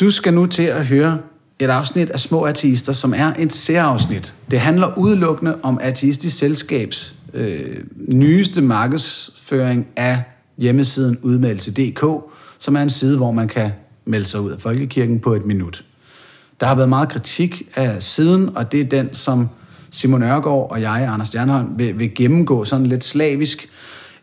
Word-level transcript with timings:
Du 0.00 0.10
skal 0.10 0.34
nu 0.34 0.46
til 0.46 0.62
at 0.62 0.86
høre 0.86 1.18
et 1.58 1.70
afsnit 1.70 2.10
af 2.10 2.20
Små 2.20 2.42
Ateister, 2.42 2.92
som 2.92 3.14
er 3.16 3.32
et 3.38 3.52
særafsnit. 3.52 4.34
Det 4.50 4.60
handler 4.60 4.98
udelukkende 4.98 5.58
om 5.62 5.78
Ateistisk 5.82 6.38
Selskabs 6.38 7.14
øh, 7.34 7.76
nyeste 7.96 8.60
markedsføring 8.62 9.86
af 9.96 10.22
hjemmesiden 10.58 11.18
udmeldelse.dk, 11.22 12.04
som 12.58 12.76
er 12.76 12.82
en 12.82 12.90
side, 12.90 13.16
hvor 13.16 13.32
man 13.32 13.48
kan 13.48 13.70
melde 14.04 14.24
sig 14.24 14.40
ud 14.40 14.50
af 14.50 14.60
Folkekirken 14.60 15.20
på 15.20 15.32
et 15.32 15.46
minut. 15.46 15.84
Der 16.60 16.66
har 16.66 16.74
været 16.74 16.88
meget 16.88 17.08
kritik 17.08 17.62
af 17.74 18.02
siden, 18.02 18.56
og 18.56 18.72
det 18.72 18.80
er 18.80 18.84
den, 18.84 19.14
som 19.14 19.48
Simon 19.90 20.22
Ørgaard 20.22 20.70
og 20.70 20.80
jeg, 20.80 21.08
Anders 21.12 21.28
Stjernholm, 21.28 21.68
vil, 21.76 21.98
vil 21.98 22.14
gennemgå 22.14 22.64
sådan 22.64 22.86
lidt 22.86 23.04
slavisk. 23.04 23.68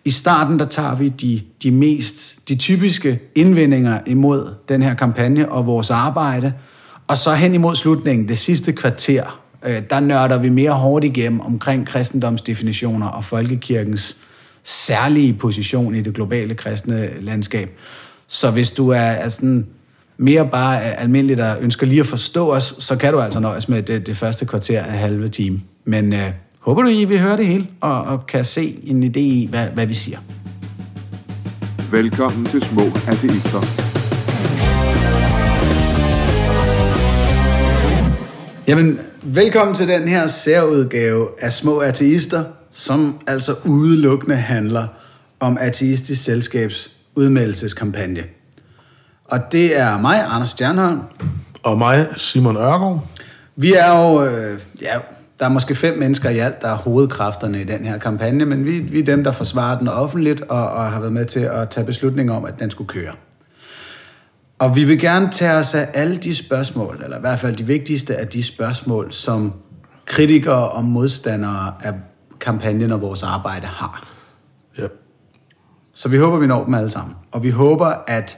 I 0.05 0.11
starten, 0.11 0.59
der 0.59 0.65
tager 0.65 0.95
vi 0.95 1.07
de, 1.07 1.41
de 1.63 1.71
mest, 1.71 2.35
de 2.49 2.55
typiske 2.55 3.19
indvendinger 3.35 3.99
imod 4.05 4.54
den 4.69 4.83
her 4.83 4.93
kampagne 4.93 5.51
og 5.51 5.65
vores 5.65 5.89
arbejde, 5.91 6.54
og 7.07 7.17
så 7.17 7.33
hen 7.33 7.54
imod 7.54 7.75
slutningen, 7.75 8.29
det 8.29 8.37
sidste 8.37 8.73
kvarter, 8.73 9.41
øh, 9.65 9.82
der 9.89 9.99
nørder 9.99 10.37
vi 10.37 10.49
mere 10.49 10.71
hårdt 10.71 11.05
igennem 11.05 11.39
omkring 11.39 11.87
kristendomsdefinitioner 11.87 13.07
og 13.07 13.23
folkekirkens 13.23 14.18
særlige 14.63 15.33
position 15.33 15.96
i 15.96 16.01
det 16.01 16.13
globale 16.13 16.55
kristne 16.55 17.21
landskab. 17.21 17.79
Så 18.27 18.51
hvis 18.51 18.71
du 18.71 18.89
er, 18.89 18.97
er 18.97 19.29
sådan 19.29 19.68
mere 20.18 20.47
bare 20.47 20.82
almindeligt 20.82 21.37
der 21.37 21.55
ønsker 21.60 21.87
lige 21.87 21.99
at 21.99 22.07
forstå 22.07 22.54
os, 22.54 22.75
så 22.79 22.96
kan 22.96 23.13
du 23.13 23.19
altså 23.19 23.39
nøjes 23.39 23.69
med 23.69 23.82
det, 23.82 24.07
det 24.07 24.18
første 24.18 24.46
kvarter 24.46 24.83
af 24.83 24.97
halve 24.97 25.27
time. 25.27 25.61
Men 25.85 26.13
øh, 26.13 26.32
håber 26.65 26.82
du, 26.82 26.87
I 26.87 27.05
vil 27.05 27.19
høre 27.19 27.37
det 27.37 27.46
hele 27.46 27.68
og, 27.82 28.01
og 28.01 28.28
kan 28.28 28.46
se 28.46 28.79
en 28.83 29.04
idé 29.04 29.19
i, 29.19 29.47
hvad, 29.50 29.68
hvad 29.68 29.86
vi 29.86 29.93
siger. 29.93 30.18
Velkommen 31.91 32.45
til 32.45 32.61
Små 32.61 32.81
Ateister. 33.08 33.61
Jamen, 38.67 39.00
velkommen 39.23 39.75
til 39.75 39.88
den 39.88 40.08
her 40.08 40.27
særudgave 40.27 41.27
af 41.39 41.53
Små 41.53 41.80
Ateister, 41.80 42.43
som 42.71 43.19
altså 43.27 43.55
udelukkende 43.66 44.36
handler 44.36 44.88
om 45.39 45.58
Ateistisk 45.61 46.23
Selskabs 46.23 46.91
udmeldelseskampagne. 47.16 48.23
Og 49.25 49.39
det 49.52 49.80
er 49.80 50.02
mig, 50.02 50.25
Anders 50.27 50.49
Stjernholm. 50.49 50.99
Og 51.63 51.77
mig, 51.77 52.08
Simon 52.16 52.58
Ørgaard. 52.58 53.08
Vi 53.55 53.73
er 53.73 53.99
jo, 53.99 54.25
øh, 54.25 54.59
ja, 54.81 54.97
der 55.39 55.45
er 55.45 55.50
måske 55.50 55.75
fem 55.75 55.97
mennesker 55.97 56.30
i 56.30 56.38
alt, 56.38 56.61
der 56.61 56.67
er 56.67 56.75
hovedkræfterne 56.75 57.61
i 57.61 57.64
den 57.64 57.86
her 57.86 57.97
kampagne, 57.97 58.45
men 58.45 58.66
vi, 58.66 58.80
vi 58.80 59.00
er 59.00 59.03
dem, 59.03 59.23
der 59.23 59.31
forsvarer 59.31 59.77
den 59.80 59.88
offentligt 59.88 60.42
og, 60.42 60.69
og 60.69 60.92
har 60.92 61.00
været 61.00 61.14
med 61.14 61.25
til 61.25 61.39
at 61.39 61.69
tage 61.69 61.86
beslutning 61.86 62.31
om, 62.31 62.45
at 62.45 62.59
den 62.59 62.72
skulle 62.72 62.88
køre. 62.88 63.14
Og 64.59 64.75
vi 64.75 64.83
vil 64.83 65.00
gerne 65.00 65.31
tage 65.31 65.53
os 65.53 65.75
af 65.75 65.89
alle 65.94 66.17
de 66.17 66.36
spørgsmål, 66.36 67.02
eller 67.03 67.17
i 67.17 67.19
hvert 67.19 67.39
fald 67.39 67.55
de 67.55 67.66
vigtigste 67.66 68.16
af 68.16 68.27
de 68.27 68.44
spørgsmål, 68.44 69.11
som 69.11 69.53
kritikere 70.05 70.69
og 70.69 70.83
modstandere 70.83 71.73
af 71.83 71.94
kampagnen 72.39 72.92
og 72.92 73.02
vores 73.02 73.23
arbejde 73.23 73.67
har. 73.67 74.08
Ja. 74.77 74.88
Så 75.94 76.09
vi 76.09 76.17
håber, 76.17 76.38
vi 76.38 76.47
når 76.47 76.66
dem 76.66 76.73
alle 76.73 76.89
sammen. 76.89 77.16
Og 77.31 77.44
vi 77.44 77.49
håber, 77.49 77.94
at 78.08 78.38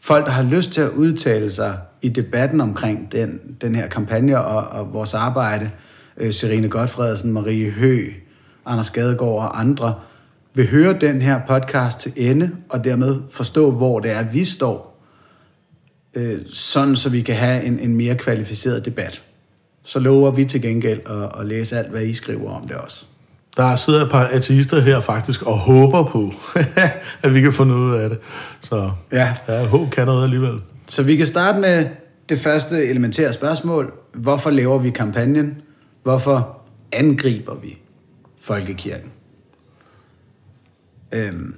folk, 0.00 0.26
der 0.26 0.32
har 0.32 0.42
lyst 0.42 0.72
til 0.72 0.80
at 0.80 0.90
udtale 0.90 1.50
sig 1.50 1.78
i 2.06 2.08
debatten 2.08 2.60
omkring 2.60 3.12
den, 3.12 3.40
den 3.60 3.74
her 3.74 3.88
kampagne 3.88 4.44
og, 4.44 4.80
og 4.80 4.92
vores 4.92 5.14
arbejde, 5.14 5.70
øh, 6.16 6.32
Serine 6.32 6.68
Godfredsen, 6.68 7.32
Marie 7.32 7.70
Hø, 7.70 8.08
Anders 8.66 8.90
Gadegaard 8.90 9.32
og 9.32 9.60
andre, 9.60 9.94
vil 10.54 10.70
høre 10.70 10.98
den 11.00 11.22
her 11.22 11.40
podcast 11.48 12.00
til 12.00 12.12
ende, 12.16 12.50
og 12.68 12.84
dermed 12.84 13.20
forstå, 13.30 13.70
hvor 13.70 14.00
det 14.00 14.12
er, 14.12 14.22
vi 14.22 14.44
står 14.44 15.02
øh, 16.14 16.38
sådan 16.52 16.96
så 16.96 17.10
vi 17.10 17.20
kan 17.20 17.34
have 17.34 17.64
en, 17.64 17.78
en 17.78 17.96
mere 17.96 18.14
kvalificeret 18.14 18.84
debat. 18.84 19.22
Så 19.84 19.98
lover 19.98 20.30
vi 20.30 20.44
til 20.44 20.62
gengæld 20.62 21.00
at, 21.06 21.40
at 21.40 21.46
læse 21.46 21.78
alt, 21.78 21.90
hvad 21.90 22.02
I 22.02 22.14
skriver 22.14 22.50
om 22.50 22.68
det 22.68 22.76
også. 22.76 23.04
Der 23.56 23.76
sidder 23.76 24.04
et 24.04 24.10
par 24.10 24.24
ateister 24.24 24.80
her 24.80 25.00
faktisk 25.00 25.42
og 25.42 25.58
håber 25.58 26.02
på, 26.04 26.32
at 27.22 27.34
vi 27.34 27.40
kan 27.40 27.52
få 27.52 27.64
noget 27.64 27.90
ud 27.90 27.94
af 27.94 28.08
det. 28.10 28.18
Så 28.60 28.90
ja. 29.12 29.34
ja, 29.48 29.66
håb 29.66 29.90
kan 29.90 30.06
noget 30.06 30.24
alligevel. 30.24 30.60
Så 30.88 31.02
vi 31.02 31.16
kan 31.16 31.26
starte 31.26 31.60
med 31.60 31.88
det 32.28 32.38
første 32.38 32.86
elementære 32.86 33.32
spørgsmål. 33.32 33.92
Hvorfor 34.14 34.50
laver 34.50 34.78
vi 34.78 34.90
kampagnen? 34.90 35.62
Hvorfor 36.02 36.62
angriber 36.92 37.54
vi 37.54 37.78
folkekirken? 38.40 39.10
Øhm, 41.12 41.54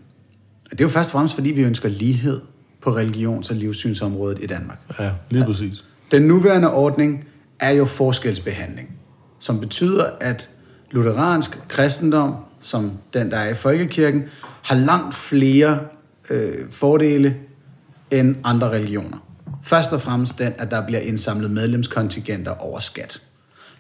det 0.71 0.81
er 0.81 0.85
jo 0.85 0.89
først 0.89 1.09
og 1.09 1.13
fremmest, 1.13 1.35
fordi 1.35 1.51
vi 1.51 1.63
ønsker 1.63 1.89
lighed 1.89 2.41
på 2.81 2.91
religions- 2.91 3.51
og 3.51 3.57
livssynsområdet 3.57 4.39
i 4.43 4.47
Danmark. 4.47 4.79
Ja, 4.99 5.11
lige 5.31 5.45
præcis. 5.45 5.85
Den 6.11 6.23
nuværende 6.23 6.73
ordning 6.73 7.25
er 7.61 7.71
jo 7.71 7.85
forskelsbehandling, 7.85 8.89
som 9.39 9.61
betyder, 9.61 10.05
at 10.21 10.51
lutheransk 10.91 11.69
kristendom, 11.69 12.35
som 12.61 12.93
den, 13.15 13.31
der 13.31 13.37
er 13.37 13.51
i 13.51 13.55
folkekirken, 13.55 14.23
har 14.63 14.75
langt 14.75 15.15
flere 15.15 15.81
øh, 16.31 16.71
fordele 16.71 17.37
end 18.11 18.37
andre 18.45 18.71
religioner. 18.71 19.19
Først 19.63 19.93
og 19.93 20.01
fremmest 20.01 20.39
den, 20.39 20.53
at 20.59 20.71
der 20.71 20.87
bliver 20.87 21.01
indsamlet 21.01 21.51
medlemskontingenter 21.51 22.53
over 22.53 22.79
skat. 22.79 23.23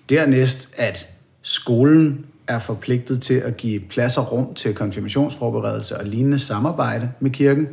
Dernæst, 0.08 0.74
at 0.76 1.06
skolen 1.42 2.26
er 2.46 2.58
forpligtet 2.58 3.22
til 3.22 3.34
at 3.34 3.56
give 3.56 3.80
plads 3.80 4.18
og 4.18 4.32
rum 4.32 4.54
til 4.54 4.74
konfirmationsforberedelse 4.74 5.96
og 5.98 6.06
lignende 6.06 6.38
samarbejde 6.38 7.10
med 7.20 7.30
kirken 7.30 7.66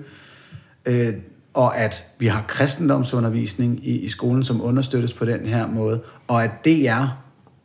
øh, 0.85 1.13
og 1.55 1.77
at 1.77 2.03
vi 2.19 2.27
har 2.27 2.45
kristendomsundervisning 2.47 3.87
i, 3.87 3.99
i 3.99 4.09
skolen, 4.09 4.43
som 4.43 4.61
understøttes 4.61 5.13
på 5.13 5.25
den 5.25 5.45
her 5.45 5.67
måde, 5.67 6.01
og 6.27 6.43
at 6.43 6.51
DR, 6.65 7.05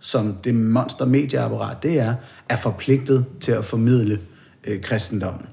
som 0.01 0.35
det 0.45 0.55
monster 0.55 1.05
medieapparat 1.05 1.83
det 1.83 1.99
er, 1.99 2.15
er 2.49 2.57
forpligtet 2.57 3.25
til 3.41 3.53
at 3.53 3.65
formidle 3.65 4.21
øh, 4.65 4.81
kristendommen. 4.81 5.47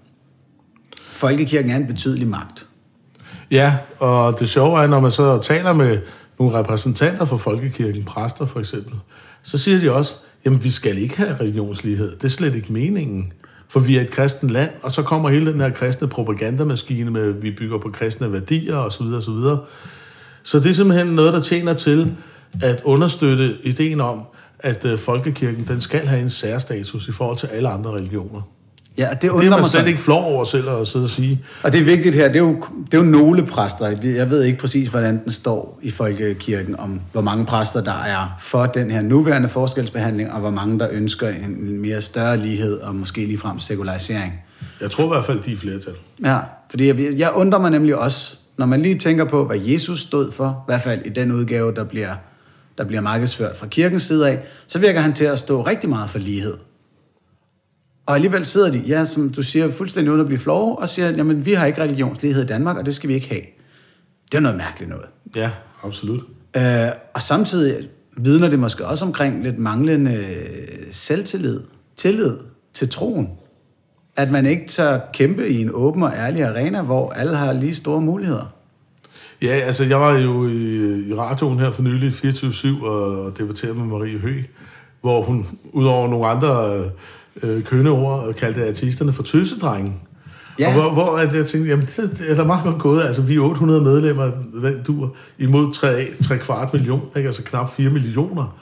Folkekirken 1.11 1.71
er 1.71 1.75
en 1.75 1.87
betydelig 1.87 2.27
magt. 2.27 2.67
Ja, 3.51 3.75
og 3.99 4.39
det 4.39 4.49
sjove 4.49 4.83
er, 4.83 4.87
når 4.87 4.99
man 4.99 5.11
så 5.11 5.37
taler 5.37 5.73
med 5.73 5.99
nogle 6.39 6.59
repræsentanter 6.59 7.25
for 7.25 7.37
folkekirken, 7.37 8.03
præster 8.03 8.45
for 8.45 8.59
eksempel, 8.59 8.93
så 9.43 9.57
siger 9.57 9.79
de 9.79 9.91
også, 9.91 10.15
jamen 10.45 10.63
vi 10.63 10.69
skal 10.69 10.97
ikke 10.97 11.17
have 11.17 11.37
religionslighed. 11.39 12.15
Det 12.15 12.23
er 12.23 12.27
slet 12.27 12.55
ikke 12.55 12.73
meningen 12.73 13.31
for 13.69 13.79
vi 13.79 13.97
er 13.97 14.01
et 14.01 14.11
kristent 14.11 14.51
land, 14.51 14.71
og 14.81 14.91
så 14.91 15.01
kommer 15.01 15.29
hele 15.29 15.51
den 15.51 15.61
her 15.61 15.69
kristne 15.69 16.07
propagandamaskine 16.07 17.11
med, 17.11 17.35
at 17.35 17.41
vi 17.41 17.51
bygger 17.51 17.77
på 17.77 17.89
kristne 17.89 18.33
værdier 18.33 18.75
osv. 18.75 19.03
osv. 19.03 19.33
Så 20.43 20.59
det 20.59 20.65
er 20.65 20.73
simpelthen 20.73 21.07
noget, 21.07 21.33
der 21.33 21.41
tjener 21.41 21.73
til 21.73 22.15
at 22.61 22.81
understøtte 22.85 23.57
ideen 23.63 24.01
om, 24.01 24.21
at 24.59 24.85
øh, 24.85 24.97
folkekirken 24.97 25.67
den 25.67 25.81
skal 25.81 26.07
have 26.07 26.21
en 26.21 26.29
særstatus 26.29 27.07
i 27.07 27.11
forhold 27.11 27.37
til 27.37 27.47
alle 27.47 27.69
andre 27.69 27.91
religioner. 27.91 28.41
Ja, 28.97 29.09
det, 29.11 29.21
det 29.21 29.29
er 29.29 29.49
man 29.49 29.65
slet 29.65 29.87
ikke 29.87 29.99
flov 29.99 30.23
over 30.23 30.43
selv 30.43 30.69
at 30.69 30.87
sidde 30.87 31.05
og 31.05 31.09
sige. 31.09 31.41
Og 31.63 31.73
det 31.73 31.81
er 31.81 31.85
vigtigt 31.85 32.15
her, 32.15 32.27
det 32.27 32.35
er, 32.35 32.39
jo, 32.39 32.63
det 32.85 32.93
er 32.93 32.97
jo 32.97 33.03
nogle 33.03 33.45
præster. 33.45 33.95
Jeg 34.03 34.29
ved 34.29 34.43
ikke 34.43 34.59
præcis, 34.59 34.89
hvordan 34.89 35.23
den 35.23 35.31
står 35.31 35.79
i 35.81 35.91
folkekirken, 35.91 36.79
om 36.79 37.01
hvor 37.11 37.21
mange 37.21 37.45
præster, 37.45 37.81
der 37.81 38.03
er 38.05 38.35
for 38.39 38.65
den 38.65 38.91
her 38.91 39.01
nuværende 39.01 39.49
forskelsbehandling, 39.49 40.31
og 40.31 40.39
hvor 40.39 40.49
mange, 40.49 40.79
der 40.79 40.87
ønsker 40.91 41.29
en 41.29 41.81
mere 41.81 42.01
større 42.01 42.37
lighed, 42.37 42.79
og 42.79 42.95
måske 42.95 43.25
ligefrem 43.25 43.59
sekularisering. 43.59 44.41
Jeg 44.81 44.91
tror 44.91 45.05
i 45.05 45.07
hvert 45.07 45.25
fald, 45.25 45.39
de 45.39 45.53
er 45.53 45.57
flertal. 45.57 45.93
Ja, 46.25 46.39
fordi 46.69 46.87
jeg, 46.87 47.13
jeg 47.17 47.31
undrer 47.35 47.59
mig 47.59 47.71
nemlig 47.71 47.95
også, 47.95 48.37
når 48.57 48.65
man 48.65 48.81
lige 48.81 48.99
tænker 48.99 49.25
på, 49.25 49.45
hvad 49.45 49.57
Jesus 49.57 50.01
stod 50.01 50.31
for, 50.31 50.63
i 50.67 50.71
hvert 50.71 50.81
fald 50.81 51.01
i 51.05 51.09
den 51.09 51.31
udgave, 51.31 51.73
der 51.73 51.83
bliver, 51.83 52.15
der 52.77 52.85
bliver 52.85 53.01
markedsført 53.01 53.57
fra 53.57 53.67
kirkens 53.67 54.03
side 54.03 54.29
af, 54.29 54.39
så 54.67 54.79
virker 54.79 55.01
han 55.01 55.13
til 55.13 55.25
at 55.25 55.39
stå 55.39 55.61
rigtig 55.61 55.89
meget 55.89 56.09
for 56.09 56.19
lighed. 56.19 56.53
Og 58.07 58.15
alligevel 58.15 58.45
sidder 58.45 58.71
de, 58.71 58.79
ja, 58.79 59.05
som 59.05 59.29
du 59.29 59.43
siger, 59.43 59.71
fuldstændig 59.71 60.11
uden 60.11 60.21
at 60.21 60.27
blive 60.27 60.39
flove, 60.39 60.79
og 60.79 60.89
siger, 60.89 61.09
jamen, 61.09 61.45
vi 61.45 61.53
har 61.53 61.65
ikke 61.65 61.81
religionslighed 61.81 62.43
i 62.43 62.45
Danmark, 62.45 62.77
og 62.77 62.85
det 62.85 62.95
skal 62.95 63.09
vi 63.09 63.13
ikke 63.13 63.29
have. 63.29 63.41
Det 64.31 64.37
er 64.37 64.41
noget 64.41 64.57
mærkeligt 64.57 64.89
noget. 64.89 65.05
Ja, 65.35 65.51
absolut. 65.83 66.21
Øh, 66.57 66.87
og 67.13 67.21
samtidig 67.21 67.89
vidner 68.17 68.49
det 68.49 68.59
måske 68.59 68.85
også 68.85 69.05
omkring 69.05 69.43
lidt 69.43 69.59
manglende 69.59 70.25
selvtillid, 70.91 71.59
tillid 71.95 72.37
til 72.73 72.89
troen. 72.89 73.29
At 74.15 74.31
man 74.31 74.45
ikke 74.45 74.67
tør 74.67 74.99
kæmpe 75.13 75.49
i 75.49 75.61
en 75.61 75.69
åben 75.73 76.03
og 76.03 76.11
ærlig 76.17 76.43
arena, 76.43 76.81
hvor 76.81 77.09
alle 77.09 77.35
har 77.35 77.53
lige 77.53 77.75
store 77.75 78.01
muligheder. 78.01 78.53
Ja, 79.41 79.47
altså 79.47 79.85
jeg 79.85 79.99
var 79.99 80.17
jo 80.17 80.47
i, 80.47 80.75
i 81.09 81.13
radioen 81.13 81.59
her 81.59 81.71
for 81.71 81.81
nylig, 81.81 82.11
24-7, 82.11 82.85
og 82.85 83.37
debatterede 83.37 83.77
med 83.77 83.85
Marie 83.85 84.17
Høgh, 84.17 84.43
hvor 85.01 85.21
hun, 85.21 85.47
udover 85.73 86.07
nogle 86.07 86.27
andre 86.27 86.77
øh, 86.77 86.85
kønne 87.65 87.89
ord 87.89 88.33
kaldte 88.33 88.67
artisterne 88.67 89.13
for 89.13 89.23
tøsedrenge. 89.23 89.93
Ja. 90.59 90.67
Og 90.67 90.73
hvor, 90.73 90.93
hvor 90.93 91.17
at 91.17 91.35
jeg 91.35 91.45
tænkte, 91.45 91.69
jamen 91.69 91.85
det, 91.85 92.17
det 92.17 92.31
er 92.31 92.35
da 92.35 92.43
meget 92.43 92.63
godt 92.63 92.79
gået. 92.79 93.03
Altså 93.03 93.21
vi 93.21 93.35
er 93.35 93.39
800 93.39 93.81
medlemmer, 93.81 94.31
den 94.61 94.83
dur, 94.87 95.15
imod 95.37 95.71
3, 95.73 96.07
3 96.23 96.37
kvart 96.37 96.73
million, 96.73 97.09
ikke? 97.15 97.27
altså 97.27 97.43
knap 97.43 97.71
4 97.71 97.89
millioner. 97.89 98.57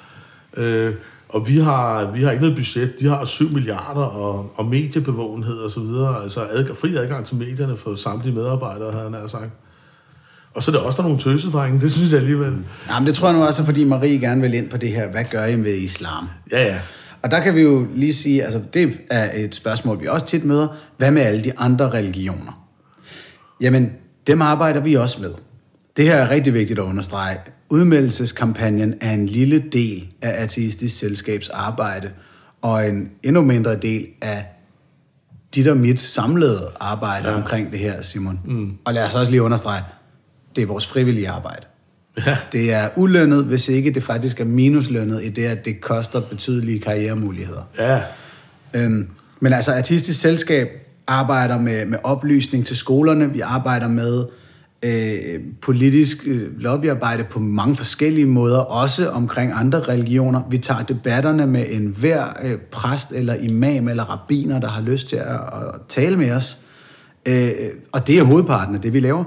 Øh, 0.57 0.93
og 1.29 1.47
vi 1.47 1.57
har, 1.57 2.11
vi 2.11 2.23
har 2.23 2.31
ikke 2.31 2.41
noget 2.41 2.57
budget, 2.57 2.99
de 2.99 3.07
har 3.07 3.25
7 3.25 3.49
milliarder 3.49 4.01
og, 4.01 4.51
og 4.55 4.65
mediebevågenhed 4.65 5.57
og 5.57 5.71
så 5.71 5.79
videre, 5.79 6.23
altså 6.23 6.47
adgang, 6.51 6.77
fri 6.77 6.95
adgang 6.95 7.25
til 7.25 7.35
medierne 7.35 7.77
for 7.77 7.95
samtlige 7.95 8.35
medarbejdere, 8.35 8.91
havde 8.91 9.11
han 9.19 9.29
sagt. 9.29 9.51
Og 10.53 10.63
så 10.63 10.71
er 10.71 10.75
der 10.75 10.81
også 10.83 11.01
der 11.01 11.07
nogle 11.07 11.21
tøsedrenge, 11.23 11.81
det 11.81 11.91
synes 11.91 12.11
jeg 12.11 12.19
alligevel. 12.19 12.53
Jamen, 12.89 13.07
det 13.07 13.15
tror 13.15 13.27
jeg 13.27 13.37
nu 13.37 13.45
også, 13.45 13.65
fordi 13.65 13.83
Marie 13.83 14.19
gerne 14.19 14.41
vil 14.41 14.53
ind 14.53 14.69
på 14.69 14.77
det 14.77 14.89
her, 14.89 15.11
hvad 15.11 15.23
gør 15.31 15.45
I 15.45 15.55
med 15.55 15.73
islam? 15.73 16.29
Ja, 16.51 16.63
ja. 16.63 16.79
Og 17.25 17.31
der 17.31 17.39
kan 17.39 17.55
vi 17.55 17.61
jo 17.61 17.87
lige 17.93 18.13
sige, 18.13 18.43
altså 18.43 18.61
det 18.73 18.97
er 19.09 19.29
et 19.33 19.55
spørgsmål, 19.55 20.01
vi 20.01 20.07
også 20.07 20.25
tit 20.25 20.45
møder. 20.45 20.67
Hvad 20.97 21.11
med 21.11 21.21
alle 21.21 21.41
de 21.41 21.59
andre 21.59 21.89
religioner? 21.89 22.67
Jamen, 23.61 23.93
dem 24.27 24.41
arbejder 24.41 24.81
vi 24.81 24.93
også 24.93 25.21
med. 25.21 25.33
Det 25.97 26.05
her 26.05 26.15
er 26.15 26.29
rigtig 26.29 26.53
vigtigt 26.53 26.79
at 26.79 26.83
understrege. 26.83 27.37
Udmeldelseskampagnen 27.69 28.93
er 29.01 29.13
en 29.13 29.25
lille 29.25 29.59
del 29.59 30.07
af 30.21 30.43
Ateistisk 30.43 30.99
Selskabs 30.99 31.49
arbejde, 31.49 32.11
og 32.61 32.87
en 32.87 33.09
endnu 33.23 33.41
mindre 33.41 33.75
del 33.75 34.07
af 34.21 34.45
dit 35.55 35.67
og 35.67 35.77
mit 35.77 35.99
samlede 35.99 36.71
arbejde 36.79 37.29
ja. 37.29 37.35
omkring 37.35 37.71
det 37.71 37.79
her, 37.79 38.01
Simon. 38.01 38.39
Mm. 38.45 38.77
Og 38.85 38.93
lad 38.93 39.05
os 39.05 39.15
også 39.15 39.31
lige 39.31 39.41
understrege, 39.41 39.83
det 40.55 40.61
er 40.61 40.65
vores 40.65 40.87
frivillige 40.87 41.29
arbejde. 41.29 41.67
Ja. 42.25 42.37
Det 42.51 42.73
er 42.73 42.89
ulønnet, 42.95 43.45
hvis 43.45 43.69
ikke 43.69 43.91
det 43.91 44.03
faktisk 44.03 44.39
er 44.39 44.45
minuslønnet 44.45 45.23
i 45.23 45.29
det, 45.29 45.45
at 45.45 45.65
det 45.65 45.81
koster 45.81 46.21
betydelige 46.21 46.79
karrieremuligheder. 46.79 47.61
Ja, 47.79 48.01
Øhm, 48.75 49.07
men 49.39 49.53
altså, 49.53 49.73
Artistisk 49.73 50.19
Selskab 50.19 50.67
arbejder 51.07 51.59
med, 51.59 51.85
med 51.85 51.97
oplysning 52.03 52.65
til 52.65 52.77
skolerne. 52.77 53.33
Vi 53.33 53.39
arbejder 53.39 53.87
med 53.87 54.25
øh, 54.83 55.41
politisk 55.61 56.17
øh, 56.27 56.61
lobbyarbejde 56.61 57.23
på 57.23 57.39
mange 57.39 57.75
forskellige 57.75 58.25
måder, 58.25 58.59
også 58.59 59.09
omkring 59.09 59.51
andre 59.55 59.79
religioner. 59.79 60.41
Vi 60.49 60.57
tager 60.57 60.83
debatterne 60.83 61.47
med 61.47 61.65
en 61.69 61.87
hver 61.87 62.23
øh, 62.43 62.57
præst 62.71 63.11
eller 63.11 63.33
imam 63.33 63.87
eller 63.87 64.03
rabbiner, 64.03 64.59
der 64.59 64.67
har 64.67 64.81
lyst 64.81 65.07
til 65.07 65.15
at, 65.15 65.25
at 65.33 65.81
tale 65.89 66.17
med 66.17 66.31
os. 66.31 66.57
Øh, 67.25 67.51
og 67.91 68.07
det 68.07 68.19
er 68.19 68.23
hovedparten 68.23 68.75
af 68.75 68.81
det, 68.81 68.93
vi 68.93 68.99
laver. 68.99 69.23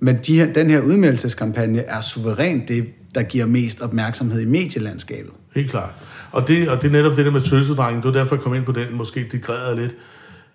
Men 0.00 0.18
de 0.26 0.34
her, 0.38 0.52
den 0.52 0.70
her 0.70 0.80
udmeldelseskampagne 0.80 1.80
er 1.80 2.00
suverænt 2.00 2.68
det, 2.68 2.84
der 3.14 3.22
giver 3.22 3.46
mest 3.46 3.80
opmærksomhed 3.80 4.40
i 4.40 4.44
medielandskabet. 4.44 5.32
helt 5.54 5.70
klart. 5.70 5.90
Og 6.32 6.48
det, 6.48 6.68
og 6.68 6.82
det 6.82 6.88
er 6.88 6.92
netop 6.92 7.16
det 7.16 7.24
der 7.24 7.30
med 7.30 7.40
tøsedrengen, 7.40 8.02
det 8.02 8.04
var 8.06 8.12
derfor, 8.20 8.36
jeg 8.36 8.42
kom 8.42 8.54
ind 8.54 8.64
på 8.64 8.72
den, 8.72 8.94
måske 8.96 9.26
digreret 9.32 9.76
lidt. 9.78 9.94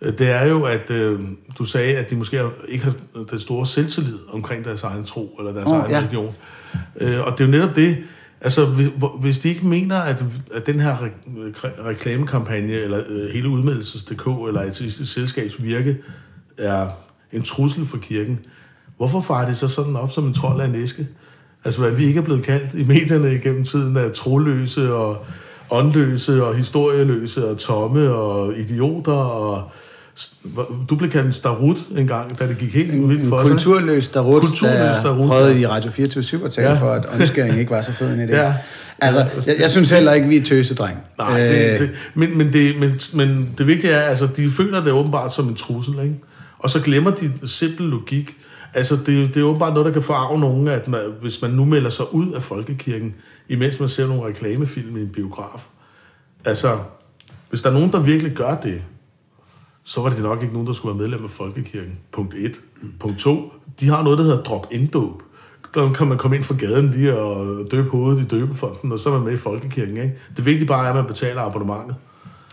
Øh, 0.01 0.13
Det 0.18 0.30
er 0.30 0.45
jo, 0.45 0.63
at 0.63 0.92
øh, 0.92 1.19
du 1.57 1.63
sagde, 1.63 1.97
at 1.97 2.09
de 2.09 2.15
måske 2.15 2.42
ikke 2.68 2.83
har 2.86 2.94
den 3.30 3.39
store 3.39 3.65
selvtillid 3.65 4.18
omkring 4.30 4.65
deres 4.65 4.83
egen 4.83 5.03
tro, 5.03 5.36
eller 5.39 5.53
deres 5.53 5.68
oh, 5.68 5.74
egen 5.80 5.92
ja. 5.92 5.97
religion. 6.00 6.36
Øh, 7.01 7.19
og 7.21 7.31
det 7.31 7.42
er 7.42 7.45
jo 7.45 7.51
netop 7.51 7.75
det, 7.75 7.97
altså 8.42 8.65
hvis, 8.65 8.88
hvis 9.21 9.39
de 9.39 9.50
ikke 9.50 9.68
mener, 9.68 9.97
at, 9.97 10.25
at 10.53 10.68
den 10.68 10.80
her 10.80 10.95
re- 10.97 11.86
reklamekampagne, 11.88 12.74
eller 12.74 13.03
øh, 13.09 13.30
hele 13.33 13.50
udmeldelses.dk, 13.50 14.27
eller 14.47 14.62
et 14.62 14.75
selskabs 15.07 15.63
virke, 15.63 15.97
er 16.57 16.88
en 17.31 17.42
trussel 17.44 17.86
for 17.86 17.97
kirken, 17.97 18.39
hvorfor 18.97 19.21
farer 19.21 19.47
det 19.47 19.57
så 19.57 19.68
sådan 19.68 19.95
op 19.95 20.12
som 20.12 20.25
en 20.27 20.33
trold 20.33 20.62
af 20.62 20.65
en 20.65 20.75
æske? 20.75 21.07
Altså, 21.65 21.80
hvad 21.81 21.92
vi 21.92 22.06
ikke 22.06 22.18
er 22.18 22.24
blevet 22.24 22.44
kaldt 22.44 22.74
i 22.74 22.83
medierne 22.83 23.33
igennem 23.36 23.63
tiden 23.63 23.97
af 23.97 24.12
troløse 24.12 24.94
og 24.94 25.18
åndløse 25.71 26.44
og 26.44 26.56
historieløse 26.56 27.47
og 27.50 27.57
tomme 27.57 28.09
og 28.09 28.53
idioter 28.57 29.12
og 29.12 29.71
du 30.89 30.95
blev 30.95 31.12
kaldt 31.12 31.25
en 31.25 31.33
starut 31.33 31.77
en 31.97 32.07
gang, 32.07 32.39
da 32.39 32.47
det 32.47 32.57
gik 32.57 32.74
helt 32.74 32.92
vildt 33.09 33.21
En 33.21 33.30
for 33.30 33.42
sig. 33.42 33.50
kulturløs 33.51 34.07
derud, 34.07 34.42
Kulturløs 34.42 34.95
der 34.95 35.01
derud, 35.01 35.27
prøvede 35.27 35.59
i 35.62 35.68
Radio 35.68 35.92
24 35.92 36.45
at 36.45 36.51
tale 36.51 36.69
Ja. 36.69 36.80
for, 36.80 36.92
at 36.92 37.06
omskæring 37.19 37.59
ikke 37.59 37.71
var 37.71 37.81
så 37.81 37.92
fed 37.94 38.13
en 38.13 38.30
idé. 38.30 38.36
Ja. 38.36 38.53
Altså, 39.00 39.19
jeg, 39.47 39.56
jeg 39.59 39.69
synes 39.69 39.89
heller 39.89 40.13
ikke, 40.13 40.27
vi 40.27 40.38
er 40.38 40.44
tøsedreng. 40.44 40.97
Nej, 41.18 41.39
det, 41.39 41.80
det, 41.80 41.89
men, 42.13 42.38
men, 42.38 42.53
det, 42.53 42.80
men, 42.80 43.00
men 43.13 43.50
det 43.57 43.68
vigtige 43.68 43.94
er, 43.94 44.01
altså, 44.01 44.27
de 44.38 44.50
føler 44.50 44.83
det 44.83 44.94
åbenbart 44.94 45.33
som 45.33 45.47
en 45.47 45.56
trussel, 45.56 45.94
ikke? 46.03 46.15
Og 46.59 46.69
så 46.69 46.81
glemmer 46.81 47.12
de 47.12 47.31
simpel 47.44 47.86
logik. 47.86 48.38
Altså, 48.75 48.95
det, 49.06 49.16
er 49.18 49.22
jo- 49.22 49.27
det 49.27 49.38
er 49.38 49.44
åbenbart 49.44 49.74
noget, 49.74 49.86
der 49.86 49.94
kan 49.94 50.01
forarve 50.01 50.39
nogen, 50.39 50.68
at 50.68 50.88
man, 50.88 51.01
hvis 51.22 51.42
man 51.42 51.51
nu 51.51 51.66
melder 51.66 51.89
sig 51.89 52.13
ud 52.13 52.31
af 52.31 52.44
folkekirken, 52.44 53.16
imens 53.50 53.80
man 53.80 53.89
ser 53.89 54.07
nogle 54.07 54.24
reklamefilm 54.25 54.98
i 54.98 55.01
en 55.01 55.10
biograf. 55.10 55.68
Altså, 56.45 56.77
hvis 57.50 57.62
der 57.62 57.69
er 57.69 57.74
nogen, 57.74 57.92
der 57.92 58.00
virkelig 58.00 58.31
gør 58.31 58.56
det, 58.56 58.81
så 59.83 60.01
var 60.01 60.10
det 60.10 60.19
nok 60.22 60.42
ikke 60.42 60.54
nogen, 60.54 60.68
der 60.68 60.74
skulle 60.74 61.00
være 61.00 61.07
medlem 61.07 61.24
af 61.24 61.30
folkekirken. 61.30 61.98
Punkt 62.12 62.33
1. 62.38 62.62
Punkt 63.00 63.18
2. 63.19 63.51
De 63.80 63.88
har 63.89 64.04
noget, 64.04 64.18
der 64.18 64.24
hedder 64.24 64.44
drop-in-dåb. 64.44 65.24
Der 65.75 65.94
kan 65.94 66.07
man 66.07 66.18
komme 66.18 66.36
ind 66.36 66.44
fra 66.44 66.56
gaden 66.56 66.89
lige 66.92 67.18
og 67.19 67.66
døbe 67.71 67.89
hovedet 67.89 68.21
i 68.21 68.25
døbefonden, 68.28 68.92
og 68.92 69.00
så 69.00 69.10
er 69.10 69.13
man 69.13 69.24
med 69.24 69.33
i 69.33 69.38
folkekirken. 69.38 69.98
Ikke? 69.98 70.13
Det 70.38 70.45
vigtige 70.45 70.68
bare 70.68 70.86
er, 70.86 70.89
at 70.89 70.95
man 70.95 71.06
betaler 71.06 71.42
abonnementet. 71.42 71.95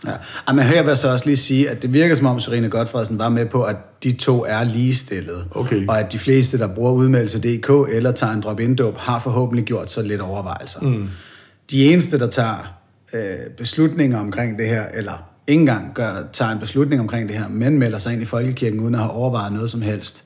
Ja. 0.07 0.53
Men 0.53 0.63
her 0.63 0.81
vil 0.81 0.89
jeg 0.89 0.97
så 0.97 1.11
også 1.11 1.25
lige 1.25 1.37
sige, 1.37 1.69
at 1.69 1.81
det 1.81 1.93
virker 1.93 2.15
som 2.15 2.25
om 2.25 2.39
Serena 2.39 2.67
Godfredsen 2.67 3.19
var 3.19 3.29
med 3.29 3.45
på, 3.45 3.63
at 3.63 3.75
de 4.03 4.11
to 4.11 4.45
er 4.47 4.63
ligestillede. 4.63 5.45
Okay. 5.51 5.87
Og 5.87 5.99
at 5.99 6.13
de 6.13 6.19
fleste, 6.19 6.57
der 6.57 6.67
bruger 6.67 6.91
udmeldelse.dk 6.91 7.95
eller 7.95 8.11
tager 8.11 8.33
en 8.33 8.41
drop-in-dåb, 8.41 8.97
har 8.97 9.19
forhåbentlig 9.19 9.65
gjort 9.65 9.89
så 9.89 10.01
lidt 10.01 10.21
overvejelser. 10.21 10.79
Mm. 10.81 11.09
De 11.71 11.85
eneste, 11.93 12.19
der 12.19 12.27
tager 12.27 12.75
øh, 13.13 13.21
beslutninger 13.57 14.19
omkring 14.19 14.59
det 14.59 14.67
her, 14.67 14.85
eller 14.93 15.23
ikke 15.47 15.59
engang 15.59 15.93
gør, 15.93 16.13
tager 16.33 16.51
en 16.51 16.59
beslutning 16.59 17.01
omkring 17.01 17.29
det 17.29 17.37
her, 17.37 17.47
men 17.47 17.79
melder 17.79 17.97
sig 17.97 18.13
ind 18.13 18.21
i 18.21 18.25
folkekirken 18.25 18.79
uden 18.79 18.95
at 18.95 19.01
have 19.01 19.11
overvejet 19.11 19.53
noget 19.53 19.71
som 19.71 19.81
helst, 19.81 20.23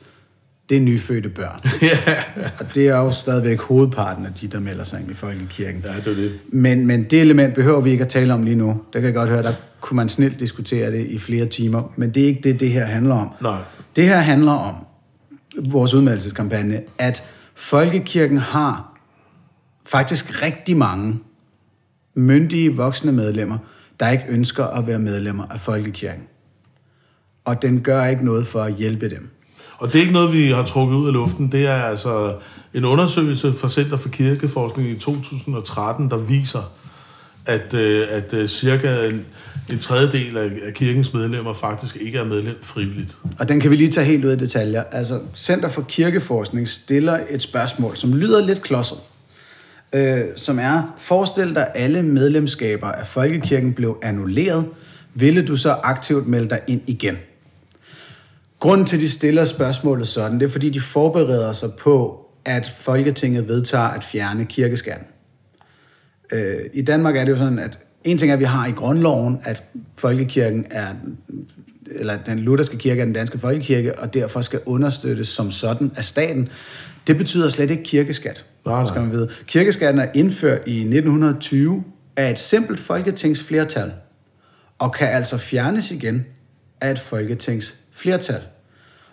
det 0.70 0.78
er 0.78 0.82
nyfødte 0.82 1.30
børn. 1.30 1.62
ja, 1.82 2.16
Og 2.60 2.76
det 2.76 2.88
er 2.88 2.98
jo 2.98 3.12
stadigvæk 3.12 3.62
hovedparten 3.62 4.26
af 4.26 4.34
de, 4.34 4.48
der 4.48 4.60
melder 4.60 4.84
sig 4.84 5.02
ind 5.02 5.12
i 5.12 5.14
folkekirken. 5.14 5.84
ja, 5.86 5.96
det 5.96 6.08
er 6.08 6.16
det. 6.16 6.40
Men, 6.50 6.88
men 6.88 7.04
det 7.04 7.22
element 7.22 7.56
behøver 7.56 7.82
vi 7.82 7.92
ikke 7.92 8.04
at 8.04 8.10
tale 8.10 8.34
om 8.34 8.44
lige 8.44 8.56
nu. 8.56 8.82
Der 8.94 9.00
kan 9.00 9.06
jeg 9.06 9.14
godt 9.14 9.30
høre, 9.30 9.44
der 9.44 9.54
kunne 9.82 9.96
man 9.96 10.10
snilt 10.10 10.40
diskutere 10.40 10.92
det 10.92 11.06
i 11.06 11.18
flere 11.20 11.46
timer. 11.46 11.94
Men 11.96 12.12
det 12.14 12.24
er 12.24 12.28
ikke 12.28 12.42
det, 12.42 12.60
det 12.60 12.70
her 12.70 12.86
handler 12.86 13.16
om. 13.16 13.30
Nej. 13.42 13.62
Det 13.96 14.04
her 14.06 14.18
handler 14.18 14.52
om 14.52 14.76
vores 15.72 15.94
udmeldelseskampagne, 15.94 16.82
at 16.98 17.24
folkekirken 17.56 18.38
har 18.38 19.00
faktisk 19.86 20.44
rigtig 20.44 20.78
mange 20.78 21.20
myndige 22.16 22.76
voksne 22.76 23.12
medlemmer, 23.12 23.58
der 24.00 24.10
ikke 24.10 24.26
ønsker 24.30 24.66
at 24.66 24.88
være 24.88 25.00
medlemmer 25.00 25.46
af 25.50 25.60
folkekirken. 25.60 26.24
Og 27.46 27.62
den 27.62 27.82
gør 27.82 28.06
ikke 28.06 28.26
noget 28.26 28.48
for 28.48 28.62
at 28.62 28.74
hjælpe 28.74 29.10
dem. 29.10 29.30
Og 29.78 29.88
det 29.88 29.96
er 29.96 30.00
ikke 30.00 30.14
noget, 30.14 30.34
vi 30.34 30.48
har 30.48 30.64
trukket 30.64 30.96
ud 30.96 31.08
af 31.08 31.14
luften. 31.14 31.52
Det 31.52 31.66
er 31.66 31.84
altså 31.84 32.36
en 32.74 32.86
undersøgelse 32.86 33.54
fra 33.54 33.70
Center 33.70 33.98
for 33.98 34.10
Kirkeforskning 34.10 34.90
i 34.90 34.96
2013, 34.96 36.10
der 36.10 36.18
viser, 36.18 36.72
at, 37.46 37.74
øh, 37.74 38.08
at 38.10 38.34
øh, 38.34 38.48
cirka 38.48 39.08
en, 39.08 39.26
en 39.72 39.80
tredjedel 39.80 40.38
af, 40.38 40.74
kirkens 40.74 41.14
medlemmer 41.14 41.54
faktisk 41.54 41.96
ikke 41.96 42.18
er 42.18 42.24
medlem 42.24 42.56
frivilligt. 42.64 43.18
Og 43.40 43.50
den 43.50 43.60
kan 43.60 43.72
vi 43.72 43.76
lige 43.76 43.90
tage 43.90 44.06
helt 44.06 44.26
ud 44.26 44.32
i 44.32 44.36
detaljer. 44.36 44.84
Altså, 44.92 45.20
Center 45.36 45.70
for 45.70 45.82
Kirkeforskning 45.82 46.70
stiller 46.70 47.20
et 47.30 47.42
spørgsmål, 47.42 47.96
som 47.96 48.14
lyder 48.14 48.46
lidt 48.46 48.62
klodset. 48.62 48.98
Øh, 49.94 50.20
som 50.36 50.60
er, 50.60 50.96
forestil 50.98 51.56
dig, 51.56 51.68
alle 51.76 52.04
medlemskaber 52.04 52.88
af 52.88 53.08
Folkekirken 53.08 53.74
blev 53.74 53.98
annulleret. 54.02 54.66
Ville 55.14 55.46
du 55.46 55.56
så 55.56 55.72
aktivt 55.72 56.28
melde 56.28 56.50
dig 56.50 56.60
ind 56.68 56.82
igen? 56.88 57.18
Grunden 58.68 58.86
til, 58.86 58.98
at 58.98 59.02
de 59.02 59.10
stiller 59.10 59.46
spørgsmålet 59.46 60.08
sådan, 60.08 60.40
det 60.40 60.46
er, 60.46 60.50
fordi 60.50 60.70
de 60.70 60.82
forbereder 60.82 61.54
sig 61.54 61.70
på, 61.80 62.26
at 62.46 62.70
Folketinget 62.80 63.48
vedtager 63.48 63.84
at 63.84 64.04
fjerne 64.04 64.46
kirkeskatten. 64.46 65.08
Øh, 66.32 66.58
I 66.74 66.82
Danmark 66.82 67.18
er 67.18 67.26
det 67.26 67.32
jo 67.32 67.38
sådan, 67.38 67.60
at 67.60 67.80
en 68.04 68.18
ting 68.18 68.32
er, 68.32 68.34
at 68.34 68.40
vi 68.40 68.46
har 68.46 68.68
i 68.68 68.72
grundloven, 68.72 69.40
at 69.44 69.64
folkekirken 69.96 70.66
er, 70.72 70.88
eller 71.86 72.18
den 72.18 72.40
lutherske 72.40 72.78
kirke 72.78 73.02
er 73.02 73.06
den 73.06 73.14
danske 73.14 73.40
folkekirke, 73.40 74.00
og 74.00 74.14
derfor 74.14 74.42
skal 74.42 74.60
understøttes 74.66 75.28
som 75.28 75.52
sådan 75.52 75.92
af 75.96 76.04
staten. 76.04 76.50
Det 77.08 77.18
betyder 77.18 77.50
slet 77.50 77.72
ikke 77.72 77.84
kirkeskat, 77.84 78.46
Nej, 78.66 78.76
nej. 78.76 78.88
skal 78.88 79.02
man 79.02 79.12
vide. 79.12 79.30
Kirkeskatten 79.46 80.02
er 80.02 80.08
indført 80.14 80.62
i 80.68 80.80
1920 80.80 81.84
af 82.16 82.32
et 82.32 82.40
simpelt 82.40 82.80
folketingsflertal, 82.80 83.92
og 84.80 84.94
kan 84.94 85.08
altså 85.08 85.38
fjernes 85.38 85.92
igen 85.92 86.26
af 86.82 86.92
et 86.92 87.00
folketingsflertal. 87.00 88.42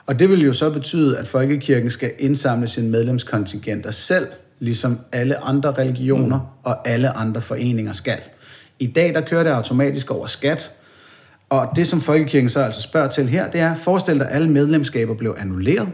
Og 0.06 0.18
det 0.18 0.30
vil 0.30 0.42
jo 0.42 0.52
så 0.52 0.70
betyde, 0.70 1.18
at 1.18 1.26
folkekirken 1.26 1.90
skal 1.90 2.12
indsamle 2.18 2.66
sine 2.66 2.90
medlemskontingenter 2.90 3.90
selv, 3.90 4.26
ligesom 4.58 4.98
alle 5.12 5.44
andre 5.44 5.72
religioner 5.72 6.38
mm. 6.38 6.46
og 6.62 6.88
alle 6.88 7.16
andre 7.16 7.40
foreninger 7.40 7.92
skal. 7.92 8.18
I 8.78 8.86
dag 8.86 9.14
der 9.14 9.20
kører 9.20 9.42
det 9.42 9.50
automatisk 9.50 10.10
over 10.10 10.26
skat, 10.26 10.72
og 11.50 11.68
det 11.76 11.86
som 11.86 12.00
folkekirken 12.00 12.48
så 12.48 12.60
altså 12.60 12.82
spørger 12.82 13.08
til 13.08 13.28
her, 13.28 13.50
det 13.50 13.60
er, 13.60 13.74
forestil 13.74 14.18
dig, 14.18 14.28
at 14.28 14.36
alle 14.36 14.50
medlemskaber 14.50 15.14
blev 15.14 15.36
annulleret, 15.38 15.88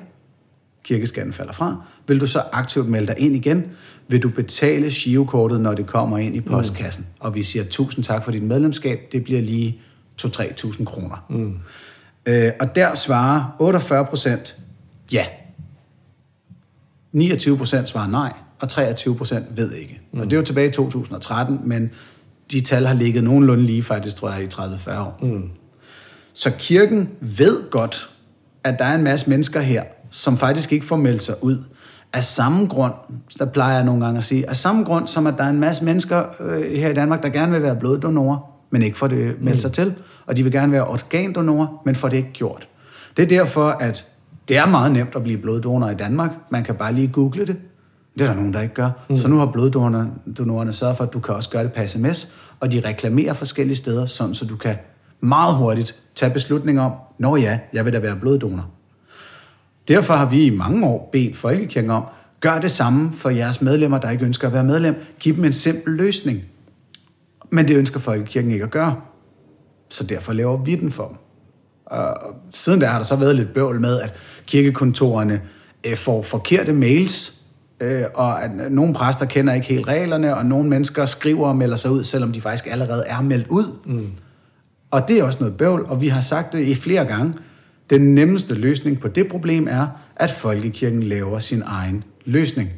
kirkeskatten 0.85 1.33
falder 1.33 1.53
fra, 1.53 1.83
vil 2.09 2.21
du 2.21 2.27
så 2.27 2.43
aktivt 2.53 2.89
melde 2.89 3.07
dig 3.07 3.19
ind 3.19 3.37
igen? 3.37 3.65
Vil 4.09 4.23
du 4.23 4.29
betale 4.29 4.91
girokortet, 4.91 5.61
når 5.61 5.75
det 5.75 5.87
kommer 5.87 6.19
ind 6.19 6.37
i 6.37 6.41
postkassen? 6.41 7.07
Mm. 7.09 7.17
Og 7.21 7.35
vi 7.35 7.43
siger 7.43 7.65
tusind 7.65 8.05
tak 8.05 8.25
for 8.25 8.33
dit 8.33 8.43
medlemskab, 8.43 9.01
det 9.13 9.25
bliver 9.25 9.41
lige 9.41 9.81
2-3.000 10.23 10.85
kroner. 10.85 11.27
Mm. 11.31 11.59
Øh, 12.27 12.53
og 12.61 12.75
der 12.75 12.95
svarer 12.95 13.57
48 13.59 14.07
procent 14.07 14.57
ja. 15.13 15.25
29 17.13 17.57
procent 17.57 17.89
svarer 17.89 18.09
nej, 18.09 18.33
og 18.61 18.69
23 18.69 19.17
procent 19.17 19.47
ved 19.57 19.73
ikke. 19.73 20.01
Mm. 20.13 20.21
Og 20.21 20.25
det 20.25 20.33
er 20.33 20.37
jo 20.37 20.43
tilbage 20.43 20.69
i 20.69 20.73
2013, 20.73 21.61
men 21.65 21.91
de 22.53 22.61
tal 22.61 22.87
har 22.87 22.95
ligget 22.95 23.25
nogenlunde 23.25 23.63
lige 23.65 23.83
faktisk, 23.83 24.17
tror 24.17 24.31
jeg, 24.31 24.43
i 24.43 24.47
30-40 24.47 24.99
år. 24.99 25.19
Mm. 25.23 25.51
Så 26.33 26.51
kirken 26.59 27.09
ved 27.21 27.71
godt, 27.71 28.11
at 28.65 28.79
der 28.79 28.85
er 28.85 28.95
en 28.95 29.03
masse 29.03 29.31
mennesker 29.31 29.61
her, 29.61 29.85
som 30.11 30.39
faktisk 30.39 30.73
ikke 30.73 30.87
får 30.87 30.97
meldt 30.97 31.23
sig 31.23 31.35
ud. 31.45 31.59
Af 32.13 32.25
samme 32.25 32.67
grund, 32.67 32.93
der 33.39 33.45
plejer 33.45 33.75
jeg 33.75 33.85
nogle 33.85 34.05
gange 34.05 34.19
at 34.19 34.25
sige, 34.25 34.49
af 34.49 34.57
samme 34.57 34.85
grund 34.85 35.07
som 35.07 35.27
at 35.27 35.35
der 35.39 35.45
er 35.45 35.51
en 35.51 35.61
masse 35.61 35.85
mennesker 35.85 36.25
øh, 36.41 36.73
her 36.73 36.89
i 36.89 36.95
Danmark, 36.95 37.23
der 37.23 37.29
gerne 37.29 37.53
vil 37.53 37.63
være 37.63 37.77
bloddonorer, 37.77 38.39
men 38.71 38.83
ikke 38.83 38.99
får 38.99 39.07
det 39.07 39.35
meldt 39.41 39.61
sig 39.61 39.73
til, 39.73 39.95
og 40.31 40.37
de 40.37 40.43
vil 40.43 40.53
gerne 40.53 40.73
være 40.73 40.87
organdonorer, 40.87 41.83
men 41.85 41.95
får 41.95 42.09
det 42.09 42.17
ikke 42.17 42.33
gjort. 42.33 42.69
Det 43.17 43.23
er 43.23 43.27
derfor, 43.27 43.69
at 43.69 44.07
det 44.49 44.57
er 44.57 44.67
meget 44.67 44.93
nemt 44.93 45.17
at 45.17 45.23
blive 45.23 45.39
bloddonor 45.39 45.91
i 45.91 45.95
Danmark. 45.95 46.31
Man 46.51 46.65
kan 46.65 46.75
bare 46.75 46.93
lige 46.93 47.09
google 47.09 47.47
det. 47.47 47.57
Det 48.15 48.23
er 48.23 48.27
der 48.27 48.35
nogen, 48.35 48.53
der 48.53 48.61
ikke 48.61 48.75
gør. 48.75 48.91
Mm. 49.09 49.17
Så 49.17 49.29
nu 49.29 49.37
har 49.37 49.47
bloddonorerne 49.47 50.73
sørget 50.73 50.97
for, 50.97 51.05
at 51.05 51.13
du 51.13 51.21
kan 51.21 51.35
også 51.35 51.51
gøre 51.51 51.65
det 51.65 51.73
på 51.73 51.87
sms, 51.87 52.33
og 52.61 52.73
de 52.73 52.83
reklamerer 52.85 53.33
forskellige 53.33 53.77
steder, 53.77 54.07
sådan 54.07 54.35
så 54.35 54.47
du 54.47 54.57
kan 54.57 54.77
meget 55.21 55.55
hurtigt 55.55 55.95
tage 56.15 56.33
beslutning 56.33 56.81
om, 56.81 56.93
når 57.19 57.37
ja, 57.37 57.59
jeg 57.73 57.85
vil 57.85 57.93
da 57.93 57.99
være 57.99 58.17
bloddonor. 58.17 58.67
Derfor 59.89 60.15
har 60.15 60.27
vi 60.27 60.45
i 60.45 60.51
mange 60.51 60.87
år 60.87 61.09
bedt 61.13 61.37
Folkekirken 61.37 61.91
om, 61.91 62.05
gør 62.41 62.59
det 62.59 62.71
samme 62.71 63.13
for 63.13 63.31
jeres 63.31 63.63
medlemmer, 63.63 63.99
der 63.99 64.11
ikke 64.11 64.25
ønsker 64.25 64.47
at 64.47 64.55
være 64.55 64.65
medlem. 64.65 64.95
Giv 65.21 65.37
dem 65.37 65.45
en 65.45 65.53
simpel 65.53 65.95
løsning. 65.95 66.43
Men 67.51 67.69
det 67.69 67.77
ønsker 67.77 68.01
Folkekirken 68.01 68.51
ikke 68.51 68.65
at 68.65 68.71
gøre. 68.71 68.97
Så 69.91 70.05
derfor 70.05 70.33
laver 70.33 70.57
vi 70.57 70.75
den 70.75 70.91
for 70.91 71.07
dem. 71.09 71.17
Og 71.87 72.35
siden 72.51 72.81
der 72.81 72.87
har 72.87 72.99
der 72.99 73.05
så 73.05 73.17
været 73.17 73.37
lidt 73.37 73.55
bøvl 73.55 73.81
med, 73.81 74.01
at 74.01 74.15
kirkekontorerne 74.47 75.43
øh, 75.87 75.97
får 75.97 76.23
forkerte 76.23 76.73
mails, 76.73 77.35
øh, 77.81 78.03
og 78.15 78.45
at 78.45 78.51
nogle 78.71 78.95
præster 78.95 79.27
kender 79.27 79.55
ikke 79.55 79.67
helt 79.67 79.89
reglerne, 79.89 80.37
og 80.37 80.47
nogle 80.47 80.69
mennesker 80.69 81.07
skriver 81.07 81.49
og 81.49 81.57
melder 81.57 81.77
sig 81.77 81.91
ud, 81.91 82.05
selvom 82.05 82.33
de 82.33 82.41
faktisk 82.41 82.67
allerede 82.71 83.05
er 83.07 83.21
meldt 83.21 83.47
ud. 83.49 83.65
Mm. 83.85 84.07
Og 84.91 85.09
det 85.09 85.19
er 85.19 85.25
også 85.25 85.39
noget 85.41 85.57
bøvl, 85.57 85.85
og 85.89 86.01
vi 86.01 86.09
har 86.09 86.21
sagt 86.21 86.53
det 86.53 86.61
i 86.67 86.75
flere 86.75 87.05
gange. 87.05 87.35
Den 87.91 88.15
nemmeste 88.15 88.55
løsning 88.55 89.01
på 89.01 89.09
det 89.09 89.29
problem 89.29 89.69
er, 89.71 89.87
at 90.17 90.31
folkekirken 90.31 91.03
laver 91.03 91.39
sin 91.39 91.63
egen 91.67 92.05
løsning. 92.25 92.71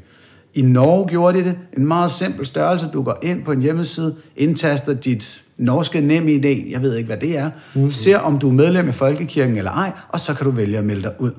I 0.54 0.62
Norge 0.62 1.08
gjorde 1.08 1.38
de 1.38 1.44
det. 1.44 1.56
En 1.76 1.86
meget 1.86 2.10
simpel 2.10 2.46
størrelse. 2.46 2.86
Du 2.92 3.02
går 3.02 3.18
ind 3.22 3.44
på 3.44 3.52
en 3.52 3.62
hjemmeside, 3.62 4.16
indtaster 4.36 4.94
dit 4.94 5.41
norske 5.58 6.00
nem 6.00 6.28
idé, 6.28 6.70
jeg 6.70 6.82
ved 6.82 6.96
ikke, 6.96 7.06
hvad 7.06 7.16
det 7.16 7.38
er, 7.38 7.50
mm-hmm. 7.74 7.90
ser 7.90 8.18
om 8.18 8.38
du 8.38 8.48
er 8.48 8.52
medlem 8.52 8.88
af 8.88 8.94
folkekirken 8.94 9.56
eller 9.56 9.70
ej, 9.70 9.92
og 10.08 10.20
så 10.20 10.34
kan 10.34 10.46
du 10.46 10.50
vælge 10.50 10.78
at 10.78 10.84
melde 10.84 11.02
dig 11.02 11.12
ud. 11.18 11.30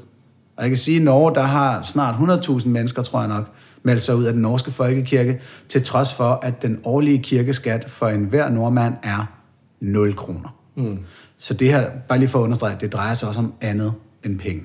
Og 0.58 0.64
jeg 0.64 0.70
kan 0.70 0.78
sige, 0.78 0.98
at 0.98 1.04
Norge, 1.04 1.36
der 1.36 1.42
har 1.42 1.82
snart 1.82 2.16
100.000 2.16 2.68
mennesker, 2.68 3.02
tror 3.02 3.20
jeg 3.20 3.28
nok, 3.28 3.52
meldt 3.84 4.04
sig 4.04 4.16
ud 4.16 4.24
af 4.24 4.34
den 4.34 4.42
norske 4.42 4.72
folkekirke, 4.72 5.40
til 5.70 5.84
trods 5.84 6.14
for, 6.14 6.40
at 6.44 6.62
den 6.62 6.80
årlige 6.84 7.24
kirkeskat 7.24 7.90
for 7.90 8.08
enhver 8.08 8.50
nordmand 8.50 8.94
er 9.04 9.26
0 9.82 10.16
kroner. 10.16 10.56
Mm. 10.76 11.00
Så 11.38 11.54
det 11.54 11.68
her, 11.68 11.90
bare 12.10 12.20
lige 12.20 12.30
for 12.30 12.40
at 12.40 12.44
understrege, 12.44 12.78
det 12.82 12.94
drejer 12.94 13.14
sig 13.14 13.28
også 13.28 13.40
om 13.40 13.54
andet 13.62 13.94
end 14.26 14.40
penge. 14.40 14.64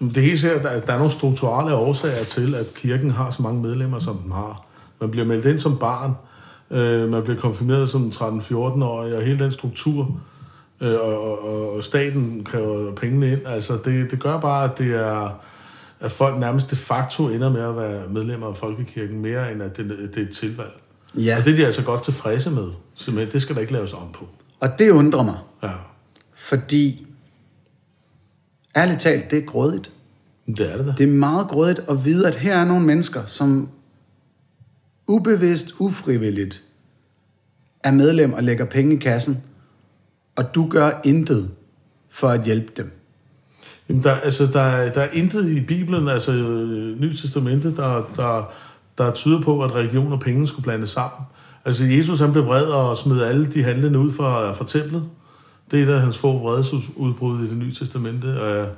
Det 0.00 0.16
er 0.16 0.22
helt 0.22 0.40
sikkert, 0.40 0.66
at 0.66 0.86
der 0.86 0.92
er 0.92 0.96
nogle 0.96 1.12
strukturelle 1.12 1.74
årsager 1.74 2.24
til, 2.24 2.54
at 2.54 2.74
kirken 2.74 3.10
har 3.10 3.30
så 3.30 3.42
mange 3.42 3.62
medlemmer, 3.62 3.98
som 3.98 4.16
den 4.16 4.32
har. 4.32 4.66
Man 5.00 5.10
bliver 5.10 5.26
meldt 5.26 5.46
ind 5.46 5.58
som 5.58 5.78
barn, 5.78 6.12
øh, 6.70 7.08
man 7.08 7.22
bliver 7.22 7.40
konfirmeret 7.40 7.90
som 7.90 8.08
13-14-årig, 8.14 9.16
og 9.16 9.22
hele 9.22 9.38
den 9.38 9.52
struktur, 9.52 10.20
øh, 10.80 10.94
og, 11.00 11.44
og, 11.44 11.72
og 11.72 11.84
staten 11.84 12.44
kræver 12.44 12.94
pengene 12.94 13.32
ind. 13.32 13.40
Altså, 13.46 13.78
det, 13.84 14.10
det 14.10 14.20
gør 14.20 14.40
bare, 14.40 14.64
at 14.64 14.78
det 14.78 14.94
er 14.94 15.40
at 16.00 16.12
folk 16.12 16.38
nærmest 16.38 16.70
de 16.70 16.76
facto 16.76 17.28
ender 17.28 17.50
med 17.50 17.60
at 17.60 17.76
være 17.76 18.08
medlemmer 18.08 18.46
af 18.46 18.56
Folkekirken, 18.56 19.20
mere 19.20 19.52
end 19.52 19.62
at 19.62 19.76
det, 19.76 19.88
det 20.14 20.22
er 20.22 20.26
et 20.26 20.30
tilvalg. 20.30 20.72
Ja. 21.14 21.38
Og 21.38 21.44
det 21.44 21.52
er 21.52 21.56
de 21.56 21.66
altså 21.66 21.82
godt 21.82 22.04
tilfredse 22.04 22.50
med. 22.50 22.70
Simpelthen, 22.94 23.32
det 23.32 23.42
skal 23.42 23.54
der 23.54 23.60
ikke 23.60 23.72
laves 23.72 23.92
om 23.92 24.12
på. 24.12 24.28
Og 24.60 24.78
det 24.78 24.90
undrer 24.90 25.22
mig. 25.22 25.38
Ja. 25.62 25.70
Fordi, 26.36 27.06
ærligt 28.76 29.00
talt, 29.00 29.30
det 29.30 29.38
er 29.38 29.46
grådigt. 29.46 29.90
Det 30.46 30.72
er 30.72 30.76
det 30.76 30.86
da. 30.86 30.94
Det 30.98 31.04
er 31.04 31.12
meget 31.12 31.48
grådigt 31.48 31.80
at 31.88 32.04
vide, 32.04 32.28
at 32.28 32.34
her 32.34 32.56
er 32.56 32.64
nogle 32.64 32.86
mennesker, 32.86 33.26
som 33.26 33.68
ubevidst, 35.08 35.74
ufrivilligt 35.78 36.62
er 37.84 37.92
medlem 37.92 38.32
og 38.32 38.42
lægger 38.42 38.64
penge 38.64 38.94
i 38.94 38.98
kassen, 38.98 39.42
og 40.36 40.54
du 40.54 40.68
gør 40.68 40.90
intet 41.04 41.50
for 42.10 42.28
at 42.28 42.44
hjælpe 42.44 42.72
dem. 42.76 42.90
Jamen, 43.88 44.02
der, 44.02 44.14
altså, 44.14 44.46
der, 44.46 44.92
der 44.92 45.00
er 45.00 45.08
intet 45.12 45.48
i 45.48 45.60
Bibelen, 45.60 46.08
altså 46.08 46.32
øh, 46.32 47.00
Nyt 47.00 47.16
Testamentet, 47.16 47.76
der, 47.76 48.10
der, 48.16 48.52
der 48.98 49.12
tyder 49.12 49.42
på, 49.42 49.62
at 49.62 49.74
religion 49.74 50.12
og 50.12 50.20
penge 50.20 50.46
skulle 50.46 50.64
blandes 50.64 50.90
sammen. 50.90 51.26
Altså 51.64 51.84
Jesus 51.84 52.20
han 52.20 52.32
blev 52.32 52.46
vred 52.46 52.64
og 52.64 52.96
smed 52.96 53.22
alle 53.22 53.46
de 53.46 53.62
handlende 53.62 53.98
ud 53.98 54.12
fra, 54.12 54.52
fra 54.52 54.64
templet. 54.64 55.04
Det 55.70 55.82
er 55.82 55.86
der 55.86 55.98
hans 55.98 56.18
få 56.18 56.38
vredesudbrud 56.38 57.44
i 57.44 57.48
det 57.48 57.56
nye 57.56 57.72
testamente. 57.72 58.40
Og, 58.40 58.68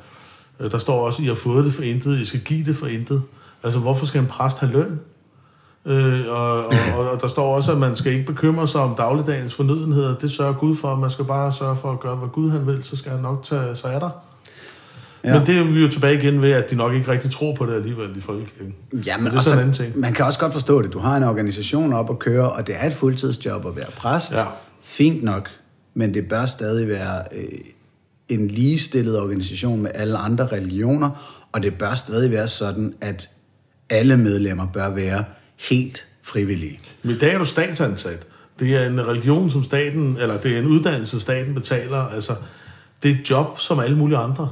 øh, 0.61 0.71
der 0.73 0.79
står 0.79 1.07
også, 1.07 1.23
I 1.23 1.27
har 1.27 1.35
fået 1.35 1.65
det 1.65 1.75
for 1.75 1.83
intet, 1.83 2.21
I 2.21 2.25
skal 2.25 2.41
give 2.41 2.65
det 2.65 2.77
for 2.77 2.87
intet. 2.87 3.23
Altså, 3.63 3.79
hvorfor 3.79 4.07
skal 4.07 4.21
en 4.21 4.27
præst 4.27 4.59
have 4.59 4.73
løn? 4.73 5.01
Øh, 5.87 6.21
og, 6.29 6.67
og, 6.67 7.11
og 7.11 7.21
der 7.21 7.27
står 7.27 7.57
også, 7.57 7.73
at 7.73 7.79
man 7.79 7.97
skal 7.97 8.13
ikke 8.13 8.27
bekymre 8.27 8.69
sig 8.69 8.81
om 8.81 8.95
dagligdagens 8.95 9.55
fornødenheder. 9.55 10.15
Det 10.15 10.31
sørger 10.31 10.53
Gud 10.53 10.77
for. 10.77 10.97
Man 10.97 11.11
skal 11.11 11.25
bare 11.25 11.53
sørge 11.53 11.77
for 11.77 11.93
at 11.93 12.01
gøre, 12.01 12.17
hvad 12.17 12.29
Gud 12.29 12.51
han 12.51 12.67
vil, 12.67 12.85
så 12.85 12.97
skal 12.97 13.13
han 13.13 13.21
nok 13.21 13.43
tage 13.43 13.77
sig 13.77 13.95
af 13.95 14.01
dig. 14.01 14.11
Ja. 15.25 15.39
Men 15.39 15.47
det 15.47 15.59
er 15.59 15.63
vi 15.63 15.81
jo 15.81 15.89
tilbage 15.89 16.19
igen 16.19 16.43
ved, 16.43 16.53
at 16.53 16.71
de 16.71 16.77
nok 16.77 16.95
ikke 16.95 17.11
rigtig 17.11 17.31
tror 17.31 17.55
på 17.55 17.67
det 17.67 17.75
alligevel 17.75 18.17
i 18.17 18.21
folkekirken. 18.21 18.75
Ja, 19.07 19.17
men, 19.17 19.25
men 19.25 19.33
det 19.33 19.39
er 19.39 19.43
sådan 19.43 19.59
en 19.59 19.61
anden 19.61 19.75
ting. 19.75 19.99
Man 19.99 20.13
kan 20.13 20.25
også 20.25 20.39
godt 20.39 20.53
forstå 20.53 20.83
det. 20.83 20.93
Du 20.93 20.99
har 20.99 21.17
en 21.17 21.23
organisation 21.23 21.93
op 21.93 22.11
at 22.11 22.19
køre, 22.19 22.53
og 22.53 22.67
det 22.67 22.75
er 22.79 22.87
et 22.87 22.93
fuldtidsjob 22.93 23.67
at 23.67 23.77
være 23.77 23.91
præst. 23.97 24.33
Ja. 24.33 24.45
Fint 24.83 25.23
nok, 25.23 25.51
men 25.95 26.15
det 26.15 26.29
bør 26.29 26.47
stadig 26.47 26.89
være 26.89 27.23
øh, 27.33 27.59
en 28.29 28.49
ligestillet 28.49 29.21
organisation 29.21 29.83
med 29.83 29.91
alle 29.95 30.19
andre 30.19 30.47
religioner, 30.47 31.11
og 31.53 31.63
det 31.63 31.75
bør 31.79 31.95
stadig 31.95 32.31
være 32.31 32.49
sådan, 32.49 32.95
at 33.01 33.31
alle 33.91 34.17
medlemmer 34.17 34.67
bør 34.73 34.91
være 34.91 35.25
helt 35.69 36.07
frivillige. 36.23 36.79
Men 37.03 37.17
i 37.17 37.19
dag 37.19 37.35
er 37.35 37.39
du 37.39 37.45
statsansat. 37.45 38.27
Det 38.61 38.77
er 38.77 38.87
en 38.87 39.07
religion, 39.07 39.51
som 39.51 39.63
staten, 39.63 40.17
eller 40.21 40.41
det 40.41 40.55
er 40.55 40.59
en 40.59 40.67
uddannelse, 40.67 41.21
staten 41.21 41.55
betaler. 41.55 41.99
Altså, 41.99 42.35
det 43.03 43.11
er 43.11 43.15
et 43.15 43.31
job 43.31 43.61
som 43.61 43.81
alle 43.81 43.97
mulige 43.97 44.19
andre 44.19 44.51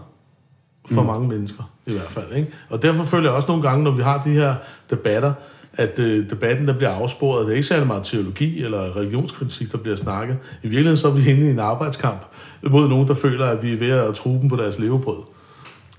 for 0.90 1.00
mm. 1.00 1.06
mange 1.06 1.28
mennesker, 1.28 1.72
i 1.86 1.92
hvert 1.92 2.12
fald. 2.12 2.32
Ikke? 2.36 2.48
Og 2.70 2.82
derfor 2.82 3.04
føler 3.04 3.24
jeg 3.24 3.32
også 3.32 3.48
nogle 3.48 3.62
gange, 3.62 3.84
når 3.84 3.90
vi 3.90 4.02
har 4.02 4.22
de 4.22 4.30
her 4.30 4.54
debatter, 4.90 5.32
at 5.72 5.98
øh, 5.98 6.30
debatten 6.30 6.68
der 6.68 6.72
bliver 6.72 6.90
afsporet. 6.90 7.46
Det 7.46 7.52
er 7.52 7.56
ikke 7.56 7.68
særlig 7.68 7.86
meget 7.86 8.04
teologi 8.04 8.64
eller 8.64 8.96
religionskritik, 8.96 9.72
der 9.72 9.78
bliver 9.78 9.96
snakket. 9.96 10.36
I 10.62 10.68
virkeligheden 10.68 10.96
så 10.96 11.08
er 11.08 11.12
vi 11.12 11.30
inde 11.30 11.46
i 11.46 11.50
en 11.50 11.58
arbejdskamp 11.58 12.20
mod 12.62 12.88
nogen, 12.88 13.08
der 13.08 13.14
føler, 13.14 13.46
at 13.46 13.62
vi 13.62 13.72
er 13.72 13.76
ved 13.76 13.90
at 13.90 14.14
true 14.14 14.40
dem 14.40 14.48
på 14.48 14.56
deres 14.56 14.78
levebrød. 14.78 15.22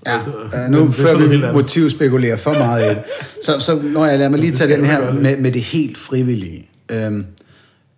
Ja, 0.06 0.18
øh, 0.64 0.70
nu 0.70 0.90
før 0.90 1.28
vi 1.28 1.52
motivspekulerer 1.52 2.36
for 2.36 2.52
meget. 2.52 3.02
Så, 3.44 3.60
så 3.60 3.82
når 3.82 4.06
jeg 4.06 4.18
lader 4.18 4.30
mig 4.30 4.40
lige 4.40 4.52
tage 4.52 4.76
den 4.76 4.84
her 4.84 5.12
med, 5.12 5.36
med 5.36 5.52
det 5.52 5.62
helt 5.62 5.98
frivillige. 5.98 6.68
Øhm, 6.88 7.26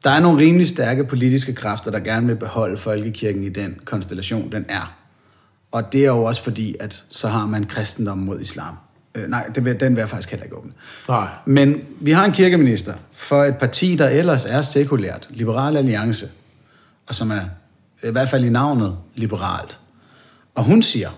der 0.05 0.11
er 0.11 0.21
nogle 0.21 0.39
rimelig 0.39 0.69
stærke 0.69 1.05
politiske 1.05 1.55
kræfter, 1.55 1.91
der 1.91 1.99
gerne 1.99 2.27
vil 2.27 2.37
beholde 2.37 2.77
folkekirken 2.77 3.45
i 3.45 3.49
den 3.49 3.79
konstellation, 3.85 4.53
den 4.53 4.65
er. 4.69 4.97
Og 5.73 5.93
det 5.93 6.01
er 6.01 6.07
jo 6.07 6.23
også 6.23 6.43
fordi, 6.43 6.77
at 6.81 7.05
så 7.11 7.29
har 7.29 7.47
man 7.47 7.65
kristendom 7.65 8.19
mod 8.19 8.41
islam. 8.41 8.75
Øh, 9.15 9.29
nej, 9.29 9.47
det 9.55 9.65
vil, 9.65 9.81
den 9.81 9.95
vil 9.95 10.01
jeg 10.01 10.09
faktisk 10.09 10.31
heller 10.31 10.45
ikke 10.45 10.57
åbne. 10.57 10.73
Nej. 11.09 11.29
Men 11.47 11.85
vi 12.01 12.11
har 12.11 12.25
en 12.25 12.33
kirkeminister 12.33 12.95
for 13.13 13.45
et 13.45 13.57
parti, 13.57 13.97
der 13.97 14.09
ellers 14.09 14.45
er 14.45 14.63
sekulært, 14.63 15.29
Liberal 15.31 15.77
Alliance, 15.77 16.27
og 17.07 17.15
som 17.15 17.31
er 17.31 17.41
i 18.03 18.11
hvert 18.11 18.31
fald 18.31 18.45
i 18.45 18.49
navnet 18.49 18.97
liberalt. 19.15 19.79
Og 20.55 20.65
hun 20.65 20.83
siger, 20.83 21.09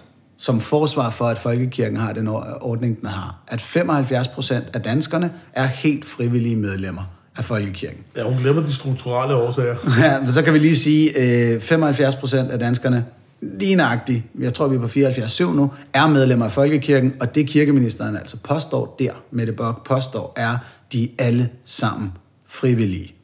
som 0.44 0.60
forsvar 0.60 1.10
for, 1.10 1.24
at 1.24 1.38
folkekirken 1.38 1.96
har 1.96 2.12
den 2.12 2.28
ordning, 2.60 3.00
den 3.00 3.08
har, 3.08 3.38
at 3.48 3.60
75 3.60 4.28
procent 4.28 4.64
af 4.72 4.82
danskerne 4.82 5.32
er 5.52 5.64
helt 5.64 6.04
frivillige 6.04 6.56
medlemmer 6.56 7.02
af 7.36 7.44
folkekirken. 7.44 7.98
Ja, 8.16 8.22
hun 8.22 8.38
glemmer 8.38 8.62
de 8.62 8.72
strukturelle 8.72 9.34
årsager. 9.34 9.76
ja, 10.02 10.28
så 10.28 10.42
kan 10.42 10.54
vi 10.54 10.58
lige 10.58 10.76
sige, 10.76 11.18
at 11.18 11.62
75 11.62 12.16
procent 12.16 12.50
af 12.50 12.58
danskerne 12.58 13.04
lige 13.40 13.74
nøjagtigt, 13.74 14.22
jeg 14.40 14.54
tror 14.54 14.68
vi 14.68 14.76
er 14.76 14.80
på 14.80 14.86
74-7 14.86 15.56
nu, 15.56 15.70
er 15.92 16.06
medlemmer 16.06 16.44
af 16.44 16.52
Folkekirken, 16.52 17.14
og 17.20 17.34
det 17.34 17.46
kirkeministeren 17.46 18.16
altså 18.16 18.36
påstår 18.36 18.96
der, 18.98 19.12
med 19.30 19.46
det 19.46 19.56
Bock 19.56 19.86
påstår, 19.86 20.32
er, 20.36 20.58
de 20.92 21.08
alle 21.18 21.48
sammen 21.64 22.12
frivillige. 22.46 23.14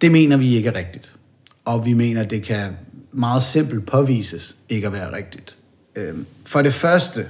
Det 0.00 0.12
mener 0.12 0.36
vi 0.36 0.56
ikke 0.56 0.68
er 0.68 0.76
rigtigt. 0.76 1.14
Og 1.64 1.86
vi 1.86 1.92
mener, 1.92 2.22
det 2.22 2.42
kan 2.42 2.72
meget 3.12 3.42
simpelt 3.42 3.86
påvises 3.86 4.56
ikke 4.68 4.86
at 4.86 4.92
være 4.92 5.16
rigtigt. 5.16 5.56
Øhm, 5.96 6.26
for 6.46 6.62
det 6.62 6.74
første 6.74 7.20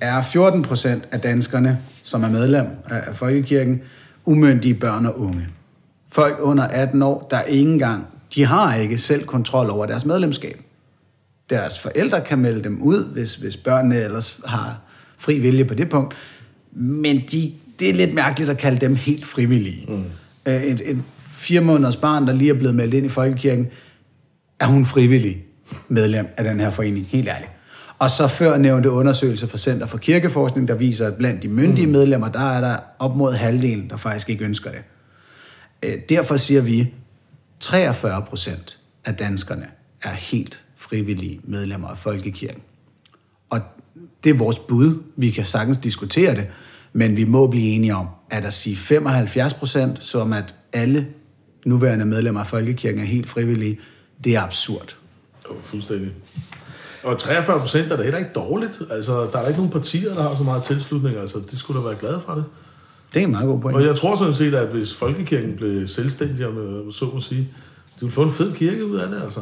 er 0.00 0.22
14 0.22 0.62
procent 0.62 1.08
af 1.12 1.20
danskerne, 1.20 1.78
som 2.02 2.24
er 2.24 2.28
medlem 2.28 2.66
af 2.86 3.16
Folkekirken, 3.16 3.80
umyndige 4.24 4.74
børn 4.74 5.06
og 5.06 5.20
unge. 5.20 5.48
Folk 6.12 6.36
under 6.40 6.64
18 6.64 7.02
år, 7.02 7.26
der 7.30 7.42
ikke 7.42 7.70
engang, 7.70 8.06
de 8.34 8.44
har 8.44 8.74
ikke 8.74 8.98
selv 8.98 9.24
kontrol 9.24 9.70
over 9.70 9.86
deres 9.86 10.04
medlemskab. 10.04 10.60
Deres 11.50 11.78
forældre 11.78 12.20
kan 12.20 12.38
melde 12.38 12.64
dem 12.64 12.82
ud, 12.82 13.12
hvis, 13.12 13.34
hvis 13.34 13.56
børnene 13.56 13.96
ellers 13.96 14.40
har 14.46 14.80
fri 15.18 15.38
vilje 15.38 15.64
på 15.64 15.74
det 15.74 15.88
punkt. 15.88 16.14
Men 16.72 17.22
de, 17.32 17.52
det 17.78 17.90
er 17.90 17.94
lidt 17.94 18.14
mærkeligt 18.14 18.50
at 18.50 18.58
kalde 18.58 18.80
dem 18.80 18.94
helt 18.94 19.26
frivillige. 19.26 19.86
Mm. 19.88 20.04
Øh, 20.46 20.62
et, 20.62 20.82
et 20.84 20.98
fire 21.32 21.60
måneders 21.60 21.96
barn, 21.96 22.26
der 22.26 22.32
lige 22.32 22.50
er 22.50 22.54
blevet 22.54 22.74
meldt 22.74 22.94
ind 22.94 23.06
i 23.06 23.08
folkekirken, 23.08 23.66
er 24.60 24.66
hun 24.66 24.86
frivillig 24.86 25.44
medlem 25.88 26.28
af 26.36 26.44
den 26.44 26.60
her 26.60 26.70
forening, 26.70 27.06
helt 27.06 27.28
ærligt. 27.28 27.50
Og 27.98 28.10
så 28.10 28.28
før 28.28 28.58
nævnte 28.58 28.90
undersøgelse 28.90 29.48
fra 29.48 29.58
Center 29.58 29.86
for 29.86 29.98
Kirkeforskning, 29.98 30.68
der 30.68 30.74
viser, 30.74 31.06
at 31.06 31.14
blandt 31.14 31.42
de 31.42 31.48
myndige 31.48 31.86
mm. 31.86 31.92
medlemmer, 31.92 32.28
der 32.28 32.50
er 32.50 32.60
der 32.60 32.76
op 32.98 33.16
mod 33.16 33.32
halvdelen, 33.32 33.90
der 33.90 33.96
faktisk 33.96 34.30
ikke 34.30 34.44
ønsker 34.44 34.70
det. 34.70 34.80
Øh, 35.82 35.98
Derfor 36.08 36.36
siger 36.36 36.60
vi, 36.60 36.94
43 37.60 38.22
procent 38.22 38.78
af 39.04 39.14
danskerne 39.14 39.66
er 40.02 40.12
helt 40.12 40.62
frivillige 40.76 41.40
medlemmer 41.44 41.88
af 41.88 41.98
Folkekirken. 41.98 42.62
Og 43.50 43.60
det 44.24 44.30
er 44.30 44.34
vores 44.34 44.58
bud. 44.58 45.02
Vi 45.16 45.30
kan 45.30 45.44
sagtens 45.44 45.78
diskutere 45.78 46.34
det, 46.34 46.46
men 46.92 47.16
vi 47.16 47.24
må 47.24 47.46
blive 47.46 47.68
enige 47.68 47.94
om, 47.94 48.06
at 48.30 48.44
at 48.44 48.52
sige 48.52 48.76
75 48.76 49.54
procent, 49.54 50.04
som 50.04 50.32
at 50.32 50.54
alle 50.72 51.06
nuværende 51.66 52.04
medlemmer 52.04 52.40
af 52.40 52.46
Folkekirken 52.46 53.00
er 53.00 53.04
helt 53.04 53.28
frivillige, 53.28 53.78
det 54.24 54.36
er 54.36 54.42
absurd. 54.42 54.96
Jo, 55.50 55.54
fuldstændig. 55.62 56.12
Og 57.08 57.18
43 57.18 57.60
procent 57.60 57.92
er 57.92 57.96
da 57.96 58.02
heller 58.02 58.18
ikke 58.18 58.30
dårligt. 58.34 58.82
Altså, 58.90 59.26
der 59.32 59.38
er 59.38 59.48
ikke 59.48 59.58
nogen 59.58 59.72
partier, 59.72 60.14
der 60.14 60.22
har 60.22 60.34
så 60.36 60.42
meget 60.42 60.62
tilslutning. 60.62 61.16
Altså, 61.16 61.38
de 61.50 61.58
skulle 61.58 61.80
da 61.80 61.86
være 61.86 61.96
glade 62.00 62.20
for 62.26 62.34
det. 62.34 62.44
Det 63.14 63.22
er 63.22 63.24
en 63.24 63.30
meget 63.30 63.46
god 63.46 63.60
point. 63.60 63.76
Og 63.76 63.84
jeg 63.84 63.96
tror 63.96 64.16
sådan 64.16 64.34
set, 64.34 64.54
at 64.54 64.68
hvis 64.68 64.94
Folkekirken 64.94 65.56
blev 65.56 65.88
selvstændig, 65.88 66.46
om 66.46 66.92
så 66.92 67.04
må 67.14 67.20
sige, 67.20 67.40
de 67.40 68.00
ville 68.00 68.12
få 68.12 68.22
en 68.22 68.32
fed 68.32 68.52
kirke 68.52 68.86
ud 68.86 68.96
af 68.96 69.08
det, 69.08 69.22
altså. 69.22 69.40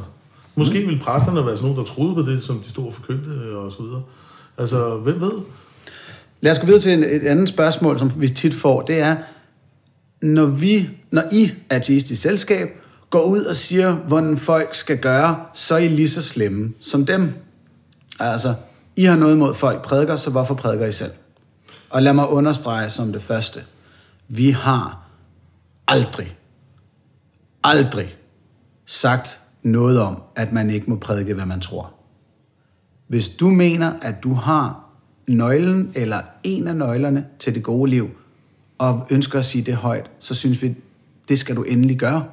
Måske 0.55 0.73
ville 0.73 1.01
præsterne 1.01 1.47
være 1.47 1.57
sådan 1.57 1.71
nogen, 1.71 1.87
der 1.87 1.93
troede 1.95 2.15
på 2.15 2.23
det, 2.23 2.45
som 2.45 2.59
de 2.59 2.71
stod 2.71 2.87
og 2.87 2.95
forkyndte 2.95 3.57
og 3.57 3.73
så 3.73 3.83
videre. 3.83 4.03
Altså, 4.59 4.97
hvem 4.97 5.21
ved? 5.21 5.33
Lad 6.41 6.53
os 6.53 6.59
gå 6.59 6.67
videre 6.67 6.81
til 6.81 6.93
et 6.93 7.23
andet 7.23 7.49
spørgsmål, 7.49 7.99
som 7.99 8.13
vi 8.17 8.29
tit 8.29 8.55
får. 8.55 8.83
Det 8.83 8.99
er, 8.99 9.17
når 10.23 10.47
vi, 10.47 10.91
når 11.11 11.23
I, 11.33 11.51
ateistisk 11.71 12.23
selskab, 12.23 12.69
går 13.11 13.23
ud 13.23 13.41
og 13.41 13.57
siger, 13.57 13.95
hvordan 13.95 14.39
folk 14.39 14.75
skal 14.75 14.99
gøre, 14.99 15.37
så 15.55 15.75
er 15.75 15.79
I 15.79 15.89
lige 15.89 16.09
så 16.09 16.23
slemme 16.23 16.73
som 16.81 17.07
dem. 17.07 17.35
Altså, 18.21 18.55
I 18.97 19.05
har 19.05 19.17
noget 19.17 19.35
imod 19.35 19.55
folk 19.55 19.83
prædiker, 19.83 20.17
så 20.17 20.31
hvorfor 20.31 20.55
prædiker 20.55 20.87
I 20.87 20.93
selv? 20.93 21.13
Og 21.91 22.03
lad 22.03 22.15
mig 22.15 22.29
understrege 22.29 22.91
som 22.91 23.13
det 23.13 23.23
første. 23.23 23.61
Vi 24.29 24.51
har 24.51 25.09
aldrig, 25.89 26.37
aldrig 27.65 28.17
sagt 28.87 29.41
noget 29.63 30.01
om, 30.01 30.23
at 30.37 30.53
man 30.53 30.71
ikke 30.71 30.91
må 30.91 30.97
prædike, 30.97 31.35
hvad 31.35 31.47
man 31.47 31.61
tror. 31.61 31.93
Hvis 33.09 33.29
du 33.29 33.51
mener, 33.51 33.93
at 34.03 34.15
du 34.23 34.35
har 34.35 34.85
nøglen 35.29 35.93
eller 35.95 36.21
en 36.45 36.69
af 36.69 36.77
nøglerne 36.77 37.27
til 37.39 37.55
det 37.55 37.63
gode 37.63 37.91
liv, 37.91 38.11
og 38.79 39.07
ønsker 39.11 39.39
at 39.39 39.45
sige 39.45 39.65
det 39.65 39.75
højt, 39.75 40.11
så 40.19 40.35
synes 40.35 40.63
vi, 40.63 40.75
det 41.29 41.39
skal 41.39 41.57
du 41.57 41.63
endelig 41.63 41.99
gøre. 41.99 42.25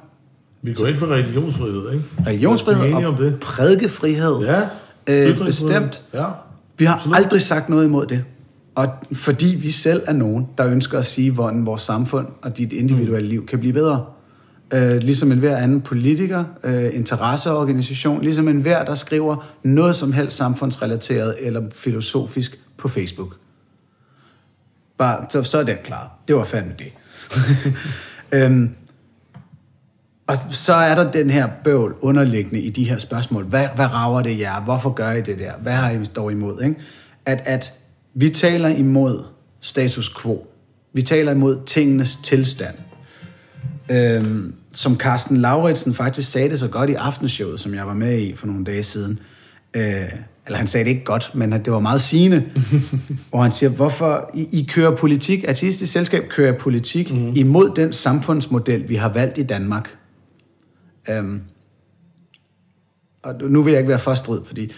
Vi 0.62 0.74
går 0.74 0.86
ind 0.86 0.96
for 0.96 1.06
religionsfrihed, 1.06 1.92
ikke? 1.92 2.04
Religionsfrihed 2.26 2.92
og 2.92 3.04
om 3.04 3.16
det. 3.16 3.40
prædikefrihed. 3.40 4.38
Ja. 4.40 4.68
Øh, 5.06 5.38
bestemt. 5.38 6.04
Ja. 6.14 6.26
Vi 6.78 6.84
har 6.84 6.94
Absolut. 6.94 7.16
aldrig 7.16 7.40
sagt 7.40 7.68
noget 7.68 7.84
imod 7.84 8.06
det. 8.06 8.24
Og 8.74 8.88
fordi 9.12 9.56
vi 9.60 9.70
selv 9.70 10.02
er 10.06 10.12
nogen, 10.12 10.48
der 10.58 10.66
ønsker 10.66 10.98
at 10.98 11.04
sige, 11.04 11.30
hvordan 11.30 11.66
vores 11.66 11.82
samfund 11.82 12.26
og 12.42 12.58
dit 12.58 12.72
individuelle 12.72 13.28
liv 13.28 13.46
kan 13.46 13.58
blive 13.58 13.72
bedre. 13.72 14.04
Øh, 14.72 14.96
ligesom 14.96 15.32
en 15.32 15.38
hver 15.38 15.56
anden 15.56 15.80
politiker, 15.80 16.44
øh, 16.64 16.90
interesseorganisation, 16.92 18.22
ligesom 18.22 18.48
en 18.48 18.60
hver, 18.60 18.84
der 18.84 18.94
skriver 18.94 19.46
noget 19.62 19.96
som 19.96 20.12
helst 20.12 20.36
samfundsrelateret 20.36 21.36
eller 21.40 21.62
filosofisk 21.74 22.58
på 22.76 22.88
Facebook. 22.88 23.36
Bare, 24.98 25.26
så, 25.28 25.42
så 25.42 25.58
er 25.58 25.64
den 25.64 25.76
klar. 25.84 26.18
Det 26.28 26.36
var 26.36 26.44
fandme 26.44 26.72
det. 26.78 26.92
øhm, 28.34 28.70
og 30.26 30.36
så 30.50 30.72
er 30.72 30.94
der 30.94 31.10
den 31.10 31.30
her 31.30 31.48
bøvl 31.64 31.94
underliggende 32.00 32.60
i 32.60 32.70
de 32.70 32.88
her 32.88 32.98
spørgsmål. 32.98 33.44
Hvad, 33.44 33.68
hvad 33.74 33.92
rager 33.92 34.22
det 34.22 34.38
jer? 34.38 34.60
Hvorfor 34.60 34.90
gør 34.90 35.10
I 35.10 35.20
det 35.20 35.38
der? 35.38 35.52
Hvad 35.62 35.72
har 35.72 35.90
I 35.90 36.04
dog 36.16 36.32
imod? 36.32 36.62
Ikke? 36.62 36.76
At, 37.26 37.42
at 37.44 37.72
vi 38.14 38.28
taler 38.28 38.68
imod 38.68 39.24
status 39.60 40.14
quo. 40.22 40.46
Vi 40.92 41.02
taler 41.02 41.32
imod 41.32 41.58
tingenes 41.66 42.16
tilstand. 42.16 42.74
Øhm, 43.88 44.54
som 44.72 44.98
Carsten 44.98 45.36
Lauritsen 45.36 45.94
faktisk 45.94 46.32
sagde 46.32 46.48
det 46.48 46.58
så 46.58 46.68
godt 46.68 46.90
i 46.90 46.94
aftenshowet, 46.94 47.60
som 47.60 47.74
jeg 47.74 47.86
var 47.86 47.94
med 47.94 48.18
i 48.18 48.36
for 48.36 48.46
nogle 48.46 48.64
dage 48.64 48.82
siden. 48.82 49.18
Øh, 49.76 49.84
eller 50.46 50.58
han 50.58 50.66
sagde 50.66 50.84
det 50.84 50.90
ikke 50.90 51.04
godt, 51.04 51.30
men 51.34 51.52
det 51.52 51.72
var 51.72 51.80
meget 51.80 52.00
sigende. 52.00 52.44
hvor 53.30 53.42
han 53.42 53.50
siger, 53.50 53.70
hvorfor 53.70 54.30
I, 54.34 54.48
I 54.52 54.66
kører 54.68 54.96
politik, 54.96 55.44
ateistisk 55.48 55.92
selskab 55.92 56.28
kører 56.28 56.58
politik 56.58 57.12
mm. 57.12 57.32
imod 57.34 57.70
den 57.76 57.92
samfundsmodel, 57.92 58.88
vi 58.88 58.94
har 58.94 59.08
valgt 59.08 59.38
i 59.38 59.42
Danmark. 59.42 59.96
Øhm, 61.08 61.40
og 63.22 63.34
nu 63.40 63.62
vil 63.62 63.70
jeg 63.70 63.80
ikke 63.80 63.88
være 63.88 63.98
for 63.98 64.14
strid, 64.14 64.44
fordi 64.44 64.72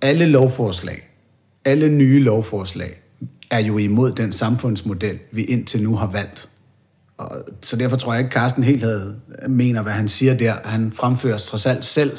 alle 0.00 0.26
lovforslag, 0.26 1.08
alle 1.64 1.88
nye 1.88 2.20
lovforslag, 2.20 3.00
er 3.50 3.58
jo 3.58 3.78
imod 3.78 4.12
den 4.12 4.32
samfundsmodel, 4.32 5.18
vi 5.32 5.44
indtil 5.44 5.82
nu 5.82 5.96
har 5.96 6.06
valgt. 6.06 6.48
Og, 7.18 7.44
så 7.62 7.76
derfor 7.76 7.96
tror 7.96 8.12
jeg 8.12 8.20
ikke, 8.20 8.32
Carsten 8.32 8.64
helt 8.64 8.82
havde, 8.82 9.16
mener, 9.48 9.82
hvad 9.82 9.92
han 9.92 10.08
siger 10.08 10.34
der. 10.34 10.54
Han 10.64 10.92
fremfører 10.92 11.38
trods 11.38 11.66
alt 11.66 11.84
selv 11.84 12.18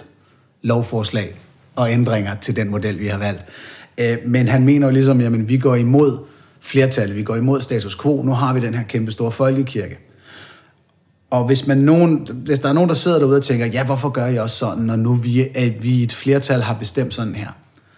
lovforslag 0.61 1.35
og 1.75 1.91
ændringer 1.91 2.35
til 2.35 2.55
den 2.55 2.69
model, 2.69 2.99
vi 2.99 3.07
har 3.07 3.17
valgt. 3.17 3.45
Øh, 3.97 4.17
men 4.25 4.47
han 4.47 4.65
mener 4.65 4.87
jo 4.87 4.93
ligesom, 4.93 5.21
jamen 5.21 5.49
vi 5.49 5.57
går 5.57 5.75
imod 5.75 6.17
flertallet, 6.59 7.15
vi 7.15 7.23
går 7.23 7.35
imod 7.35 7.61
status 7.61 8.01
quo. 8.01 8.23
Nu 8.23 8.31
har 8.31 8.53
vi 8.53 8.59
den 8.59 8.73
her 8.73 8.83
kæmpe 8.83 9.11
store 9.11 9.31
folkekirke. 9.31 10.08
Og 11.29 11.45
hvis, 11.45 11.67
man 11.67 11.77
nogen, 11.77 12.27
hvis 12.33 12.59
der 12.59 12.69
er 12.69 12.73
nogen, 12.73 12.89
der 12.89 12.95
sidder 12.95 13.19
derude 13.19 13.37
og 13.37 13.43
tænker, 13.43 13.65
ja, 13.65 13.85
hvorfor 13.85 14.09
gør 14.09 14.25
jeg 14.25 14.41
også 14.41 14.55
sådan, 14.55 14.83
når 14.83 14.95
nu 14.95 15.13
vi, 15.13 15.47
at 15.55 15.83
vi 15.83 16.03
et 16.03 16.11
flertal 16.11 16.61
har 16.61 16.73
bestemt 16.73 17.13
sådan 17.13 17.35
her, 17.35 17.49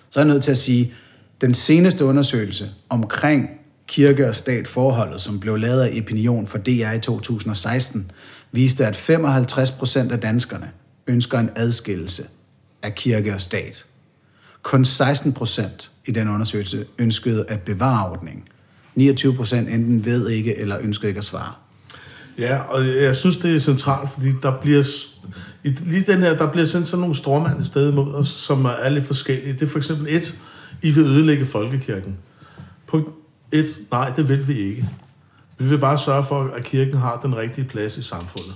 så 0.10 0.20
er 0.20 0.24
jeg 0.24 0.34
nødt 0.34 0.44
til 0.44 0.52
at 0.52 0.58
sige, 0.58 0.94
den 1.42 1.54
seneste 1.54 2.06
undersøgelse 2.06 2.70
omkring 2.90 3.50
kirke- 3.88 4.28
og 4.28 4.36
stat-forholdet, 4.36 5.22
som 5.22 5.40
blev 5.40 5.58
lavet 5.58 5.82
af 5.82 6.02
Opinion 6.02 6.48
for 6.48 6.58
DR 6.58 6.92
i 6.92 7.00
2016, 7.00 8.12
viste, 8.52 8.86
at 8.86 8.96
55 8.96 9.72
procent 9.72 10.12
af 10.12 10.20
danskerne 10.20 10.72
ønsker 11.08 11.40
en 11.40 11.50
adskillelse 11.56 12.24
af 12.84 12.96
kirke 12.96 13.34
og 13.34 13.42
stat. 13.42 13.86
Kun 14.64 14.86
16 14.86 15.34
procent 15.34 15.92
i 16.06 16.12
den 16.12 16.30
undersøgelse 16.30 16.86
ønskede 16.98 17.46
at 17.48 17.62
bevare 17.62 18.10
ordningen. 18.10 18.44
29 18.96 19.34
procent 19.34 19.70
enten 19.70 20.06
ved 20.06 20.30
ikke 20.30 20.58
eller 20.58 20.78
ønskede 20.82 21.08
ikke 21.08 21.18
at 21.18 21.24
svare. 21.24 21.54
Ja, 22.38 22.58
og 22.58 22.88
jeg 22.88 23.16
synes, 23.16 23.38
det 23.38 23.56
er 23.56 23.60
centralt, 23.60 24.10
fordi 24.14 24.32
der 24.44 24.52
bliver... 24.52 24.84
I 25.64 25.70
lige 25.70 26.12
den 26.12 26.20
her, 26.20 26.38
der 26.38 26.52
bliver 26.52 26.66
sendt 26.66 26.88
sådan 26.88 27.02
nogle 27.02 27.16
stråmand 27.16 27.62
i 27.62 27.66
stedet 27.66 27.94
mod 27.94 28.14
os, 28.14 28.28
som 28.28 28.66
er 28.66 28.90
lidt 28.90 29.06
forskellige. 29.06 29.54
Det 29.54 29.62
er 29.62 29.68
for 29.68 29.78
eksempel 29.78 30.16
et, 30.16 30.36
I 30.82 30.92
vil 30.92 31.04
ødelægge 31.04 31.46
folkekirken. 31.46 32.18
Punkt 32.88 33.10
et, 33.52 33.66
nej, 33.92 34.10
det 34.16 34.30
vil 34.30 34.48
vi 34.48 34.60
ikke. 34.60 34.90
Vi 35.58 35.66
vil 35.68 35.78
bare 35.78 35.98
sørge 35.98 36.26
for, 36.26 36.52
at 36.56 36.64
kirken 36.64 36.98
har 36.98 37.20
den 37.24 37.38
rigtige 37.38 37.68
plads 37.68 37.98
i 37.98 38.02
samfundet. 38.02 38.54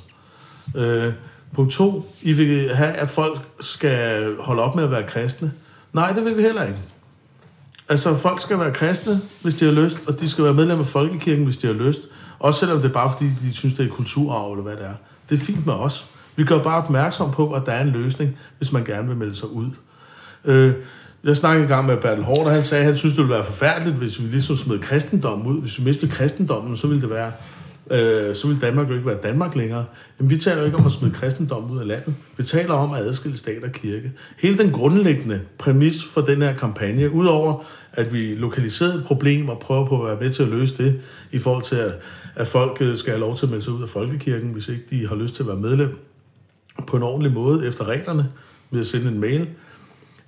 Øh, 0.76 1.14
punkt 1.54 1.72
to, 1.72 2.12
I 2.22 2.34
vil 2.34 2.76
have, 2.76 2.94
at 2.94 3.10
folk 3.10 3.40
skal 3.60 4.36
holde 4.40 4.62
op 4.62 4.76
med 4.76 4.84
at 4.84 4.92
være 4.92 5.04
kristne. 5.04 5.52
Nej, 5.94 6.12
det 6.12 6.26
vil 6.26 6.38
vi 6.38 6.42
heller 6.42 6.64
ikke. 6.64 6.80
Altså, 7.90 8.16
folk 8.16 8.42
skal 8.42 8.60
være 8.60 8.72
kristne, 8.72 9.22
hvis 9.42 9.56
de 9.56 9.66
har 9.66 9.72
lyst, 9.72 9.98
og 10.08 10.20
de 10.20 10.30
skal 10.30 10.44
være 10.44 10.54
medlem 10.54 10.80
af 10.80 10.88
folkekirken, 10.88 11.44
hvis 11.44 11.58
de 11.58 11.68
har 11.68 11.74
lyst. 11.74 12.02
Også 12.40 12.60
selvom 12.60 12.78
det 12.78 12.90
er 12.90 12.94
bare 12.94 13.12
fordi, 13.12 13.30
de 13.42 13.54
synes, 13.54 13.74
det 13.74 13.86
er 13.86 13.90
kulturarv, 13.90 14.52
eller 14.52 14.64
hvad 14.64 14.76
det 14.76 14.86
er. 14.86 14.96
Det 15.30 15.36
er 15.36 15.40
fint 15.40 15.66
med 15.66 15.74
os. 15.74 16.08
Vi 16.36 16.44
gør 16.44 16.64
bare 16.64 16.84
opmærksom 16.84 17.32
på, 17.32 17.54
at 17.54 17.66
der 17.66 17.72
er 17.72 17.82
en 17.82 17.90
løsning, 17.90 18.38
hvis 18.58 18.72
man 18.72 18.84
gerne 18.84 19.08
vil 19.08 19.18
melde 19.18 19.36
sig 19.36 19.52
ud. 19.52 19.70
Øh, 20.46 20.74
jeg 21.24 21.38
snakkede 21.38 21.64
en 21.64 21.70
gang 21.70 21.86
med 21.86 21.98
Bertel 21.98 22.24
Hård, 22.24 22.46
og 22.46 22.52
han 22.52 22.64
sagde, 22.64 22.82
at 22.82 22.88
han 22.88 22.98
synes, 22.98 23.14
det 23.14 23.24
ville 23.24 23.36
være 23.36 23.44
forfærdeligt, 23.44 23.98
hvis 23.98 24.22
vi 24.24 24.28
ligesom 24.28 24.56
smed 24.56 24.80
kristendommen 24.80 25.48
ud. 25.48 25.62
Hvis 25.62 25.80
vi 25.80 25.84
mistede 25.84 26.12
kristendommen, 26.12 26.78
så 26.78 26.88
ville 26.88 27.02
det 27.02 27.10
være 27.10 27.32
øh, 27.92 28.36
så 28.36 28.48
ville 28.48 28.62
Danmark 28.62 28.90
jo 28.90 28.94
ikke 28.94 29.06
være 29.06 29.18
Danmark 29.24 29.56
længere. 29.56 29.86
Men 30.18 30.30
vi 30.30 30.38
taler 30.38 30.60
jo 30.60 30.66
ikke 30.66 30.78
om 30.78 30.86
at 30.86 30.92
smide 30.92 31.14
kristendommen 31.14 31.72
ud 31.72 31.80
af 31.80 31.88
landet. 31.88 32.14
Vi 32.38 32.44
taler 32.44 32.74
om 32.74 32.94
at 32.94 33.00
adskille 33.00 33.38
stat 33.38 33.64
og 33.64 33.72
kirke. 33.72 34.12
Hele 34.40 34.58
den 34.58 34.72
grundlæggende 34.72 35.42
præmis 35.58 36.06
for 36.14 36.22
den 36.22 36.42
her 36.42 36.56
kampagne, 36.56 37.12
udover 37.12 37.64
at 37.94 38.14
vi 38.14 38.34
lokaliserede 38.34 38.96
et 38.96 39.06
problem 39.06 39.50
og 39.50 39.60
prøver 39.60 39.86
på 39.86 40.02
at 40.02 40.08
være 40.08 40.18
med 40.22 40.30
til 40.30 40.44
at 40.44 40.50
løse 40.50 40.78
det, 40.78 41.02
i 41.32 41.40
forhold 41.40 41.64
til, 41.64 41.76
at, 41.76 41.92
at 42.36 42.48
folk 42.48 42.78
øh, 42.82 42.98
skal 42.98 43.12
have 43.12 43.20
lov 43.20 43.36
til 43.36 43.46
at 43.46 43.50
melde 43.50 43.64
sig 43.64 43.74
ud 43.74 43.84
af 43.84 43.90
folkekirken, 43.90 44.50
hvis 44.54 44.68
ikke 44.68 44.84
de 44.90 45.08
har 45.08 45.16
lyst 45.16 45.36
til 45.36 45.44
at 45.44 45.48
være 45.48 45.58
medlem 45.58 45.98
på 46.88 46.98
en 46.98 47.04
ordentlig 47.04 47.32
måde 47.34 47.68
efter 47.68 47.86
reglerne, 47.88 48.28
ved 48.72 48.80
at 48.80 48.88
sende 48.88 49.08
en 49.12 49.20
mail, 49.20 49.48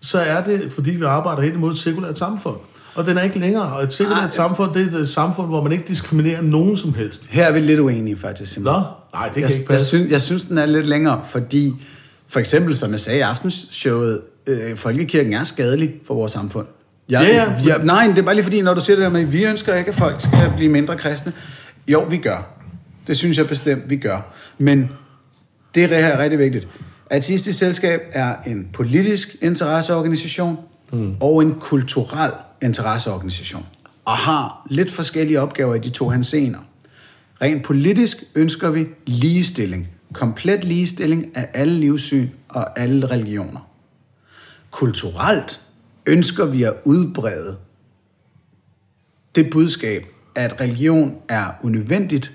så 0.02 0.20
er 0.20 0.43
det, 0.43 0.72
fordi 0.72 0.91
vi 0.91 1.04
arbejder 1.04 1.41
hen 1.41 1.54
imod 1.54 1.72
et 1.72 1.78
sekulært 1.78 2.17
samfund. 2.17 2.56
Og 2.96 3.06
den 3.06 3.17
er 3.17 3.22
ikke 3.22 3.39
længere. 3.39 3.74
Og 3.74 3.84
et 3.84 3.93
sekulært 3.93 4.24
Ej. 4.24 4.30
samfund, 4.30 4.74
det 4.74 4.93
er 4.93 4.98
et 4.98 5.10
samfund, 5.10 5.48
hvor 5.48 5.63
man 5.63 5.72
ikke 5.72 5.84
diskriminerer 5.88 6.41
nogen 6.41 6.78
som 6.78 6.93
helst. 6.93 7.26
Her 7.30 7.46
er 7.46 7.52
vi 7.52 7.60
lidt 7.60 7.80
uenige 7.80 8.17
faktisk, 8.17 8.54
Simon. 8.54 8.74
Nå, 8.74 8.82
nej, 9.13 9.26
det 9.26 9.34
kan 9.34 9.41
jeg, 9.41 9.52
ikke 9.52 9.62
jeg, 9.62 9.67
passe. 9.67 9.88
synes, 9.88 10.12
jeg 10.12 10.22
synes, 10.22 10.46
den 10.46 10.58
er 10.58 10.65
lidt 10.65 10.88
længere, 10.88 11.22
fordi 11.30 11.74
for 12.28 12.39
eksempel, 12.39 12.76
som 12.76 12.91
jeg 12.91 13.00
sagde 13.00 13.20
i 13.20 13.22
aftenshowet, 13.22 14.22
øh, 14.48 14.76
folkekirken 14.76 15.34
er 15.34 15.43
skadelig 15.43 15.93
for 16.08 16.13
vores 16.13 16.32
samfund. 16.32 16.67
Jeg, 17.10 17.22
Ja, 17.22 17.36
ja. 17.36 17.76
Jeg, 17.76 17.86
nej, 17.86 18.08
det 18.08 18.17
er 18.17 18.22
bare 18.22 18.36
lige 18.36 18.43
fordi, 18.43 18.62
når 18.62 18.74
du 18.74 18.82
siger 18.82 18.96
det 18.96 19.04
der 19.04 19.10
med, 19.10 19.22
at 19.22 19.34
vi 19.34 19.46
ønsker 19.46 19.76
ikke, 19.76 19.89
at 19.89 19.96
folk 19.96 20.22
skal 20.22 20.54
blive 20.56 20.70
mindre 20.70 20.98
kristne. 20.98 21.34
Jo, 21.88 22.02
vi 22.10 22.17
gør. 22.17 22.54
Det 23.08 23.17
synes 23.17 23.38
jeg 23.38 23.47
bestemt, 23.47 23.89
vi 23.89 23.95
gør. 23.95 24.34
Men 24.58 24.89
det 25.76 25.89
her 25.89 25.97
er 25.97 26.23
rigtig 26.23 26.39
vigtigt. 26.39 26.67
Ateistisk 27.10 27.60
Selskab 27.60 28.02
er 28.12 28.36
en 28.47 28.69
politisk 28.73 29.36
interesseorganisation. 29.41 30.58
mm. 30.91 31.15
og 31.19 31.41
en 31.41 31.56
kulturel 31.60 32.32
interesseorganisation, 32.62 33.65
og 34.06 34.17
har 34.17 34.67
lidt 34.69 34.91
forskellige 34.91 35.41
opgaver 35.41 35.76
i 35.76 35.80
de 35.80 35.89
to 35.89 36.10
henseender. 36.10 36.60
Rent 37.41 37.63
politisk 37.63 38.23
ønsker 38.36 38.69
vi 38.69 38.88
ligestilling, 39.06 39.89
komplet 40.13 40.63
ligestilling 40.63 41.38
af 41.38 41.50
alle 41.54 41.73
livssyn 41.73 42.30
og 42.50 42.80
alle 42.80 43.08
religioner. 43.10 43.69
Kulturelt 44.71 45.62
ønsker 46.06 46.45
vi 46.45 46.63
at 46.63 46.73
udbrede 46.86 47.58
det 49.36 49.50
budskab, 49.52 50.04
at 50.38 50.62
religion 50.62 51.13
er 51.30 51.43
unødvendigt 51.63 52.32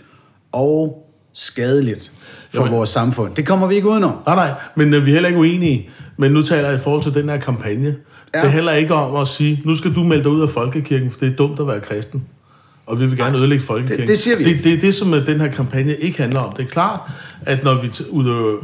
og 0.52 1.08
skadeligt 1.34 2.12
for 2.54 2.58
Jamen. 2.62 2.72
vores 2.76 2.88
samfund. 2.90 3.34
Det 3.34 3.46
kommer 3.46 3.66
vi 3.66 3.74
ikke 3.74 3.88
udenom. 3.88 4.16
Nej, 4.26 4.34
nej, 4.34 4.52
men 4.76 4.94
øh, 4.94 5.06
vi 5.06 5.10
er 5.10 5.14
heller 5.14 5.28
ikke 5.28 5.40
uenige. 5.40 5.88
Men 6.16 6.32
nu 6.32 6.42
taler 6.42 6.68
jeg 6.68 6.74
i 6.74 6.82
forhold 6.82 7.02
til 7.02 7.14
den 7.14 7.28
her 7.28 7.36
kampagne. 7.40 7.96
Ja. 8.34 8.40
Det 8.42 8.50
handler 8.52 8.72
ikke 8.72 8.94
om 8.94 9.16
at 9.16 9.28
sige, 9.28 9.62
nu 9.64 9.74
skal 9.74 9.94
du 9.94 10.02
melde 10.02 10.22
dig 10.22 10.30
ud 10.32 10.42
af 10.42 10.48
folkekirken, 10.48 11.10
for 11.10 11.18
det 11.18 11.28
er 11.32 11.36
dumt 11.36 11.60
at 11.60 11.66
være 11.66 11.80
kristen. 11.80 12.24
Og 12.86 13.00
vi 13.00 13.06
vil 13.06 13.18
gerne 13.18 13.38
ødelægge 13.38 13.64
folkekirken. 13.64 14.00
det- 14.00 14.08
det 14.08 14.18
siger 14.18 14.36
vi 14.36 14.44
Det, 14.44 14.64
det 14.64 14.72
er 14.74 14.78
det, 14.80 14.94
som 14.94 15.14
øh, 15.14 15.26
den 15.26 15.40
her 15.40 15.48
kampagne 15.48 15.96
ikke 15.96 16.18
handler 16.22 16.40
om. 16.40 16.52
Det 16.56 16.62
er 16.64 16.68
klart, 16.68 17.00
at 17.42 17.64
når 17.64 17.82
vi 17.82 17.90
udøver 18.10 18.56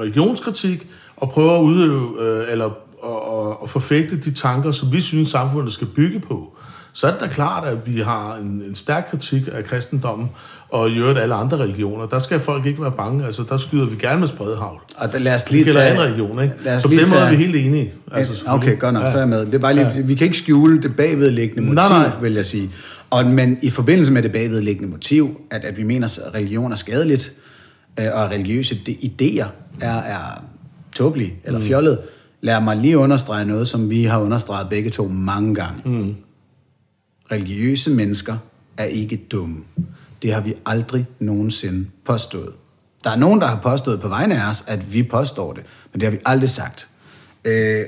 religionskritik 0.00 0.88
og 1.16 1.30
prøver 1.30 1.58
at 1.58 1.62
udøve, 1.62 2.22
øh, 2.22 2.52
eller 2.52 2.64
og, 3.02 3.28
og, 3.38 3.62
og 3.62 3.70
forfægte 3.70 4.16
de 4.16 4.30
tanker, 4.34 4.70
som 4.70 4.92
vi 4.92 5.00
synes, 5.00 5.28
samfundet 5.28 5.72
skal 5.72 5.86
bygge 5.86 6.20
på, 6.20 6.56
så 6.94 7.06
er 7.06 7.12
det 7.12 7.20
da 7.20 7.26
klart, 7.26 7.64
at 7.68 7.76
vi 7.86 8.00
har 8.00 8.36
en, 8.36 8.62
en 8.68 8.74
stærk 8.74 9.06
kritik 9.10 9.42
af 9.52 9.64
kristendommen, 9.64 10.30
og 10.68 10.90
i 10.90 10.94
øvrigt 10.98 11.18
alle 11.18 11.34
andre 11.34 11.56
religioner. 11.56 12.06
Der 12.06 12.18
skal 12.18 12.40
folk 12.40 12.66
ikke 12.66 12.82
være 12.82 12.92
bange. 12.92 13.26
Altså, 13.26 13.44
der 13.48 13.56
skyder 13.56 13.86
vi 13.86 13.96
gerne 13.96 14.20
med 14.20 14.28
spredhavl. 14.28 14.80
Og 14.96 15.12
da, 15.12 15.18
lad 15.18 15.34
os 15.34 15.42
Det 15.44 15.52
lige 15.52 15.64
gælder 15.64 15.80
tage... 15.80 15.90
anden 15.92 16.04
religion, 16.06 16.42
ikke? 16.42 16.54
Lad 16.64 16.76
os 16.76 16.82
Så 16.82 16.88
på 16.88 16.92
den 16.92 16.98
måde 17.00 17.10
tage- 17.10 17.22
er 17.24 17.30
vi 17.30 17.36
helt 17.36 17.56
enige. 17.56 17.92
Altså. 18.12 18.44
Okay, 18.46 18.78
godt 18.78 18.94
nok, 18.94 19.02
Ja. 19.02 19.10
så 19.10 19.16
er 19.16 19.20
jeg 19.20 19.28
med. 19.28 19.46
Det 19.46 19.54
er 19.54 19.58
bare 19.58 19.74
lige, 19.74 19.86
ja. 19.94 20.00
Vi 20.00 20.14
kan 20.14 20.24
ikke 20.24 20.36
skjule 20.38 20.82
det 20.82 20.96
bagvedliggende 20.96 21.62
motiv, 21.62 21.74
Nej, 21.90 22.08
nej, 22.08 22.10
vil 22.22 22.32
jeg 22.32 22.44
sige. 22.46 22.70
Og, 23.10 23.26
men 23.26 23.58
i 23.62 23.70
forbindelse 23.70 24.12
med 24.12 24.22
det 24.22 24.32
bagvedliggende 24.32 24.90
motiv, 24.90 25.40
at, 25.50 25.64
at 25.64 25.76
vi 25.78 25.82
mener, 25.82 26.20
at 26.26 26.34
religion 26.34 26.72
er 26.72 26.76
skadeligt, 26.76 27.32
øh, 28.00 28.06
og 28.14 28.30
religiøse 28.30 28.74
idéer 28.88 29.46
er, 29.80 29.96
er 29.96 30.44
tåbelige 30.96 31.34
eller 31.44 31.58
Mm. 31.60 31.64
fjollet, 31.66 31.98
lad 32.40 32.60
mig 32.60 32.76
lige 32.76 32.98
understrege 32.98 33.44
noget, 33.44 33.68
som 33.68 33.90
vi 33.90 34.04
har 34.04 34.18
understreget 34.20 34.68
begge 34.68 34.90
to 34.90 35.08
mange 35.08 35.54
gange. 35.54 35.74
Mm. 35.84 36.14
Religiøse 37.32 37.90
mennesker 37.90 38.36
er 38.76 38.84
ikke 38.84 39.16
dumme. 39.16 39.64
Det 40.22 40.34
har 40.34 40.40
vi 40.40 40.54
aldrig 40.66 41.06
nogensinde 41.18 41.86
påstået. 42.04 42.52
Der 43.04 43.10
er 43.10 43.16
nogen, 43.16 43.40
der 43.40 43.46
har 43.46 43.60
påstået 43.60 44.00
på 44.00 44.08
vegne 44.08 44.42
af 44.42 44.50
os, 44.50 44.64
at 44.66 44.92
vi 44.92 45.02
påstår 45.02 45.52
det, 45.52 45.62
men 45.92 46.00
det 46.00 46.06
har 46.06 46.10
vi 46.10 46.18
aldrig 46.24 46.48
sagt. 46.48 46.88
Øh, 47.44 47.86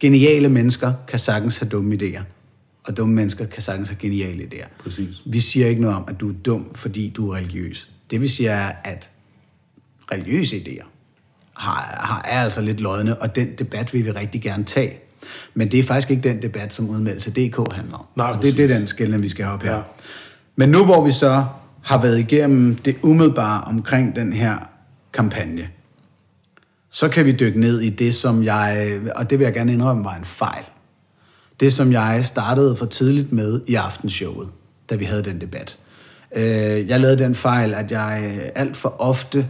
geniale 0.00 0.48
mennesker 0.48 0.92
kan 1.08 1.18
sagtens 1.18 1.58
have 1.58 1.68
dumme 1.68 1.94
idéer, 1.94 2.22
og 2.84 2.96
dumme 2.96 3.14
mennesker 3.14 3.46
kan 3.46 3.62
sagtens 3.62 3.88
have 3.88 3.98
geniale 3.98 4.42
idéer. 4.42 4.66
Præcis. 4.78 5.22
Vi 5.26 5.40
siger 5.40 5.66
ikke 5.66 5.80
noget 5.80 5.96
om, 5.96 6.04
at 6.08 6.20
du 6.20 6.28
er 6.28 6.34
dum, 6.44 6.74
fordi 6.74 7.12
du 7.16 7.30
er 7.30 7.36
religiøs. 7.36 7.90
Det 8.10 8.20
vi 8.20 8.28
siger 8.28 8.52
er, 8.52 8.72
at 8.84 9.10
religiøse 10.12 10.56
idéer 10.56 10.86
har, 11.54 11.98
har, 12.00 12.22
er 12.28 12.42
altså 12.42 12.60
lidt 12.60 12.80
lodne, 12.80 13.22
og 13.22 13.36
den 13.36 13.54
debat 13.58 13.94
vil 13.94 14.04
vi 14.04 14.10
rigtig 14.10 14.42
gerne 14.42 14.64
tage. 14.64 14.98
Men 15.54 15.68
det 15.72 15.80
er 15.80 15.84
faktisk 15.84 16.10
ikke 16.10 16.28
den 16.28 16.42
debat, 16.42 16.74
som 16.74 16.90
udmeldelse 16.90 17.30
DK 17.30 17.72
handler 17.72 17.94
om. 17.94 18.04
Nej, 18.16 18.26
og 18.30 18.42
det, 18.42 18.56
det 18.56 18.70
er 18.70 18.78
den 18.78 18.86
skældning, 18.86 19.22
vi 19.22 19.28
skal 19.28 19.44
have 19.44 19.54
op 19.54 19.62
her. 19.62 19.70
Ja. 19.70 19.76
Ja. 19.76 19.82
Men 20.56 20.68
nu 20.68 20.84
hvor 20.84 21.04
vi 21.04 21.12
så 21.12 21.44
har 21.82 22.02
været 22.02 22.18
igennem 22.18 22.74
det 22.76 22.96
umiddelbare 23.02 23.60
omkring 23.64 24.16
den 24.16 24.32
her 24.32 24.56
kampagne, 25.12 25.68
så 26.90 27.08
kan 27.08 27.24
vi 27.24 27.32
dykke 27.32 27.60
ned 27.60 27.80
i 27.80 27.90
det, 27.90 28.14
som 28.14 28.44
jeg, 28.44 28.98
og 29.16 29.30
det 29.30 29.38
vil 29.38 29.44
jeg 29.44 29.54
gerne 29.54 29.72
indrømme, 29.72 30.04
var 30.04 30.14
en 30.14 30.24
fejl. 30.24 30.64
Det, 31.60 31.72
som 31.72 31.92
jeg 31.92 32.20
startede 32.24 32.76
for 32.76 32.86
tidligt 32.86 33.32
med 33.32 33.60
i 33.66 33.74
aftenshowet, 33.74 34.48
da 34.90 34.94
vi 34.94 35.04
havde 35.04 35.22
den 35.22 35.40
debat. 35.40 35.76
Øh, 36.36 36.88
Jeg 36.88 37.00
lavede 37.00 37.18
den 37.18 37.34
fejl, 37.34 37.74
at 37.74 37.92
jeg 37.92 38.38
alt 38.54 38.76
for 38.76 39.00
ofte 39.00 39.48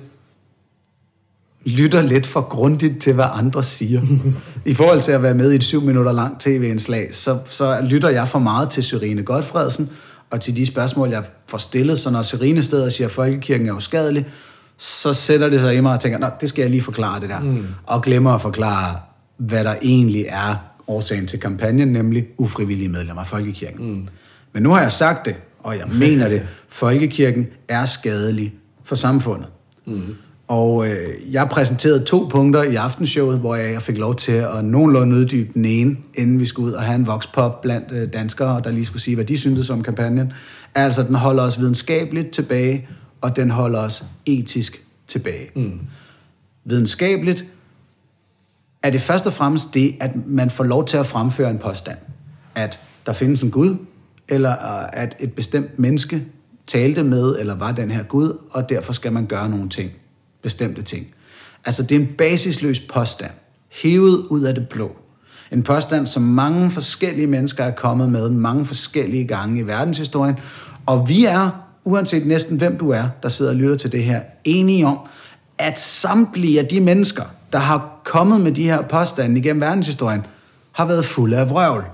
lytter 1.67 2.03
lidt 2.03 2.27
for 2.27 2.41
grundigt 2.41 2.99
til, 2.99 3.15
hvad 3.15 3.25
andre 3.33 3.63
siger. 3.63 4.03
I 4.65 4.75
forhold 4.75 5.01
til 5.03 5.13
at 5.13 5.23
være 5.23 5.35
med 5.35 5.53
i 5.53 5.55
et 5.55 5.65
syv 5.65 5.83
minutter 5.83 6.13
langt 6.13 6.41
tv-indslag, 6.41 7.15
så, 7.15 7.39
så 7.45 7.81
lytter 7.83 8.09
jeg 8.09 8.29
for 8.29 8.39
meget 8.39 8.71
til 8.71 8.83
Syrine 8.83 9.23
Godfredsen, 9.23 9.91
og 10.31 10.41
til 10.41 10.57
de 10.57 10.67
spørgsmål, 10.67 11.09
jeg 11.09 11.25
får 11.51 11.59
stillet. 11.59 11.99
Så 11.99 12.11
når 12.11 12.23
Syrine 12.23 12.63
steder 12.63 12.89
siger, 12.89 13.09
at 13.09 13.13
folkekirken 13.13 13.69
er 13.69 13.73
uskadelig, 13.73 14.27
så 14.79 15.13
sætter 15.13 15.49
det 15.49 15.61
sig 15.61 15.77
i 15.77 15.81
mig 15.81 15.93
og 15.93 16.01
tænker, 16.01 16.19
Nå, 16.19 16.27
det 16.41 16.49
skal 16.49 16.63
jeg 16.63 16.71
lige 16.71 16.83
forklare 16.83 17.21
det 17.21 17.29
der. 17.29 17.41
Mm. 17.41 17.67
Og 17.87 18.03
glemmer 18.03 18.33
at 18.33 18.41
forklare, 18.41 18.97
hvad 19.37 19.65
der 19.65 19.75
egentlig 19.83 20.27
er 20.29 20.55
årsagen 20.89 21.27
til 21.27 21.41
kampagnen, 21.41 21.89
nemlig 21.89 22.27
ufrivillige 22.39 22.89
medlemmer 22.89 23.23
af 23.23 23.27
folkekirken. 23.27 23.91
Mm. 23.91 24.09
Men 24.53 24.63
nu 24.63 24.71
har 24.71 24.83
jeg 24.83 24.93
sagt 24.93 25.27
det, 25.27 25.37
og 25.59 25.79
jeg 25.79 25.87
mener 25.89 26.29
det. 26.29 26.43
Folkekirken 26.69 27.47
er 27.69 27.85
skadelig 27.85 28.55
for 28.85 28.95
samfundet. 28.95 29.49
Mm. 29.87 30.15
Og 30.49 30.89
øh, 30.89 31.35
jeg 31.35 31.49
præsenterede 31.49 32.05
to 32.05 32.29
punkter 32.31 32.63
i 32.63 32.75
aftenshowet, 32.75 33.39
hvor 33.39 33.55
jeg 33.55 33.83
fik 33.83 33.99
lov 33.99 34.15
til 34.15 34.33
at 34.33 34.65
nogenlunde 34.65 35.17
uddybe 35.17 35.51
den 35.55 35.65
ene, 35.65 35.97
inden 36.15 36.41
vi 36.41 36.47
skulle 36.47 36.69
ud 36.69 36.73
og 36.73 36.83
have 36.83 36.95
en 36.95 37.07
voxpop 37.07 37.61
blandt 37.61 37.93
øh, 37.93 38.13
danskere, 38.13 38.61
der 38.65 38.71
lige 38.71 38.87
skulle 38.87 39.03
sige, 39.03 39.15
hvad 39.15 39.25
de 39.25 39.39
syntes 39.39 39.71
om 39.71 39.83
kampagnen. 39.83 40.33
Altså, 40.75 41.03
den 41.03 41.15
holder 41.15 41.43
os 41.43 41.61
videnskabeligt 41.61 42.31
tilbage, 42.31 42.89
og 43.21 43.37
den 43.37 43.51
holder 43.51 43.79
os 43.79 44.05
etisk 44.27 44.83
tilbage. 45.07 45.51
Mm. 45.55 45.81
Videnskabeligt 46.65 47.45
er 48.83 48.91
det 48.91 49.01
først 49.01 49.27
og 49.27 49.33
fremmest 49.33 49.75
det, 49.75 49.95
at 50.01 50.11
man 50.27 50.51
får 50.51 50.65
lov 50.65 50.85
til 50.85 50.97
at 50.97 51.07
fremføre 51.07 51.51
en 51.51 51.59
påstand. 51.59 51.99
At 52.55 52.81
der 53.07 53.13
findes 53.13 53.43
en 53.43 53.51
Gud, 53.51 53.77
eller 54.29 54.53
øh, 54.53 54.89
at 54.93 55.17
et 55.21 55.33
bestemt 55.33 55.79
menneske 55.79 56.25
talte 56.67 57.03
med, 57.03 57.37
eller 57.39 57.55
var 57.55 57.73
den 57.73 57.91
her 57.91 58.03
Gud, 58.03 58.39
og 58.51 58.69
derfor 58.69 58.93
skal 58.93 59.13
man 59.13 59.27
gøre 59.27 59.49
nogle 59.49 59.69
ting. 59.69 59.91
Bestemte 60.47 60.83
ting. 60.83 61.07
Altså, 61.65 61.83
det 61.83 61.97
er 61.97 62.01
en 62.01 62.07
basisløs 62.07 62.81
påstand. 62.81 63.31
Hævet 63.83 64.27
ud 64.31 64.43
af 64.43 64.55
det 64.55 64.69
blå. 64.69 64.97
En 65.53 65.63
påstand, 65.63 66.07
som 66.07 66.23
mange 66.23 66.71
forskellige 66.71 67.27
mennesker 67.27 67.65
er 67.65 67.71
kommet 67.71 68.09
med 68.09 68.31
mange 68.31 68.67
forskellige 68.67 69.25
gange 69.25 69.61
i 69.61 69.67
verdenshistorien. 69.67 70.37
Og 70.87 71.09
vi 71.09 71.25
er, 71.25 71.51
uanset 71.85 72.27
næsten 72.27 72.57
hvem 72.57 72.79
du 72.79 72.91
er, 72.91 73.09
der 73.23 73.29
sidder 73.29 73.51
og 73.51 73.57
lytter 73.57 73.77
til 73.77 73.93
det 73.93 74.05
her, 74.05 74.21
enige 74.45 74.87
om, 74.87 74.99
at 75.59 75.79
samtlige 75.79 76.61
af 76.61 76.67
de 76.67 76.81
mennesker, 76.81 77.25
der 77.53 77.59
har 77.59 78.01
kommet 78.05 78.41
med 78.41 78.53
de 78.53 78.65
her 78.65 78.83
påstande 78.83 79.41
igennem 79.41 79.61
verdenshistorien, 79.61 80.27
har 80.73 80.87
været 80.87 81.05
fulde 81.05 81.37
af 81.37 81.51
vrøvl. 81.51 81.85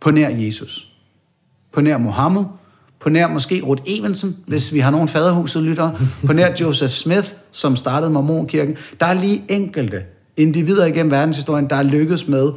På 0.00 0.10
nær 0.10 0.28
Jesus. 0.28 0.88
På 1.72 1.80
nær 1.80 1.98
Mohammed. 1.98 2.44
På 3.00 3.08
nær 3.08 3.28
måske 3.28 3.62
Ruth 3.66 3.82
Evensen, 3.86 4.36
hvis 4.46 4.72
vi 4.72 4.78
har 4.78 4.90
nogen 4.90 5.08
faderhuset 5.08 5.62
lytter, 5.62 5.90
På 6.26 6.32
nær 6.32 6.48
Joseph 6.60 6.92
Smith, 6.92 7.28
som 7.50 7.76
startede 7.76 8.10
Mormonkirken. 8.10 8.76
Der 9.00 9.06
er 9.06 9.14
lige 9.14 9.44
enkelte 9.48 10.02
individer 10.36 10.86
igennem 10.86 11.10
verdenshistorien, 11.10 11.70
der 11.70 11.76
er 11.76 11.82
lykkedes 11.82 12.28
med 12.28 12.52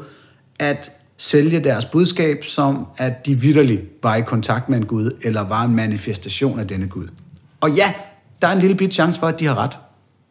at 0.60 0.92
sælge 1.18 1.60
deres 1.60 1.86
budskab, 1.86 2.44
som 2.44 2.86
at 2.98 3.26
de 3.26 3.36
vidderligt 3.36 3.82
var 4.04 4.16
i 4.16 4.22
kontakt 4.22 4.70
med 4.70 4.78
en 4.78 4.86
Gud, 4.86 5.12
eller 5.24 5.42
var 5.44 5.64
en 5.64 5.76
manifestation 5.76 6.60
af 6.60 6.68
denne 6.68 6.88
Gud. 6.88 7.08
Og 7.62 7.72
ja, 7.72 7.94
der 8.42 8.48
er 8.48 8.52
en 8.52 8.60
lille 8.60 8.76
bit 8.76 8.94
chance 8.94 9.20
for, 9.20 9.28
at 9.28 9.40
de 9.40 9.46
har 9.46 9.58
ret, 9.58 9.78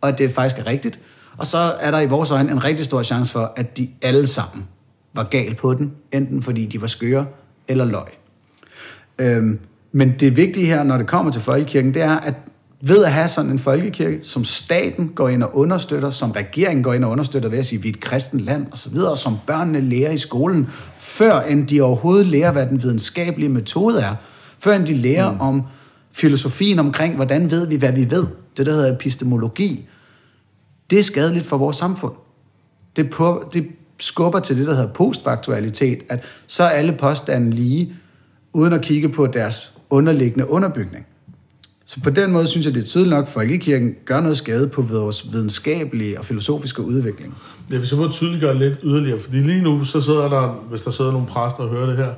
og 0.01 0.09
at 0.09 0.19
det 0.19 0.31
faktisk 0.31 0.61
er 0.61 0.67
rigtigt. 0.67 0.99
Og 1.37 1.47
så 1.47 1.59
er 1.59 1.91
der 1.91 2.01
i 2.01 2.07
vores 2.07 2.31
øjne 2.31 2.51
en 2.51 2.65
rigtig 2.65 2.85
stor 2.85 3.03
chance 3.03 3.33
for, 3.33 3.53
at 3.57 3.79
de 3.79 3.89
alle 4.03 4.27
sammen 4.27 4.65
var 5.15 5.23
gal 5.23 5.55
på 5.55 5.75
den, 5.75 5.93
enten 6.13 6.43
fordi 6.43 6.67
de 6.67 6.81
var 6.81 6.87
skøre 6.87 7.27
eller 7.69 7.85
løg. 7.85 8.09
Øhm, 9.19 9.59
men 9.97 10.15
det 10.21 10.37
vigtige 10.37 10.67
her, 10.67 10.83
når 10.83 10.99
det 10.99 11.07
kommer 11.07 11.33
til 11.33 11.43
folkekirken, 11.43 11.95
det 11.95 12.03
er, 12.03 12.17
at 12.17 12.35
ved 12.81 13.05
at 13.05 13.13
have 13.13 13.29
sådan 13.29 13.51
en 13.51 13.59
folkekirke, 13.59 14.19
som 14.23 14.45
staten 14.45 15.09
går 15.09 15.29
ind 15.29 15.43
og 15.43 15.57
understøtter, 15.57 16.11
som 16.11 16.31
regeringen 16.31 16.83
går 16.83 16.93
ind 16.93 17.05
og 17.05 17.11
understøtter 17.11 17.49
ved 17.49 17.59
at 17.59 17.67
sige, 17.67 17.79
at 17.79 17.83
vi 17.83 17.89
er 17.89 17.93
et 17.93 18.01
kristent 18.01 18.43
land 18.43 18.67
osv., 18.73 18.97
og 18.97 19.19
som 19.19 19.37
børnene 19.47 19.81
lærer 19.81 20.11
i 20.11 20.17
skolen, 20.17 20.67
før 20.97 21.41
end 21.41 21.67
de 21.67 21.81
overhovedet 21.81 22.27
lærer, 22.27 22.53
hvad 22.53 22.67
den 22.67 22.83
videnskabelige 22.83 23.49
metode 23.49 24.01
er, 24.01 24.15
før 24.59 24.77
end 24.77 24.87
de 24.87 24.95
lærer 24.95 25.33
mm. 25.33 25.41
om 25.41 25.63
filosofien 26.13 26.79
omkring, 26.79 27.17
hvordan 27.17 27.51
ved 27.51 27.67
vi, 27.67 27.77
hvad 27.77 27.93
vi 27.93 28.11
ved, 28.11 28.27
det 28.57 28.67
der 28.67 28.73
hedder 28.73 28.95
epistemologi, 28.95 29.89
det 30.91 30.99
er 30.99 31.03
skadeligt 31.03 31.47
for 31.47 31.57
vores 31.57 31.77
samfund. 31.77 32.13
Det, 32.97 33.11
på, 33.11 33.51
det 33.53 33.67
skubber 33.99 34.41
til 34.41 34.59
det, 34.59 34.67
der 34.67 34.75
hedder 34.75 34.93
postfaktualitet, 34.93 35.99
at 36.09 36.25
så 36.47 36.63
er 36.63 36.69
alle 36.69 36.93
påstanden 36.93 37.53
lige, 37.53 37.95
uden 38.53 38.73
at 38.73 38.83
kigge 38.83 39.09
på 39.09 39.27
deres 39.27 39.76
underliggende 39.91 40.51
underbygning. 40.51 41.07
Så 41.89 42.01
på 42.01 42.11
den 42.11 42.33
måde 42.33 42.47
synes 42.47 42.67
jeg, 42.67 42.75
det 42.75 42.83
er 42.83 42.87
tydeligt 42.87 43.15
nok, 43.15 43.23
at 43.23 43.33
folkekirken 43.33 43.95
gør 44.05 44.21
noget 44.21 44.37
skade 44.37 44.69
på 44.69 44.83
vores 44.83 45.33
videnskabelige 45.33 46.19
og 46.19 46.25
filosofiske 46.25 46.83
udvikling. 46.83 47.37
Det 47.71 47.79
hvis 47.79 47.93
jeg 47.93 48.01
må 48.01 48.09
tydeliggøre 48.09 48.59
lidt 48.59 48.79
yderligere, 48.83 49.19
fordi 49.19 49.37
lige 49.37 49.63
nu, 49.63 49.85
så 49.85 50.01
sidder 50.01 50.29
der, 50.29 50.49
hvis 50.69 50.81
der 50.81 50.91
sidder 50.91 51.13
nogle 51.13 51.27
præster 51.27 51.63
og 51.63 51.69
hører 51.69 51.87
det 51.87 51.97
her, 51.97 52.13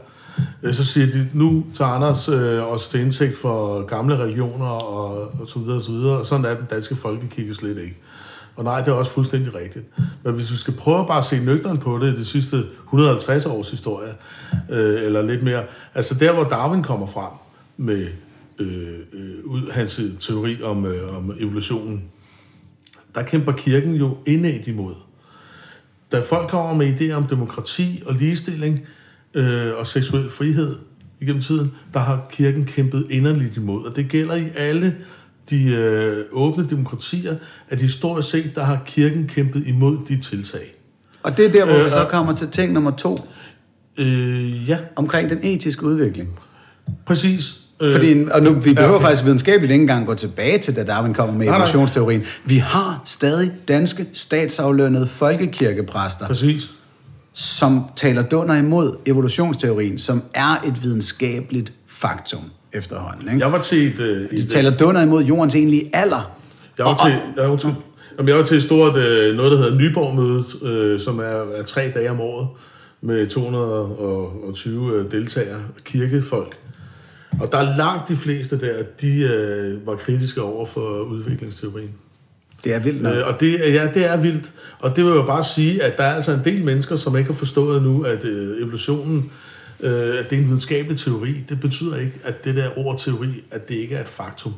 øh, 0.63 0.75
så 0.75 0.85
siger 0.85 1.07
de, 1.07 1.29
nu 1.35 1.65
tager 1.75 1.91
Anders 1.91 2.29
øh, 2.29 2.73
os 2.73 2.87
til 2.87 3.01
indsigt 3.01 3.37
for 3.37 3.83
gamle 3.83 4.19
religioner 4.19 4.67
og, 4.67 5.31
og 5.41 5.49
så 5.49 5.59
videre 5.59 5.77
og 5.77 5.83
så 5.83 5.93
videre, 5.93 6.19
og 6.19 6.27
sådan 6.27 6.45
er 6.45 6.55
den 6.55 6.67
danske 6.71 6.97
folkekirke 6.97 7.55
slet 7.55 7.79
ikke. 7.79 7.97
Og 8.57 8.65
nej, 8.65 8.79
det 8.79 8.89
er 8.89 8.93
også 8.93 9.11
fuldstændig 9.11 9.55
rigtigt. 9.55 9.85
Men 10.25 10.35
hvis 10.35 10.53
vi 10.53 10.57
skal 10.57 10.75
prøve 10.75 11.07
bare 11.07 11.19
at 11.19 11.25
se 11.25 11.45
nøgteren 11.45 11.79
på 11.79 11.99
det, 11.99 12.15
i 12.15 12.17
de 12.17 12.25
sidste 12.25 12.65
150 12.85 13.47
års 13.47 13.71
historie, 13.71 14.13
øh, 14.71 15.03
eller 15.03 15.23
lidt 15.23 15.43
mere, 15.43 15.63
altså 15.95 16.15
der, 16.15 16.33
hvor 16.33 16.45
Darwin 16.45 16.83
kommer 16.83 17.07
frem 17.07 17.48
med 17.79 18.07
øh, 18.59 18.99
øh, 19.13 19.45
ud, 19.45 19.71
hans 19.71 20.01
teori 20.21 20.63
om, 20.63 20.87
øh, 20.87 21.17
om 21.17 21.33
evolutionen, 21.41 22.05
der 23.15 23.23
kæmper 23.23 23.53
kirken 23.53 23.95
jo 23.95 24.17
indad 24.27 24.69
imod. 24.69 24.95
Da 26.13 26.21
folk 26.21 26.49
kommer 26.51 26.75
med 26.75 27.01
idéer 27.01 27.13
om 27.13 27.25
demokrati 27.25 28.03
og 28.07 28.15
ligestilling 28.15 28.87
øh, 29.35 29.73
og 29.79 29.87
seksuel 29.87 30.31
frihed 30.31 30.77
igennem 31.21 31.43
tiden, 31.43 31.73
der 31.95 32.01
har 32.01 32.27
kirken 32.31 32.65
kæmpet 32.65 33.07
inderligt 33.11 33.57
imod. 33.57 33.85
Og 33.85 33.97
det 33.97 34.09
gælder 34.09 34.35
i 34.35 34.45
alle 34.57 34.97
de 35.51 35.65
øh, 35.69 36.25
åbne 36.33 36.67
demokratier, 36.71 37.37
at 37.69 37.81
historisk 37.81 38.31
set, 38.31 38.53
der 38.55 38.65
har 38.65 38.83
kirken 38.87 39.27
kæmpet 39.27 39.67
imod 39.67 39.99
de 40.09 40.21
tiltag. 40.21 40.75
Og 41.23 41.37
det 41.37 41.47
er 41.47 41.53
der, 41.53 41.65
hvor 41.65 41.75
Øh, 41.75 41.85
vi 41.85 41.91
så 41.91 42.07
kommer 42.11 42.35
til 42.35 42.49
ting 42.49 42.73
nummer 42.73 42.91
to, 42.97 43.17
Øh, 44.01 44.69
ja, 44.69 44.79
omkring 44.97 45.31
den 45.31 45.39
etiske 45.43 45.87
udvikling. 45.87 46.39
præcis. 47.07 47.61
Øh, 47.81 47.93
Fordi, 47.93 48.25
og 48.31 48.43
nu, 48.43 48.53
vi 48.53 48.75
behøver 48.75 49.01
ja. 49.01 49.07
faktisk 49.07 49.25
videnskabeligt 49.25 49.73
ikke 49.73 49.83
engang 49.83 50.07
gå 50.07 50.15
tilbage 50.15 50.59
til, 50.59 50.77
da 50.77 50.85
Darwin 50.85 51.15
kommer 51.15 51.35
med 51.35 51.47
evolutionsteorien. 51.49 52.23
Vi 52.45 52.57
har 52.57 53.03
stadig 53.05 53.53
danske 53.69 54.07
statsaflønnede 54.13 55.07
folkekirkepræster, 55.07 56.27
Præcis. 56.27 56.71
som 57.33 57.85
taler 57.97 58.23
dunder 58.23 58.55
imod 58.55 58.97
evolutionsteorien, 59.07 59.99
som 59.99 60.23
er 60.35 60.63
et 60.67 60.83
videnskabeligt 60.83 61.73
faktum 61.87 62.41
efterhånden. 62.73 63.29
Ikke? 63.29 63.45
Jeg 63.45 63.53
var 63.53 63.61
til 63.61 63.87
et... 63.87 64.01
Øh, 64.01 64.31
De 64.31 64.47
taler 64.47 64.71
dunder 64.77 65.03
imod 65.03 65.25
jordens 65.25 65.55
egentlige 65.55 65.91
alder. 65.93 66.31
Jeg 66.79 66.87
var 66.87 66.95
til, 67.07 67.15
jeg 67.37 67.51
var 67.51 67.57
til, 67.57 67.75
jamen, 68.19 68.29
jeg 68.29 68.37
var 68.37 68.43
til 68.45 68.57
et 68.57 68.63
stort, 68.63 68.97
øh, 68.97 69.37
noget 69.37 69.53
der 69.53 69.59
hedder 69.59 69.75
Nyborg-mødet, 69.75 70.63
øh, 70.73 71.01
som 71.01 71.19
er, 71.19 71.23
er 71.59 71.63
tre 71.67 71.91
dage 71.95 72.11
om 72.11 72.21
året, 72.21 72.49
med 73.01 73.27
220 73.27 74.95
øh, 74.95 75.11
deltagere, 75.13 75.61
kirkefolk. 75.85 76.57
Og 77.41 77.53
der 77.53 77.59
er 77.59 77.77
langt 77.77 78.09
de 78.09 78.17
fleste 78.17 78.61
der, 78.61 78.83
de 79.01 79.21
øh, 79.21 79.87
var 79.87 79.97
kritiske 79.97 80.43
over 80.43 80.67
for 80.67 80.81
udviklingsteorien. 81.01 81.95
Det 82.65 82.75
er 82.75 82.79
vildt 82.79 83.03
nok. 83.03 83.15
Øh, 83.17 83.27
og 83.27 83.41
det, 83.41 83.69
er- 83.69 83.73
ja, 83.73 83.91
det 83.95 84.07
er 84.07 84.17
vildt. 84.17 84.53
Og 84.81 84.97
det 84.97 85.05
vil 85.05 85.11
jo 85.13 85.23
bare 85.27 85.45
sige, 85.45 85.83
at 85.83 85.99
der 85.99 86.05
er 86.05 86.15
altså 86.15 86.33
en 86.33 86.41
del 86.45 86.65
mennesker, 86.65 86.97
som 86.97 87.17
ikke 87.17 87.31
har 87.31 87.35
forstået 87.39 87.83
nu, 87.83 88.03
at 88.03 88.25
øh, 88.25 88.63
evolutionen, 88.63 89.33
øh, 89.81 89.91
at 89.93 90.31
det 90.31 90.33
er 90.33 90.41
en 90.41 90.45
videnskabelig 90.45 90.99
teori. 90.99 91.45
Det 91.49 91.61
betyder 91.61 91.97
ikke, 91.97 92.19
at 92.25 92.45
det 92.45 92.55
der 92.57 92.79
ord 92.79 92.99
teori, 92.99 93.45
at 93.51 93.69
det 93.69 93.75
ikke 93.75 93.95
er 93.95 94.01
et 94.01 94.09
faktum. 94.09 94.55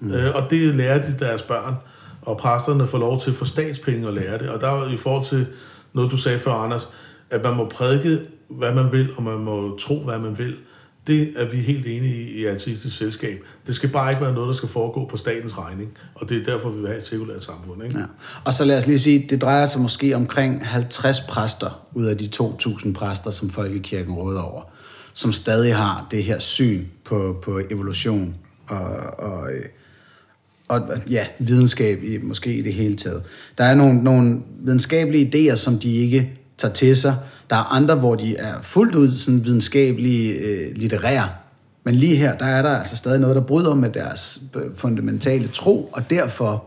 Mm. 0.00 0.12
Øh, 0.12 0.34
og 0.34 0.50
det 0.50 0.74
lærer 0.74 1.02
de 1.02 1.14
deres 1.18 1.42
børn, 1.42 1.74
og 2.22 2.36
præsterne 2.38 2.86
får 2.86 2.98
lov 2.98 3.20
til 3.20 3.32
for 3.32 3.44
statspenge 3.44 4.08
at 4.08 4.14
lære 4.14 4.38
det. 4.38 4.48
Og 4.48 4.60
der 4.60 4.68
er 4.68 4.92
i 4.92 4.96
forhold 4.96 5.24
til 5.24 5.46
noget, 5.92 6.10
du 6.10 6.16
sagde 6.16 6.38
før, 6.38 6.52
Anders, 6.52 6.88
at 7.30 7.42
man 7.44 7.56
må 7.56 7.68
prædike, 7.68 8.20
hvad 8.50 8.74
man 8.74 8.92
vil, 8.92 9.08
og 9.16 9.22
man 9.22 9.38
må 9.38 9.76
tro, 9.78 9.98
hvad 10.04 10.18
man 10.18 10.38
vil. 10.38 10.54
Det 11.06 11.32
er 11.36 11.50
vi 11.50 11.56
helt 11.56 11.86
enige 11.86 12.14
i 12.14 12.40
i 12.40 12.46
artistisk 12.46 12.96
selskab. 12.96 13.42
Det 13.66 13.74
skal 13.74 13.88
bare 13.88 14.10
ikke 14.10 14.22
være 14.22 14.34
noget, 14.34 14.48
der 14.48 14.54
skal 14.54 14.68
foregå 14.68 15.06
på 15.06 15.16
statens 15.16 15.58
regning. 15.58 15.90
Og 16.14 16.28
det 16.28 16.40
er 16.40 16.44
derfor, 16.44 16.70
vi 16.70 16.78
vil 16.78 16.86
have 16.86 16.98
et 16.98 17.04
sekulært 17.04 17.42
samfund. 17.42 17.84
Ikke? 17.84 17.98
Ja. 17.98 18.04
Og 18.44 18.54
så 18.54 18.64
lad 18.64 18.78
os 18.78 18.86
lige 18.86 18.98
sige, 18.98 19.26
det 19.30 19.42
drejer 19.42 19.66
sig 19.66 19.80
måske 19.80 20.16
omkring 20.16 20.66
50 20.66 21.20
præster 21.20 21.86
ud 21.94 22.04
af 22.04 22.18
de 22.18 22.28
2.000 22.36 22.92
præster, 22.92 23.30
som 23.30 23.50
Folkekirken 23.50 24.14
råder 24.14 24.40
over, 24.40 24.62
som 25.12 25.32
stadig 25.32 25.76
har 25.76 26.06
det 26.10 26.24
her 26.24 26.38
syn 26.38 26.84
på, 27.04 27.36
på 27.42 27.60
evolution 27.70 28.34
og, 28.68 28.86
og, 29.18 29.50
og 30.68 30.82
ja, 31.10 31.26
videnskab 31.38 32.02
i, 32.02 32.18
måske 32.18 32.54
i 32.54 32.62
det 32.62 32.74
hele 32.74 32.96
taget. 32.96 33.22
Der 33.58 33.64
er 33.64 33.74
nogle, 33.74 34.02
nogle 34.02 34.40
videnskabelige 34.60 35.52
idéer, 35.52 35.56
som 35.56 35.78
de 35.78 35.96
ikke 35.96 36.38
tager 36.58 36.74
til 36.74 36.96
sig. 36.96 37.16
Der 37.50 37.56
er 37.56 37.72
andre, 37.72 37.94
hvor 37.94 38.14
de 38.14 38.36
er 38.36 38.54
fuldt 38.62 38.94
ud 38.94 39.12
sådan 39.12 39.44
videnskabelige, 39.44 40.32
øh, 40.32 40.76
litterære. 40.76 41.28
Men 41.84 41.94
lige 41.94 42.16
her, 42.16 42.38
der 42.38 42.46
er 42.46 42.62
der 42.62 42.70
altså 42.70 42.96
stadig 42.96 43.20
noget, 43.20 43.36
der 43.36 43.42
bryder 43.42 43.74
med 43.74 43.90
deres 43.90 44.40
øh, 44.56 44.62
fundamentale 44.76 45.48
tro, 45.48 45.90
og 45.92 46.10
derfor 46.10 46.64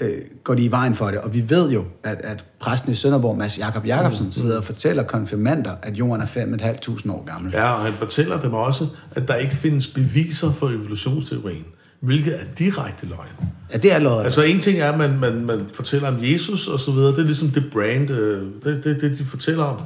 øh, 0.00 0.22
går 0.44 0.54
de 0.54 0.64
i 0.64 0.70
vejen 0.70 0.94
for 0.94 1.06
det. 1.06 1.18
Og 1.18 1.34
vi 1.34 1.50
ved 1.50 1.70
jo, 1.70 1.84
at, 2.04 2.20
at 2.24 2.44
præsten 2.60 2.92
i 2.92 2.94
Sønderborg, 2.94 3.38
Mads 3.38 3.58
Jakob 3.58 3.86
Jacobsen, 3.86 4.24
mm. 4.24 4.30
sidder 4.30 4.56
og 4.56 4.64
fortæller 4.64 5.02
konfirmander, 5.02 5.72
at 5.82 5.94
jorden 5.94 6.22
er 6.22 6.26
5.500 6.26 7.12
år 7.12 7.24
gammel. 7.24 7.52
Ja, 7.52 7.72
og 7.72 7.80
han 7.80 7.94
fortæller 7.94 8.40
dem 8.40 8.54
også, 8.54 8.86
at 9.10 9.28
der 9.28 9.34
ikke 9.34 9.54
findes 9.54 9.86
beviser 9.86 10.52
for 10.52 10.68
evolutionsteorien, 10.68 11.64
hvilket 12.00 12.40
er 12.40 12.44
direkte 12.58 13.06
løgn. 13.06 13.50
Ja, 13.72 13.78
det 13.78 13.94
er 13.94 13.98
løjet. 13.98 14.24
Altså 14.24 14.42
en 14.42 14.60
ting 14.60 14.78
er, 14.78 14.92
at 14.92 14.98
man, 14.98 15.18
man, 15.18 15.44
man 15.44 15.66
fortæller 15.74 16.08
om 16.08 16.16
Jesus 16.20 16.68
og 16.68 16.80
så 16.80 16.92
videre, 16.92 17.10
det 17.10 17.18
er 17.18 17.24
ligesom 17.24 17.48
det 17.48 17.64
brand, 17.72 18.10
øh, 18.10 18.46
det, 18.64 18.84
det, 18.84 19.00
det 19.00 19.18
de 19.18 19.24
fortæller 19.24 19.64
om. 19.64 19.80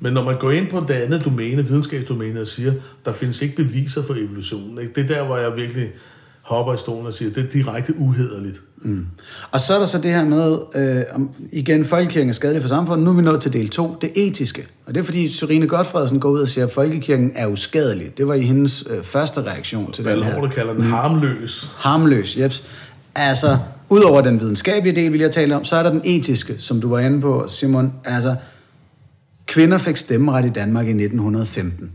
Men 0.00 0.12
når 0.12 0.24
man 0.24 0.38
går 0.38 0.50
ind 0.50 0.70
på 0.70 0.84
det 0.88 0.94
andet 0.94 1.24
domæne, 1.24 1.66
videnskabsdomæne, 1.66 2.40
og 2.40 2.46
siger, 2.46 2.72
der 3.04 3.12
findes 3.12 3.42
ikke 3.42 3.56
beviser 3.56 4.02
for 4.02 4.14
evolutionen, 4.14 4.78
ikke? 4.78 4.92
det 4.94 5.10
er 5.10 5.14
der, 5.14 5.26
hvor 5.26 5.36
jeg 5.36 5.56
virkelig 5.56 5.90
hopper 6.42 6.74
i 6.74 6.76
stolen 6.76 7.06
og 7.06 7.14
siger, 7.14 7.30
det 7.30 7.44
er 7.44 7.48
direkte 7.48 7.94
uhederligt. 7.98 8.62
Mm. 8.86 9.06
Og 9.50 9.60
så 9.60 9.74
er 9.74 9.78
der 9.78 9.86
så 9.86 9.98
det 9.98 10.10
her 10.10 10.24
med, 10.24 10.58
øh, 10.74 11.02
om, 11.14 11.30
igen, 11.52 11.84
folkekirken 11.84 12.28
er 12.28 12.32
skadelig 12.32 12.62
for 12.62 12.68
samfundet. 12.68 13.04
Nu 13.04 13.10
er 13.10 13.14
vi 13.14 13.22
nået 13.22 13.40
til 13.40 13.52
del 13.52 13.68
2, 13.68 13.96
det 14.00 14.12
etiske. 14.16 14.66
Og 14.86 14.94
det 14.94 15.00
er 15.00 15.04
fordi 15.04 15.32
Sørine 15.32 15.66
Godfredsen 15.66 16.20
går 16.20 16.28
ud 16.28 16.40
og 16.40 16.48
siger, 16.48 16.66
at 16.66 16.72
folkekirken 16.72 17.32
er 17.34 17.46
uskadelig. 17.46 18.18
Det 18.18 18.28
var 18.28 18.34
i 18.34 18.42
hendes 18.42 18.84
øh, 18.90 19.02
første 19.02 19.42
reaktion 19.42 19.92
til 19.92 20.04
den 20.04 20.22
her. 20.22 20.30
Valhorte 20.30 20.54
kalder 20.54 20.72
den 20.72 20.82
harmløs. 20.82 21.70
Harmløs, 21.76 22.36
jeps. 22.36 22.66
Altså, 23.14 23.58
udover 23.88 24.20
den 24.20 24.40
videnskabelige 24.40 24.96
del, 24.96 25.12
vil 25.12 25.20
jeg 25.20 25.32
tale 25.32 25.56
om, 25.56 25.64
så 25.64 25.76
er 25.76 25.82
der 25.82 25.90
den 25.90 26.02
etiske, 26.04 26.58
som 26.58 26.80
du 26.80 26.88
var 26.88 26.98
inde 26.98 27.20
på, 27.20 27.44
Simon. 27.48 27.92
Altså, 28.04 28.36
kvinder 29.46 29.78
fik 29.78 29.96
stemmeret 29.96 30.44
i 30.44 30.48
Danmark 30.48 30.86
i 30.86 30.90
1915. 30.90 31.90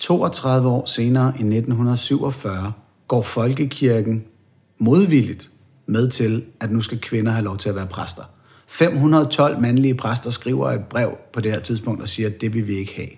32 0.00 0.68
år 0.68 0.84
senere, 0.86 1.26
i 1.26 1.42
1947, 1.42 2.72
går 3.08 3.22
folkekirken 3.22 4.24
modvilligt 4.78 5.48
med 5.86 6.10
til, 6.10 6.44
at 6.60 6.70
nu 6.70 6.80
skal 6.80 7.00
kvinder 7.00 7.32
have 7.32 7.44
lov 7.44 7.58
til 7.58 7.68
at 7.68 7.74
være 7.74 7.86
præster. 7.86 8.22
512 8.66 9.60
mandlige 9.60 9.94
præster 9.94 10.30
skriver 10.30 10.70
et 10.70 10.84
brev 10.90 11.18
på 11.32 11.40
det 11.40 11.52
her 11.52 11.60
tidspunkt 11.60 12.02
og 12.02 12.08
siger, 12.08 12.28
at 12.28 12.40
det 12.40 12.54
vil 12.54 12.68
vi 12.68 12.76
ikke 12.76 12.94
have. 12.96 13.08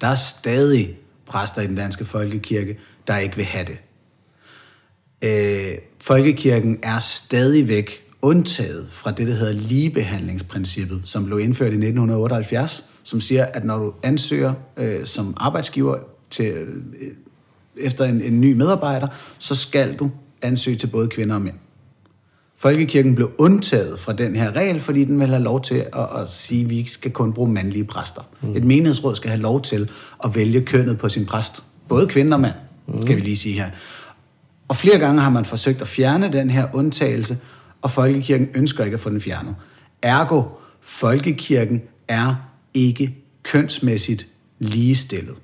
Der 0.00 0.06
er 0.06 0.14
stadig 0.14 0.98
præster 1.26 1.62
i 1.62 1.66
den 1.66 1.76
danske 1.76 2.04
folkekirke, 2.04 2.78
der 3.06 3.18
ikke 3.18 3.36
vil 3.36 3.44
have 3.44 3.64
det. 3.64 3.78
Øh, 5.24 5.78
folkekirken 6.00 6.78
er 6.82 6.98
stadigvæk 6.98 8.06
undtaget 8.22 8.86
fra 8.90 9.10
det, 9.10 9.26
der 9.26 9.34
hedder 9.34 9.52
ligebehandlingsprincippet, 9.52 11.02
som 11.04 11.24
blev 11.24 11.40
indført 11.40 11.72
i 11.72 11.76
1978, 11.76 12.84
som 13.02 13.20
siger, 13.20 13.44
at 13.44 13.64
når 13.64 13.78
du 13.78 13.94
ansøger 14.02 14.54
øh, 14.76 15.06
som 15.06 15.34
arbejdsgiver 15.36 15.98
til, 16.30 16.52
øh, 16.52 16.68
efter 17.76 18.04
en, 18.04 18.20
en 18.20 18.40
ny 18.40 18.52
medarbejder, 18.52 19.08
så 19.38 19.54
skal 19.54 19.94
du 19.94 20.10
ansøge 20.42 20.76
til 20.76 20.86
både 20.86 21.08
kvinder 21.08 21.34
og 21.34 21.42
mænd. 21.42 21.56
Folkekirken 22.60 23.14
blev 23.14 23.30
undtaget 23.38 23.98
fra 23.98 24.12
den 24.12 24.36
her 24.36 24.52
regel, 24.56 24.80
fordi 24.80 25.04
den 25.04 25.20
vil 25.20 25.28
have 25.28 25.42
lov 25.42 25.62
til 25.62 25.74
at, 25.74 26.20
at 26.20 26.30
sige, 26.30 26.64
at 26.64 26.70
vi 26.70 26.86
skal 26.86 27.10
kun 27.10 27.32
bruge 27.32 27.50
mandlige 27.50 27.84
præster. 27.84 28.22
Mm. 28.40 28.56
Et 28.56 28.64
menighedsråd 28.64 29.14
skal 29.14 29.30
have 29.30 29.40
lov 29.40 29.62
til 29.62 29.90
at 30.24 30.34
vælge 30.34 30.60
kønnet 30.60 30.98
på 30.98 31.08
sin 31.08 31.26
præst. 31.26 31.62
Både 31.88 32.06
kvinde 32.06 32.34
og 32.34 32.40
mand, 32.40 32.54
mm. 32.86 33.02
skal 33.02 33.16
vi 33.16 33.20
lige 33.20 33.36
sige 33.36 33.54
her. 33.54 33.70
Og 34.68 34.76
flere 34.76 34.98
gange 34.98 35.20
har 35.20 35.30
man 35.30 35.44
forsøgt 35.44 35.80
at 35.80 35.88
fjerne 35.88 36.32
den 36.32 36.50
her 36.50 36.66
undtagelse, 36.72 37.38
og 37.82 37.90
folkekirken 37.90 38.48
ønsker 38.54 38.84
ikke 38.84 38.94
at 38.94 39.00
få 39.00 39.10
den 39.10 39.20
fjernet. 39.20 39.54
Ergo, 40.02 40.42
folkekirken 40.80 41.82
er 42.08 42.34
ikke 42.74 43.16
kønsmæssigt 43.42 44.26
ligestillet. 44.58 45.34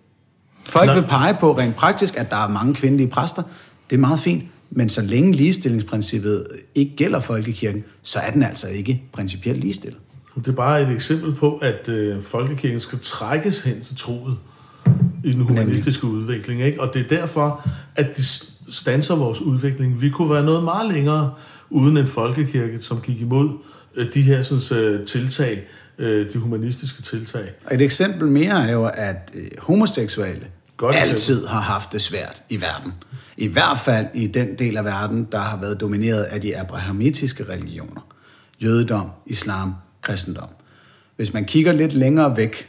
Folk 0.68 0.86
Nej. 0.86 0.94
vil 0.94 1.06
pege 1.08 1.36
på 1.40 1.58
rent 1.58 1.76
praktisk, 1.76 2.16
at 2.16 2.30
der 2.30 2.36
er 2.36 2.48
mange 2.48 2.74
kvindelige 2.74 3.08
præster. 3.08 3.42
Det 3.90 3.96
er 3.96 4.00
meget 4.00 4.20
fint. 4.20 4.44
Men 4.70 4.88
så 4.88 5.02
længe 5.02 5.32
ligestillingsprincippet 5.32 6.46
ikke 6.74 6.96
gælder 6.96 7.20
folkekirken, 7.20 7.84
så 8.02 8.18
er 8.18 8.30
den 8.30 8.42
altså 8.42 8.68
ikke 8.68 9.02
principielt 9.12 9.60
ligestillet. 9.60 9.98
Det 10.36 10.48
er 10.48 10.52
bare 10.52 10.82
et 10.82 10.90
eksempel 10.90 11.34
på, 11.34 11.56
at 11.56 11.88
øh, 11.88 12.22
folkekirken 12.22 12.80
skal 12.80 12.98
trækkes 13.02 13.60
hen 13.60 13.80
til 13.80 13.96
troet 13.96 14.36
i 15.24 15.32
den 15.32 15.40
humanistiske 15.40 16.06
udvikling. 16.06 16.62
Ikke? 16.62 16.80
Og 16.80 16.94
det 16.94 17.02
er 17.02 17.08
derfor, 17.08 17.68
at 17.96 18.16
de 18.16 18.22
stanser 18.68 19.14
vores 19.14 19.40
udvikling. 19.40 20.00
Vi 20.00 20.10
kunne 20.10 20.30
være 20.30 20.44
noget 20.44 20.64
meget 20.64 20.92
længere 20.92 21.34
uden 21.70 21.96
en 21.96 22.06
folkekirke, 22.06 22.78
som 22.78 23.00
gik 23.00 23.20
imod 23.20 23.50
øh, 23.96 24.06
de 24.14 24.22
her 24.22 24.42
sådan, 24.42 24.84
øh, 24.84 25.06
tiltag, 25.06 25.64
øh, 25.98 26.32
de 26.32 26.38
humanistiske 26.38 27.02
tiltag. 27.02 27.52
Og 27.66 27.74
et 27.74 27.82
eksempel 27.82 28.28
mere 28.28 28.68
er 28.68 28.72
jo, 28.72 28.84
at 28.84 29.30
øh, 29.34 29.48
homoseksuelle 29.58 30.46
Godt 30.76 30.96
altid 30.96 31.46
har 31.46 31.60
haft 31.60 31.92
det 31.92 32.02
svært 32.02 32.42
i 32.48 32.60
verden. 32.60 32.92
I 33.36 33.46
hvert 33.46 33.78
fald 33.78 34.06
i 34.14 34.26
den 34.26 34.58
del 34.58 34.76
af 34.76 34.84
verden, 34.84 35.28
der 35.32 35.38
har 35.38 35.56
været 35.56 35.80
domineret 35.80 36.22
af 36.22 36.40
de 36.40 36.58
abrahamitiske 36.58 37.48
religioner. 37.48 38.00
Jødedom, 38.62 39.10
islam, 39.26 39.74
kristendom. 40.02 40.48
Hvis 41.16 41.32
man 41.32 41.44
kigger 41.44 41.72
lidt 41.72 41.92
længere 41.92 42.36
væk 42.36 42.68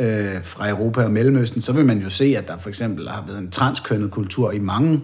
øh, 0.00 0.44
fra 0.44 0.68
Europa 0.68 1.04
og 1.04 1.10
Mellemøsten, 1.10 1.60
så 1.60 1.72
vil 1.72 1.84
man 1.84 1.98
jo 1.98 2.10
se, 2.10 2.24
at 2.38 2.48
der 2.48 2.56
for 2.56 2.68
eksempel 2.68 3.08
har 3.08 3.24
været 3.26 3.38
en 3.38 3.50
transkønnet 3.50 4.10
kultur 4.10 4.52
i 4.52 4.58
mange 4.58 5.02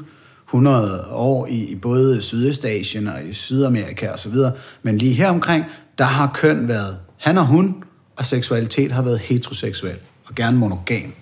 100 0.49 1.07
år 1.11 1.47
i, 1.47 1.65
i 1.65 1.75
både 1.75 2.23
Sydøstasien 2.23 3.09
og 3.09 3.25
i 3.25 3.33
Sydamerika 3.33 4.09
og 4.11 4.19
så 4.19 4.29
videre. 4.29 4.53
Men 4.83 4.99
lige 4.99 5.15
her 5.15 5.29
omkring, 5.29 5.65
der 5.99 6.05
har 6.05 6.31
køn 6.35 6.69
været 6.69 6.97
han 7.19 7.39
og 7.39 7.47
hun, 7.47 7.85
og 8.17 8.25
seksualitet 8.25 8.93
har 8.93 9.03
været 9.03 9.19
heteroseksuel 9.19 9.99
og 10.25 10.35
gerne 10.35 10.59
monogam. 10.59 11.13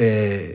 Øh, 0.00 0.06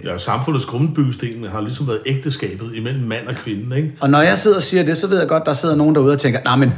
ja, 0.04 0.18
samfundets 0.18 0.66
grundbyggesten 0.66 1.44
har 1.44 1.62
ligesom 1.62 1.88
været 1.88 2.02
ægteskabet 2.06 2.72
imellem 2.76 3.04
mand 3.04 3.28
og 3.28 3.36
kvinde, 3.36 3.78
ikke? 3.78 3.92
Og 4.02 4.10
når 4.10 4.22
jeg 4.22 4.38
sidder 4.38 4.58
og 4.58 4.64
siger 4.64 4.84
det, 4.84 4.98
så 4.98 5.08
ved 5.08 5.20
jeg 5.20 5.28
godt, 5.28 5.46
der 5.46 5.54
sidder 5.54 5.76
nogen 5.76 5.96
derude 5.96 6.14
og 6.14 6.20
tænker, 6.20 6.40
nej, 6.44 6.56
men 6.56 6.72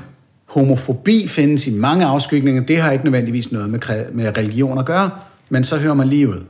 homofobi 0.45 1.27
findes 1.27 1.67
i 1.67 1.71
mange 1.71 2.05
afskygninger, 2.05 2.63
det 2.63 2.77
har 2.77 2.91
ikke 2.91 3.05
nødvendigvis 3.05 3.51
noget 3.51 3.69
med, 3.69 3.79
med 4.13 4.37
religion 4.37 4.77
at 4.77 4.85
gøre, 4.85 5.09
men 5.49 5.63
så 5.63 5.77
hører 5.77 5.93
man 5.93 6.07
lige 6.07 6.29
ud. 6.29 6.43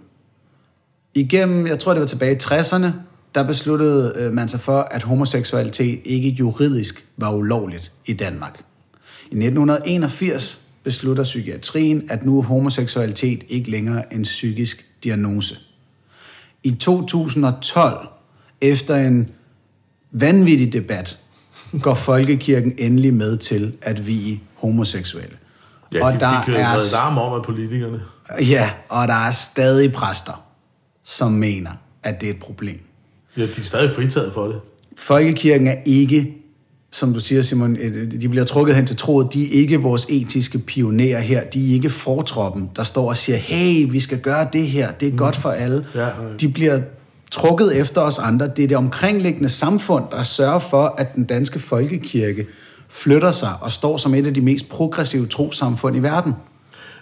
Igennem, 1.13 1.67
jeg 1.67 1.79
tror 1.79 1.93
det 1.93 2.01
var 2.01 2.07
tilbage 2.07 2.35
i 2.35 2.39
60'erne, 2.43 2.87
der 3.35 3.43
besluttede 3.43 4.13
øh, 4.15 4.33
man 4.33 4.49
sig 4.49 4.59
for, 4.59 4.87
at 4.91 5.03
homoseksualitet 5.03 5.99
ikke 6.05 6.29
juridisk 6.29 7.05
var 7.17 7.33
ulovligt 7.33 7.91
i 8.05 8.13
Danmark. 8.13 8.59
I 9.31 9.35
1981 9.35 10.59
beslutter 10.83 11.23
psykiatrien, 11.23 12.03
at 12.09 12.25
nu 12.25 12.39
er 12.39 12.43
homoseksualitet 12.43 13.43
ikke 13.49 13.71
længere 13.71 14.13
en 14.13 14.23
psykisk 14.23 14.85
diagnose. 15.03 15.55
I 16.67 16.71
2012, 16.75 18.07
efter 18.61 18.95
en 18.95 19.29
vanvittig 20.11 20.73
debat, 20.73 21.17
går 21.81 21.93
folkekirken 21.93 22.73
endelig 22.77 23.13
med 23.13 23.37
til 23.37 23.73
at 23.81 24.07
vi 24.07 24.41
homoseksuelle. 24.55 25.37
Ja, 25.93 26.05
og 26.05 26.13
de 26.13 26.19
der 26.19 26.43
fik 26.45 26.53
er 26.53 26.59
larm 26.93 27.17
om 27.17 27.33
af 27.33 27.43
politikerne. 27.43 28.01
Ja, 28.39 28.71
og 28.89 29.07
der 29.07 29.13
er 29.13 29.31
stadig 29.31 29.93
præster, 29.93 30.43
som 31.03 31.31
mener, 31.31 31.71
at 32.03 32.21
det 32.21 32.29
er 32.29 32.33
et 32.33 32.39
problem. 32.39 32.79
Ja, 33.37 33.41
de 33.41 33.47
er 33.57 33.61
stadig 33.61 33.91
fritaget 33.91 34.33
for 34.33 34.47
det. 34.47 34.59
Folkekirken 34.97 35.67
er 35.67 35.77
ikke, 35.85 36.37
som 36.91 37.13
du 37.13 37.19
siger 37.19 37.41
Simon, 37.41 37.75
de 38.21 38.29
bliver 38.29 38.45
trukket 38.45 38.75
hen 38.75 38.85
til 38.85 38.97
troet, 38.97 39.33
de 39.33 39.43
er 39.43 39.61
ikke 39.61 39.77
vores 39.81 40.05
etiske 40.09 40.59
pionerer 40.59 41.19
her, 41.19 41.43
de 41.43 41.69
er 41.69 41.73
ikke 41.73 41.89
fortroppen, 41.89 42.69
der 42.75 42.83
står 42.83 43.09
og 43.09 43.17
siger, 43.17 43.37
hey, 43.37 43.91
vi 43.91 43.99
skal 43.99 44.19
gøre 44.19 44.47
det 44.53 44.67
her, 44.67 44.91
det 44.91 45.07
er 45.07 45.11
mm. 45.11 45.17
godt 45.17 45.35
for 45.35 45.49
alle. 45.49 45.85
Ja, 45.95 46.05
ja. 46.05 46.11
De 46.41 46.49
bliver 46.49 46.81
trukket 47.31 47.77
efter 47.77 48.01
os 48.01 48.19
andre. 48.19 48.47
Det 48.47 48.63
er 48.63 48.67
det 48.67 48.77
omkringliggende 48.77 49.49
samfund, 49.49 50.03
der 50.11 50.23
sørger 50.23 50.59
for, 50.59 50.95
at 50.97 51.15
den 51.15 51.23
danske 51.23 51.59
folkekirke 51.59 52.47
flytter 52.89 53.31
sig 53.31 53.53
og 53.61 53.71
står 53.71 53.97
som 53.97 54.13
et 54.13 54.27
af 54.27 54.33
de 54.33 54.41
mest 54.41 54.69
progressive 54.69 55.25
trosamfund 55.25 55.95
i 55.95 55.99
verden. 55.99 56.33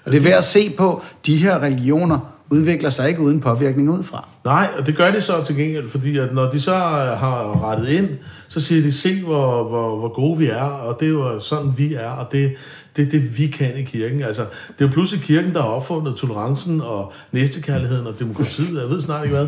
Og 0.05 0.11
det 0.11 0.17
er 0.17 0.21
værd 0.21 0.37
at 0.37 0.43
se 0.43 0.69
på, 0.69 1.01
de 1.25 1.37
her 1.37 1.61
religioner 1.61 2.34
udvikler 2.49 2.89
sig 2.89 3.09
ikke 3.09 3.21
uden 3.21 3.39
påvirkning 3.39 3.89
udefra. 3.89 4.29
Nej, 4.45 4.69
og 4.77 4.87
det 4.87 4.95
gør 4.95 5.11
de 5.11 5.21
så 5.21 5.43
til 5.43 5.55
gengæld, 5.55 5.89
fordi 5.89 6.17
at 6.17 6.33
når 6.33 6.49
de 6.49 6.59
så 6.59 6.75
øh, 6.75 7.19
har 7.19 7.63
rettet 7.63 7.87
ind, 7.87 8.09
så 8.47 8.61
siger 8.61 8.83
de, 8.83 8.91
se 8.91 9.21
hvor, 9.21 9.63
hvor, 9.63 9.99
hvor 9.99 10.13
gode 10.13 10.37
vi 10.37 10.47
er, 10.47 10.63
og 10.63 10.97
det 10.99 11.05
er 11.05 11.09
jo 11.09 11.39
sådan, 11.39 11.73
vi 11.77 11.93
er, 11.93 12.09
og 12.09 12.31
det, 12.31 12.53
det 12.97 13.05
er 13.05 13.09
det, 13.09 13.37
vi 13.37 13.47
kan 13.47 13.77
i 13.77 13.83
kirken. 13.83 14.21
Altså, 14.21 14.41
det 14.67 14.85
er 14.85 14.85
jo 14.85 14.91
pludselig 14.91 15.23
kirken, 15.23 15.53
der 15.53 15.61
har 15.61 15.69
opfundet 15.69 16.15
tolerancen 16.15 16.81
og 16.81 17.13
næstekærligheden 17.31 18.07
og 18.07 18.19
demokratiet, 18.19 18.81
jeg 18.81 18.89
ved 18.89 19.01
snart 19.01 19.23
ikke 19.23 19.37
hvad. 19.37 19.47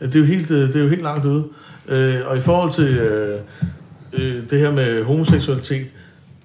Det 0.00 0.14
er 0.14 0.20
jo 0.20 0.24
helt, 0.24 0.50
øh, 0.50 0.68
det 0.68 0.76
er 0.76 0.80
jo 0.80 0.88
helt 0.88 1.02
langt 1.02 1.24
ude. 1.24 1.44
Øh, 1.88 2.20
og 2.26 2.36
i 2.36 2.40
forhold 2.40 2.72
til 2.72 3.00
det 4.50 4.58
her 4.58 4.72
med 4.72 5.04
homoseksualitet, 5.04 5.86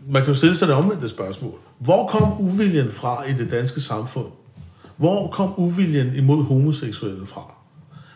man 0.09 0.21
kan 0.21 0.33
jo 0.33 0.37
stille 0.37 0.55
sig 0.55 0.67
det 0.67 0.75
omvendte 0.75 1.09
spørgsmål. 1.09 1.53
Hvor 1.79 2.07
kom 2.07 2.41
uviljen 2.41 2.91
fra 2.91 3.23
i 3.29 3.33
det 3.33 3.51
danske 3.51 3.81
samfund? 3.81 4.25
Hvor 5.01 5.27
kom 5.27 5.53
uviljen 5.57 6.15
imod 6.15 6.43
homoseksuelle 6.43 7.27
fra? 7.27 7.53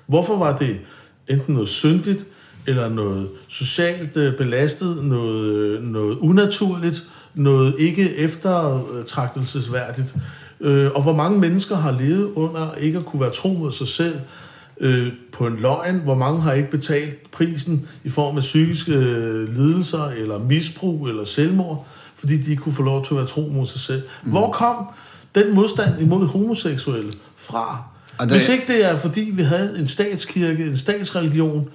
Hvorfor 0.08 0.38
var 0.38 0.56
det 0.56 0.80
enten 1.28 1.54
noget 1.54 1.69
syndigt, 1.69 2.26
eller 2.67 2.89
noget 2.89 3.30
socialt 3.48 4.13
belastet, 4.13 5.06
noget, 5.06 5.84
noget 5.84 6.17
unaturligt, 6.17 7.04
noget 7.34 7.76
ikke 7.80 8.15
eftertragtelsesværdigt? 8.15 10.15
Og 10.95 11.02
hvor 11.02 11.15
mange 11.15 11.39
mennesker 11.39 11.76
har 11.76 11.91
levet 11.91 12.32
under 12.36 12.76
ikke 12.76 12.98
at 12.98 13.06
kunne 13.06 13.21
være 13.21 13.32
tro 13.32 13.50
mod 13.50 13.71
sig 13.71 13.88
selv, 13.88 14.15
øh, 14.80 15.13
på 15.32 15.48
en 15.48 15.56
løgn, 15.56 16.00
hvor 16.00 16.15
mange 16.15 16.41
har 16.41 16.54
ikke 16.54 16.71
betalt 16.71 17.32
prisen 17.32 17.88
i 18.04 18.10
form 18.10 18.38
af 18.38 18.41
psykiske 18.41 18.93
øh, 18.93 19.56
lidelser, 19.56 20.06
eller 20.06 20.39
misbrug, 20.39 21.08
eller 21.08 21.26
selvmord, 21.26 21.88
fordi 22.15 22.38
de 22.38 22.52
ikke 22.52 22.63
kunne 22.63 22.76
få 22.76 22.84
lov 22.84 23.06
til 23.06 23.13
at 23.13 23.17
være 23.17 23.28
tro 23.28 23.52
mod 23.54 23.65
sig 23.65 23.80
selv. 23.80 24.04
Mm. 24.24 24.32
Hvor 24.32 24.52
kom 24.52 24.88
den 25.36 25.56
modstand 25.56 26.02
imod 26.02 26.28
homoseksuelle 26.28 27.13
fra? 27.36 27.84
Og 28.17 28.26
det... 28.26 28.32
Hvis 28.32 28.50
ikke 28.50 28.63
det 28.67 28.86
er, 28.86 28.95
fordi 28.95 29.32
vi 29.34 29.43
havde 29.43 29.80
en 29.80 29.88
statskirke, 29.88 30.65
en 30.65 30.78
statsreligion, 30.78 31.69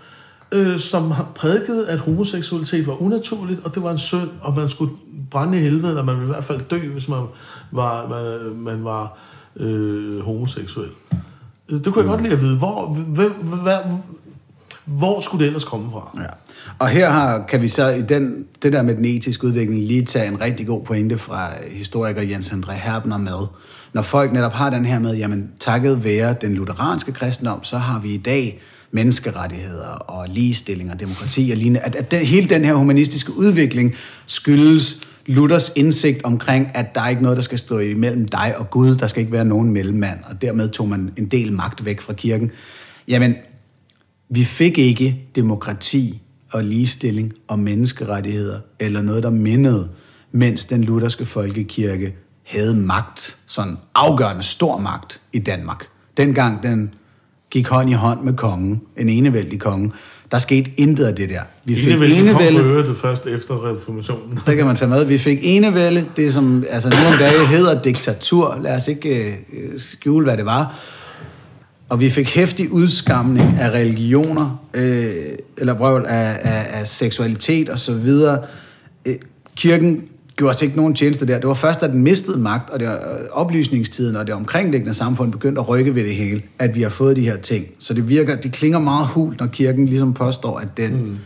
øh, 0.53 0.79
som 0.79 1.11
har 1.11 1.27
prædiket, 1.35 1.85
at 1.85 2.01
homoseksualitet 2.01 2.87
var 2.87 3.03
unaturligt, 3.03 3.61
og 3.65 3.75
det 3.75 3.83
var 3.83 3.91
en 3.91 3.99
synd, 3.99 4.29
og 4.41 4.57
man 4.57 4.69
skulle 4.69 4.93
brænde 5.31 5.59
i 5.59 5.61
helvede, 5.61 5.89
eller 5.89 6.05
man 6.05 6.17
ville 6.17 6.31
i 6.31 6.33
hvert 6.33 6.45
fald 6.45 6.61
dø, 6.71 6.79
hvis 6.79 7.09
man 7.09 7.23
var, 7.71 8.09
man, 8.09 8.57
man 8.57 8.85
var 8.85 9.19
øh, 9.57 10.21
homoseksuel. 10.21 10.91
Det 11.71 11.85
kunne 11.85 11.97
jeg 11.97 12.05
mm. 12.05 12.11
godt 12.11 12.23
lide 12.23 12.33
at 12.33 12.41
vide. 12.43 12.57
Hvor, 12.57 12.87
hvem, 12.93 13.33
hvad, 13.33 13.77
hvor 14.91 15.21
skulle 15.21 15.41
det 15.41 15.47
ellers 15.47 15.65
komme 15.65 15.91
fra? 15.91 16.19
Ja. 16.19 16.27
Og 16.79 16.89
her 16.89 17.11
har, 17.11 17.45
kan 17.49 17.63
vi 17.63 17.69
så 17.69 17.89
i 17.89 18.03
den, 18.03 18.45
det 18.63 18.73
der 18.73 18.83
med 18.83 18.95
den 18.95 19.05
etiske 19.05 19.47
udvikling 19.47 19.85
lige 19.85 20.05
tage 20.05 20.29
en 20.29 20.41
rigtig 20.41 20.67
god 20.67 20.85
pointe 20.85 21.19
fra 21.19 21.51
historiker 21.71 22.23
Jens 22.23 22.51
André 22.51 22.73
Herbner 22.73 23.19
med. 23.19 23.47
Når 23.93 24.03
folk 24.03 24.33
netop 24.33 24.53
har 24.53 24.71
den 24.71 24.85
her 24.85 24.99
med, 24.99 25.17
jamen 25.17 25.49
takket 25.61 26.05
være 26.05 26.35
den 26.41 26.55
lutheranske 26.55 27.13
kristendom, 27.13 27.65
så 27.65 27.79
har 27.79 27.99
vi 27.99 28.15
i 28.15 28.17
dag 28.17 28.61
menneskerettigheder 28.91 29.89
og 29.89 30.29
ligestilling 30.29 30.91
og 30.93 31.01
demokrati 31.01 31.51
og 31.53 31.57
lignende. 31.57 31.81
At, 31.81 31.97
at 31.97 32.11
den, 32.11 32.27
hele 32.27 32.49
den 32.49 32.65
her 32.65 32.75
humanistiske 32.75 33.37
udvikling 33.37 33.95
skyldes 34.27 35.01
Luthers 35.27 35.73
indsigt 35.77 36.25
omkring, 36.25 36.71
at 36.75 36.95
der 36.95 37.01
er 37.01 37.09
ikke 37.09 37.23
noget, 37.23 37.37
der 37.37 37.43
skal 37.43 37.59
stå 37.59 37.79
imellem 37.79 38.29
dig 38.29 38.55
og 38.59 38.71
Gud, 38.71 38.95
der 38.95 39.07
skal 39.07 39.21
ikke 39.21 39.33
være 39.33 39.45
nogen 39.45 39.73
mellemmand, 39.73 40.19
og 40.31 40.43
dermed 40.43 40.69
tog 40.69 40.89
man 40.89 41.11
en 41.17 41.27
del 41.27 41.53
magt 41.53 41.85
væk 41.85 42.01
fra 42.01 42.13
kirken. 42.13 42.51
Jamen, 43.09 43.35
vi 44.31 44.45
fik 44.45 44.79
ikke 44.79 45.21
demokrati 45.37 46.23
og 46.53 46.65
ligestilling 46.65 47.33
og 47.49 47.59
menneskerettigheder, 47.59 48.59
eller 48.81 49.03
noget, 49.03 49.23
der 49.23 49.31
mindede, 49.31 49.89
mens 50.33 50.65
den 50.65 50.85
lutherske 50.85 51.27
folkekirke 51.27 52.15
havde 52.45 52.77
magt, 52.77 53.37
sådan 53.47 53.77
afgørende 53.95 54.43
stor 54.43 54.79
magt 54.79 55.21
i 55.33 55.39
Danmark. 55.39 55.87
Dengang 56.17 56.63
den 56.63 56.95
gik 57.51 57.69
hånd 57.69 57.91
i 57.91 57.93
hånd 57.93 58.21
med 58.21 58.35
kongen, 58.35 58.81
en 58.97 59.09
enevældig 59.09 59.61
konge, 59.61 59.93
der 60.31 60.39
skete 60.39 60.71
intet 60.77 61.05
af 61.05 61.15
det 61.15 61.29
der. 61.29 61.43
Vi 61.65 61.75
fik 61.75 61.93
enevælde. 61.93 62.59
Kom 62.59 62.85
det 62.87 62.97
først 62.97 63.27
efter 63.27 63.73
reformationen. 63.73 64.39
Der 64.47 64.55
kan 64.55 64.67
man 64.67 64.77
tage 64.77 64.89
med. 64.89 65.05
Vi 65.05 65.19
fik 65.19 65.39
enevælde, 65.43 66.07
det 66.17 66.35
som 66.35 66.65
altså 66.69 66.89
nogle 66.89 67.25
dage 67.25 67.47
hedder 67.47 67.83
diktatur. 67.83 68.59
Lad 68.63 68.77
os 68.77 68.89
ikke 68.89 69.29
øh, 69.29 69.81
skjule, 69.81 70.25
hvad 70.25 70.37
det 70.37 70.45
var. 70.45 70.79
Og 71.91 72.01
vi 72.01 72.11
fik 72.11 72.35
hæftig 72.35 72.73
udskamning 72.73 73.57
af 73.61 73.71
religioner, 73.71 74.65
øh, 74.75 75.15
eller 75.57 75.75
vrøvl 75.75 76.07
af, 76.09 76.39
af, 76.43 76.81
af 76.81 76.87
seksualitet 76.87 77.69
og 77.69 77.79
så 77.79 77.95
videre. 77.95 78.39
Øh, 79.07 79.15
kirken 79.57 80.03
gjorde 80.37 80.51
os 80.51 80.63
ikke 80.63 80.77
nogen 80.77 80.95
tjeneste 80.95 81.27
der. 81.27 81.39
Det 81.39 81.49
var 81.49 81.55
først, 81.55 81.81
da 81.81 81.89
den 81.89 82.03
mistede 82.03 82.39
magt, 82.39 82.71
og 82.71 82.81
det 82.81 82.87
øh, 82.87 82.95
oplysningstiden 83.33 84.17
og 84.17 84.27
det 84.27 84.35
omkringliggende 84.35 84.95
samfund 84.95 85.33
begyndte 85.33 85.61
at 85.61 85.69
rykke 85.69 85.95
ved 85.95 86.05
det 86.05 86.15
hele, 86.15 86.43
at 86.59 86.75
vi 86.75 86.83
har 86.83 86.89
fået 86.89 87.17
de 87.17 87.25
her 87.25 87.37
ting. 87.37 87.67
Så 87.79 87.95
det 87.95 88.09
virker, 88.09 88.37
det 88.37 88.53
klinger 88.53 88.79
meget 88.79 89.07
hult, 89.07 89.41
når 89.41 89.47
kirken 89.47 89.87
ligesom 89.87 90.15
påstår, 90.15 90.59
at 90.59 90.77
den 90.77 91.05
mm. 91.05 91.19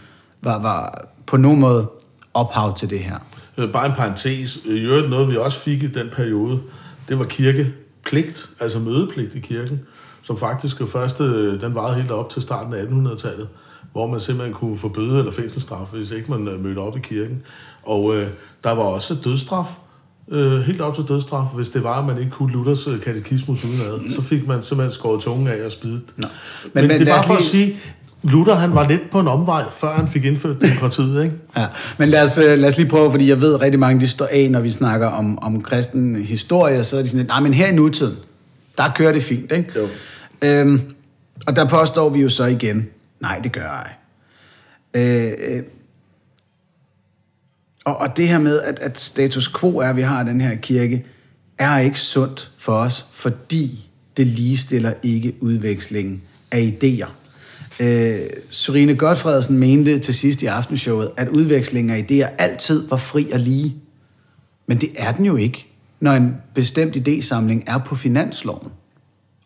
var, 0.42 0.62
var 0.62 1.09
på 1.27 1.37
nogen 1.37 1.61
måde 1.61 1.90
ophav 2.35 2.77
til 2.77 2.90
det 2.90 2.98
her. 2.98 3.27
Øh, 3.59 3.72
bare 3.72 3.87
en 3.87 3.92
parentes. 3.92 4.59
I 4.64 4.79
øvrigt 4.79 5.11
noget, 5.11 5.31
vi 5.31 5.37
også 5.37 5.59
fik 5.59 5.83
i 5.83 5.87
den 5.87 6.07
periode, 6.16 6.61
det 7.09 7.18
var 7.18 7.24
kirkepligt, 7.24 8.48
altså 8.61 8.79
mødepligt 8.79 9.35
i 9.35 9.40
kirken, 9.40 9.81
som 10.24 10.38
faktisk 10.38 10.76
første, 10.88 11.24
øh, 11.24 11.60
den 11.60 11.74
varede 11.74 11.96
helt 11.96 12.10
op 12.10 12.30
til 12.30 12.42
starten 12.42 12.74
af 12.74 12.82
1800-tallet, 12.82 13.48
hvor 13.92 14.06
man 14.06 14.20
simpelthen 14.20 14.54
kunne 14.54 14.78
få 14.78 14.88
bøde 14.88 15.18
eller 15.18 15.32
fængselsstraf, 15.32 15.87
hvis 15.92 16.10
ikke 16.10 16.30
man 16.30 16.62
mødte 16.62 16.78
op 16.78 16.96
i 16.96 17.00
kirken. 17.00 17.42
Og 17.82 18.16
øh, 18.16 18.26
der 18.64 18.70
var 18.70 18.82
også 18.82 19.14
dødstraf, 19.24 19.66
øh, 20.30 20.60
helt 20.60 20.80
op 20.80 20.94
til 20.94 21.04
dødstraf, 21.08 21.46
hvis 21.54 21.68
det 21.68 21.84
var, 21.84 21.98
at 21.98 22.06
man 22.06 22.18
ikke 22.18 22.30
kunne 22.30 22.53
Luthers 22.53 22.86
øh, 22.86 23.01
katekismus 23.01 23.64
udenad. 23.64 24.12
Så 24.12 24.22
fik 24.22 24.49
man 24.49 24.62
simpelthen 24.62 24.92
skåret 24.92 25.20
tungen 25.20 25.49
af 25.49 25.64
og 25.64 25.72
spidet. 25.72 26.03
Men, 26.16 26.26
men, 26.72 26.88
men 26.88 27.01
det 27.01 27.09
er 27.09 27.12
bare 27.12 27.26
for 27.26 27.34
lige... 27.34 27.38
at 27.38 27.44
sige, 27.44 27.76
Luther 28.22 28.55
han 28.55 28.74
var 28.74 28.88
lidt 28.88 29.11
på 29.11 29.20
en 29.20 29.28
omvej, 29.28 29.64
før 29.70 29.92
han 29.96 30.09
fik 30.09 30.24
indført 30.24 30.61
demokratiet, 30.61 31.24
ikke? 31.24 31.36
Ja, 31.57 31.66
men 31.99 32.09
lad 32.09 32.22
os, 32.22 32.38
øh, 32.38 32.59
lad 32.59 32.68
os 32.68 32.76
lige 32.76 32.88
prøve, 32.88 33.11
fordi 33.11 33.28
jeg 33.28 33.40
ved 33.40 33.61
rigtig 33.61 33.80
mange, 33.80 34.01
de 34.01 34.09
står 34.09 34.28
af, 34.30 34.51
når 34.51 34.61
vi 34.61 34.70
snakker 34.70 35.07
om, 35.07 35.38
om 35.38 35.62
kristen 35.62 36.16
historie, 36.16 36.84
så 36.84 36.99
er 36.99 37.03
de 37.03 37.09
sådan, 37.09 37.26
nej, 37.26 37.40
men 37.40 37.55
her 37.55 37.66
i 37.66 37.74
nutiden, 37.74 38.16
der 38.76 38.84
kører 38.96 39.12
det 39.12 39.22
fint, 39.22 39.53
ikke? 39.53 39.72
Jo. 39.76 39.88
Øhm, 40.45 40.80
og 41.47 41.57
der 41.57 41.68
påstår 41.68 42.09
vi 42.09 42.20
jo 42.20 42.28
så 42.28 42.45
igen, 42.45 42.88
nej, 43.20 43.38
det 43.38 43.53
gør 43.53 43.62
jeg. 43.62 43.95
Øh, 44.95 45.57
øh, 45.57 45.62
og, 47.84 47.97
og 47.97 48.16
det 48.16 48.28
her 48.28 48.38
med, 48.38 48.61
at, 48.61 48.78
at 48.78 48.99
status 48.99 49.53
quo 49.61 49.78
er, 49.78 49.88
at 49.88 49.97
vi 49.97 50.03
har 50.03 50.22
den 50.22 50.40
her 50.40 50.55
kirke, 50.55 51.07
er 51.59 51.78
ikke 51.78 52.01
sundt 52.01 52.53
for 52.57 52.72
os, 52.72 53.07
fordi 53.12 53.90
det 54.16 54.26
ligestiller 54.26 54.95
ikke 55.03 55.34
udvekslingen 55.40 56.22
af 56.51 56.74
idéer. 56.74 57.09
Øh, 57.80 58.20
Sorine 58.51 58.97
Godfredsen 58.97 59.59
mente 59.59 59.99
til 59.99 60.14
sidst 60.14 60.42
i 60.42 60.47
aftenshowet, 60.47 61.11
at 61.16 61.28
udvekslingen 61.28 61.97
af 61.97 62.07
idéer 62.11 62.34
altid 62.38 62.88
var 62.88 62.97
fri 62.97 63.30
og 63.32 63.40
lige. 63.40 63.76
Men 64.66 64.80
det 64.80 64.90
er 64.97 65.12
den 65.12 65.24
jo 65.24 65.36
ikke, 65.36 65.66
når 66.01 66.12
en 66.12 66.36
bestemt 66.55 66.97
idésamling 66.97 67.62
er 67.66 67.78
på 67.78 67.95
finansloven 67.95 68.70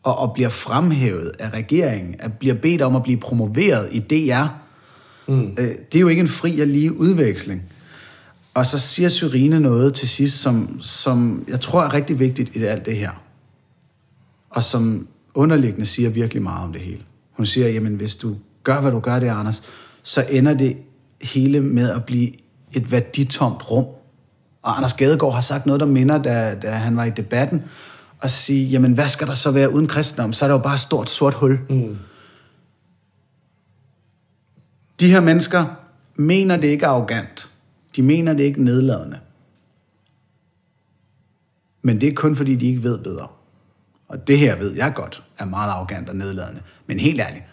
og, 0.03 0.19
og 0.19 0.33
bliver 0.35 0.49
fremhævet 0.49 1.33
af 1.39 1.51
regeringen, 1.51 2.15
at 2.19 2.33
bliver 2.33 2.55
bedt 2.55 2.83
om 2.83 2.97
at 2.97 3.03
blive 3.03 3.19
promoveret 3.19 3.89
i 3.93 3.99
DR. 3.99 4.47
Mm. 5.29 5.55
Øh, 5.59 5.69
det 5.93 5.95
er 5.95 6.01
jo 6.01 6.09
ikke 6.09 6.21
en 6.21 6.29
fri 6.29 6.61
og 6.61 6.67
lige 6.67 6.99
udveksling. 6.99 7.63
Og 8.55 8.67
så 8.67 8.79
siger 8.79 9.09
Syrine 9.09 9.61
noget 9.61 9.95
til 9.95 10.09
sidst, 10.09 10.43
som, 10.43 10.81
som 10.81 11.45
jeg 11.49 11.61
tror 11.61 11.83
er 11.83 11.95
rigtig 11.95 12.19
vigtigt 12.19 12.57
i 12.57 12.63
alt 12.63 12.87
det 12.87 12.97
her. 12.97 13.11
Og 14.51 14.65
som 14.65 15.07
underliggende 15.35 15.87
siger 15.87 16.11
virkelig 16.11 16.43
meget 16.43 16.65
om 16.65 16.73
det 16.73 16.83
hele. 16.83 17.03
Hun 17.33 17.47
siger, 17.47 17.69
jamen 17.69 17.95
hvis 17.95 18.17
du 18.17 18.37
gør, 18.63 18.81
hvad 18.81 18.91
du 18.91 19.01
gør 19.01 19.19
det, 19.19 19.29
Anders, 19.29 19.63
så 20.03 20.27
ender 20.31 20.55
det 20.55 20.77
hele 21.23 21.61
med 21.61 21.91
at 21.91 22.05
blive 22.05 22.33
et 22.73 22.93
værditomt 22.93 23.71
rum. 23.71 23.85
Og 24.63 24.77
Anders 24.77 24.93
Gadegaard 24.93 25.35
har 25.35 25.41
sagt 25.41 25.67
noget, 25.67 25.81
der 25.81 25.87
minder, 25.87 26.23
da, 26.23 26.55
da 26.63 26.71
han 26.71 26.97
var 26.97 27.05
i 27.05 27.11
debatten, 27.11 27.63
og 28.21 28.31
sige, 28.31 28.67
jamen 28.67 28.93
hvad 28.93 29.09
skal 29.09 29.27
der 29.27 29.35
så 29.35 29.51
være 29.51 29.73
uden 29.73 29.87
kristendom? 29.87 30.33
Så 30.33 30.45
er 30.45 30.49
der 30.49 30.55
jo 30.55 30.63
bare 30.63 30.75
et 30.75 30.81
stort 30.81 31.11
sort 31.11 31.35
hul. 31.35 31.61
Mm. 31.69 31.99
De 35.01 35.11
her 35.11 35.21
mennesker 35.21 35.65
mener 36.17 36.57
det 36.57 36.69
ikke 36.69 36.87
arrogant. 36.87 37.51
De 37.97 38.03
mener 38.03 38.33
det 38.33 38.45
ikke 38.45 38.65
nedladende. 38.65 39.19
Men 41.83 42.01
det 42.01 42.09
er 42.09 42.15
kun 42.15 42.37
fordi, 42.37 42.55
de 42.55 42.67
ikke 42.67 42.83
ved 42.83 42.99
bedre. 42.99 43.29
Og 44.09 44.29
det 44.29 44.39
her 44.39 44.57
ved 44.57 44.75
jeg 44.75 44.93
godt 44.95 45.23
er 45.39 45.45
meget 45.45 45.71
arrogant 45.71 46.09
og 46.09 46.17
nedladende. 46.17 46.61
Men 46.87 46.99
helt 46.99 47.21
ærligt, 47.21 47.45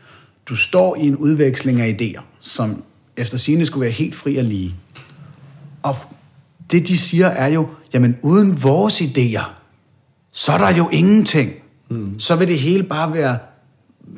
du 0.49 0.55
står 0.55 0.95
i 0.95 1.07
en 1.07 1.16
udveksling 1.16 1.82
af 1.82 1.97
idéer, 2.01 2.22
som 2.39 2.84
efter 3.18 3.38
sine 3.38 3.66
skulle 3.66 3.82
være 3.82 3.91
helt 3.91 4.16
fri 4.16 4.38
og 4.38 4.43
lige. 4.43 4.76
Og 5.84 5.95
det 6.72 6.88
de 6.88 6.97
siger 6.97 7.28
er 7.28 7.47
jo, 7.47 7.70
jamen 7.93 8.18
uden 8.22 8.63
vores 8.63 9.01
idéer, 9.01 9.49
så 10.38 10.52
er 10.52 10.58
der 10.58 10.76
jo 10.76 10.90
ingenting. 10.90 11.54
Mm. 11.90 12.20
Så 12.20 12.36
vil 12.36 12.48
det 12.48 12.60
hele 12.60 12.84
bare 12.84 13.14
være 13.14 13.38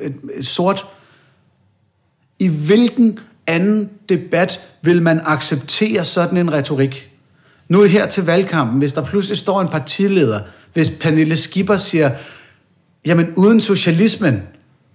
et, 0.00 0.14
et 0.34 0.46
sort. 0.46 0.86
I 2.38 2.48
hvilken 2.48 3.18
anden 3.46 3.90
debat 4.08 4.60
vil 4.82 5.02
man 5.02 5.20
acceptere 5.24 6.04
sådan 6.04 6.36
en 6.36 6.52
retorik? 6.52 7.10
Nu 7.68 7.82
her 7.82 8.06
til 8.06 8.24
valgkampen, 8.24 8.78
hvis 8.78 8.92
der 8.92 9.04
pludselig 9.04 9.38
står 9.38 9.60
en 9.60 9.68
partileder, 9.68 10.40
hvis 10.72 10.90
Pernille 11.00 11.36
Skipper 11.36 11.76
siger, 11.76 12.10
jamen 13.06 13.34
uden 13.36 13.60
socialismen, 13.60 14.42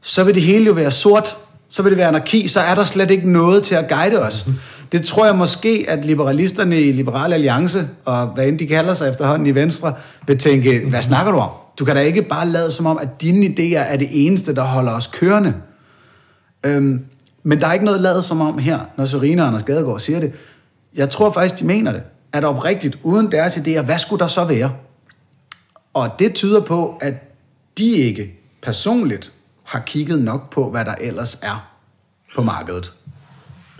så 0.02 0.24
vil 0.24 0.36
det 0.36 0.44
hele 0.44 0.66
jo 0.66 0.74
være 0.74 0.92
sort, 0.92 1.38
så 1.74 1.82
vil 1.82 1.90
det 1.90 1.98
være 1.98 2.08
anarki, 2.08 2.48
så 2.48 2.60
er 2.60 2.76
der 2.76 2.84
slet 2.84 3.12
ikke 3.12 3.32
noget 3.32 3.64
til 3.64 3.76
at 3.76 3.90
guide 3.90 4.22
os. 4.22 4.46
Det 4.92 5.06
tror 5.06 5.26
jeg 5.26 5.36
måske, 5.36 5.86
at 5.88 6.06
liberalisterne 6.06 6.82
i 6.82 6.92
Liberal 6.92 7.34
Alliance, 7.34 7.90
og 8.06 8.28
hvad 8.28 8.48
end 8.48 8.60
de 8.60 8.68
kalder 8.68 8.94
sig 8.94 9.10
efterhånden 9.10 9.48
i 9.48 9.56
Venstre, 9.56 9.94
vil 10.28 10.38
tænke, 10.38 10.86
hvad 10.90 11.02
snakker 11.02 11.32
du 11.32 11.38
om? 11.38 11.50
Du 11.80 11.86
kan 11.86 11.96
da 11.96 12.02
ikke 12.02 12.22
bare 12.22 12.50
lade 12.50 12.72
som 12.72 12.86
om, 12.86 12.98
at 12.98 13.22
dine 13.22 13.46
idéer 13.46 13.80
er 13.94 13.98
det 13.98 14.08
eneste, 14.12 14.56
der 14.56 14.62
holder 14.62 14.92
os 14.92 15.08
kørende. 15.08 15.54
Øhm, 16.66 17.00
men 17.44 17.62
der 17.62 17.68
er 17.68 17.74
ikke 17.74 17.86
noget 17.86 18.02
lavet 18.02 18.24
som 18.24 18.42
om 18.42 18.58
her, 18.58 18.80
når 18.98 19.06
Serena 19.06 19.42
og 19.42 19.48
Anders 19.48 19.64
Gadegaard 19.64 20.00
siger 20.00 20.20
det. 20.20 20.32
Jeg 20.96 21.10
tror 21.10 21.32
faktisk, 21.32 21.60
de 21.60 21.66
mener 21.66 21.92
det. 21.92 22.02
At 22.34 22.44
oprigtigt, 22.44 22.98
uden 23.04 23.32
deres 23.32 23.58
idéer, 23.58 23.82
hvad 23.82 23.98
skulle 23.98 24.20
der 24.20 24.28
så 24.28 24.46
være? 24.46 24.72
Og 25.94 26.10
det 26.20 26.34
tyder 26.34 26.62
på, 26.62 26.98
at 27.02 27.14
de 27.78 27.92
ikke 27.92 28.40
personligt 28.62 29.32
har 29.64 29.80
kigget 29.86 30.20
nok 30.20 30.54
på, 30.54 30.72
hvad 30.72 30.86
der 30.86 30.96
ellers 31.02 31.40
er 31.42 31.68
på 32.36 32.42
markedet. 32.44 32.94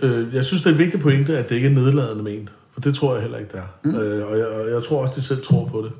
Øh, 0.02 0.34
jeg 0.34 0.44
synes, 0.44 0.62
det 0.62 0.68
er 0.70 0.74
en 0.74 0.78
vigtig 0.78 1.00
pointe, 1.00 1.38
at 1.38 1.48
det 1.48 1.54
ikke 1.56 1.66
er 1.68 1.72
nedladende 1.72 2.22
ment. 2.22 2.52
For 2.72 2.80
det 2.80 2.94
tror 2.94 3.12
jeg 3.14 3.22
heller 3.22 3.38
ikke, 3.38 3.50
det 3.52 3.58
er. 3.58 3.88
Mm. 3.90 3.96
Øh, 3.96 4.30
og, 4.30 4.38
jeg, 4.38 4.46
og 4.46 4.70
jeg 4.70 4.82
tror 4.88 5.02
også, 5.06 5.20
de 5.20 5.26
selv 5.26 5.42
tror 5.44 5.64
på 5.68 5.82
det. 5.82 5.92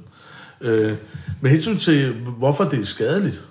Øh, 0.69 0.93
med 1.41 1.51
hensyn 1.51 1.77
til, 1.79 2.13
hvorfor 2.39 2.65
det 2.65 2.79
er 2.81 2.85
skadeligt, 2.85 3.45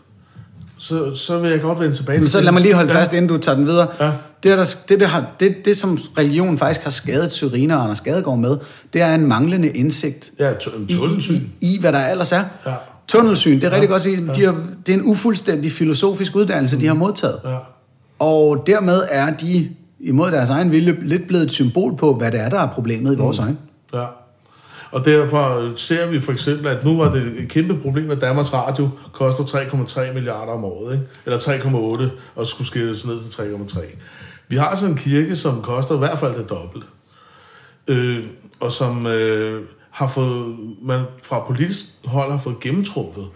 så, 0.78 1.16
så 1.16 1.38
vil 1.40 1.52
jeg 1.52 1.62
godt 1.62 1.80
vende 1.80 1.96
tilbage 1.96 2.20
Men 2.20 2.28
så 2.28 2.42
lad 2.42 2.52
mig 2.52 2.62
lige 2.62 2.74
holde 2.74 2.92
Ja. 2.94 3.00
fast, 3.00 3.14
inden 3.14 3.28
du 3.30 3.38
tager 3.38 3.56
den 3.56 3.66
videre. 3.66 3.88
Ja. 4.00 4.12
Det, 4.44 4.52
er 4.52 4.56
der, 4.56 4.76
det, 4.90 5.00
der 5.00 5.08
har, 5.08 5.26
det, 5.40 5.66
det, 5.66 5.78
som 5.78 5.98
religion 6.18 6.58
faktisk 6.58 6.82
har 6.84 6.90
skadet 6.92 7.32
Syrina 7.32 7.76
og 7.76 7.84
Anders 7.84 8.02
Gadegaard 8.02 8.38
med, 8.40 8.58
det 8.94 9.02
er 9.02 9.16
en 9.16 9.28
manglende 9.28 9.70
indsigt 9.70 10.32
Ja, 10.40 10.54
t- 10.54 10.80
i, 10.90 10.94
i, 11.34 11.74
i, 11.76 11.80
hvad 11.80 11.94
der 11.94 12.08
ellers 12.08 12.32
er. 12.32 12.44
Ja. 12.66 12.74
Tunnelsyn, 13.08 13.56
det 13.56 13.64
er 13.64 13.72
rigtig 13.72 13.89
godt 13.89 13.99
at 13.99 14.04
sige. 14.04 14.18
De 14.36 14.43
har, 14.43 14.56
det 14.86 14.95
er 14.95 14.97
en 14.97 15.06
ufuldstændig 15.06 15.72
filosofisk 15.72 16.36
uddannelse, 16.36 16.80
de 16.80 16.88
har 16.88 16.93
modtaget. 16.93 17.39
Ja. 17.45 17.58
Og 18.20 18.64
dermed 18.68 19.01
er 19.10 19.34
de, 19.34 19.70
imod 19.99 20.32
deres 20.32 20.49
egen 20.49 20.72
vilje, 20.72 20.97
lidt 21.01 21.28
blevet 21.28 21.43
et 21.43 21.51
symbol 21.51 21.95
på, 21.95 22.14
hvad 22.14 22.32
det 22.32 22.39
er, 22.39 22.49
der 22.49 22.60
er 22.60 22.68
problemet 22.68 23.14
i 23.14 23.18
vores 23.18 23.39
øjne. 23.39 23.58
Ja. 23.93 24.06
Og 24.91 25.06
derfor 25.06 25.72
ser 25.76 26.10
vi 26.10 26.22
for 26.22 26.32
eksempel, 26.32 26.68
at 26.68 26.86
nu 26.86 26.97
var 26.97 27.12
det 27.12 27.24
et 27.38 27.49
kæmpe 27.49 27.78
problem, 27.78 28.12
at 28.12 28.22
Danmarks 28.22 28.54
Radio 28.54 28.89
koster 29.14 29.43
3,3 29.43 30.14
milliarder 30.14 30.51
om 30.51 30.66
året, 30.66 30.93
ikke? 30.93 31.06
eller 31.26 31.39
3,8, 31.39 32.20
og 32.36 32.45
skulle 32.45 32.68
skilles 32.68 33.06
ned 33.06 33.20
til 33.20 33.41
3,3. 33.41 33.86
Vi 34.47 34.56
har 34.56 34.66
altså 34.66 34.86
en 34.86 34.95
kirke, 34.95 35.36
som 35.36 35.62
koster 35.62 35.95
i 35.95 35.97
hvert 35.97 36.20
fald 36.20 36.36
det 36.38 36.49
dobbelte. 36.49 36.88
Øh, 37.88 38.26
og 38.60 38.72
som 38.72 39.08
øh, 39.08 39.62
har 39.94 40.08
fået, 40.08 40.56
man 40.82 41.02
fra 41.24 41.39
politisk 41.48 41.86
hold 42.06 42.32
har 42.32 42.39
fået 42.39 42.60
gennemtrumpet, 42.60 43.28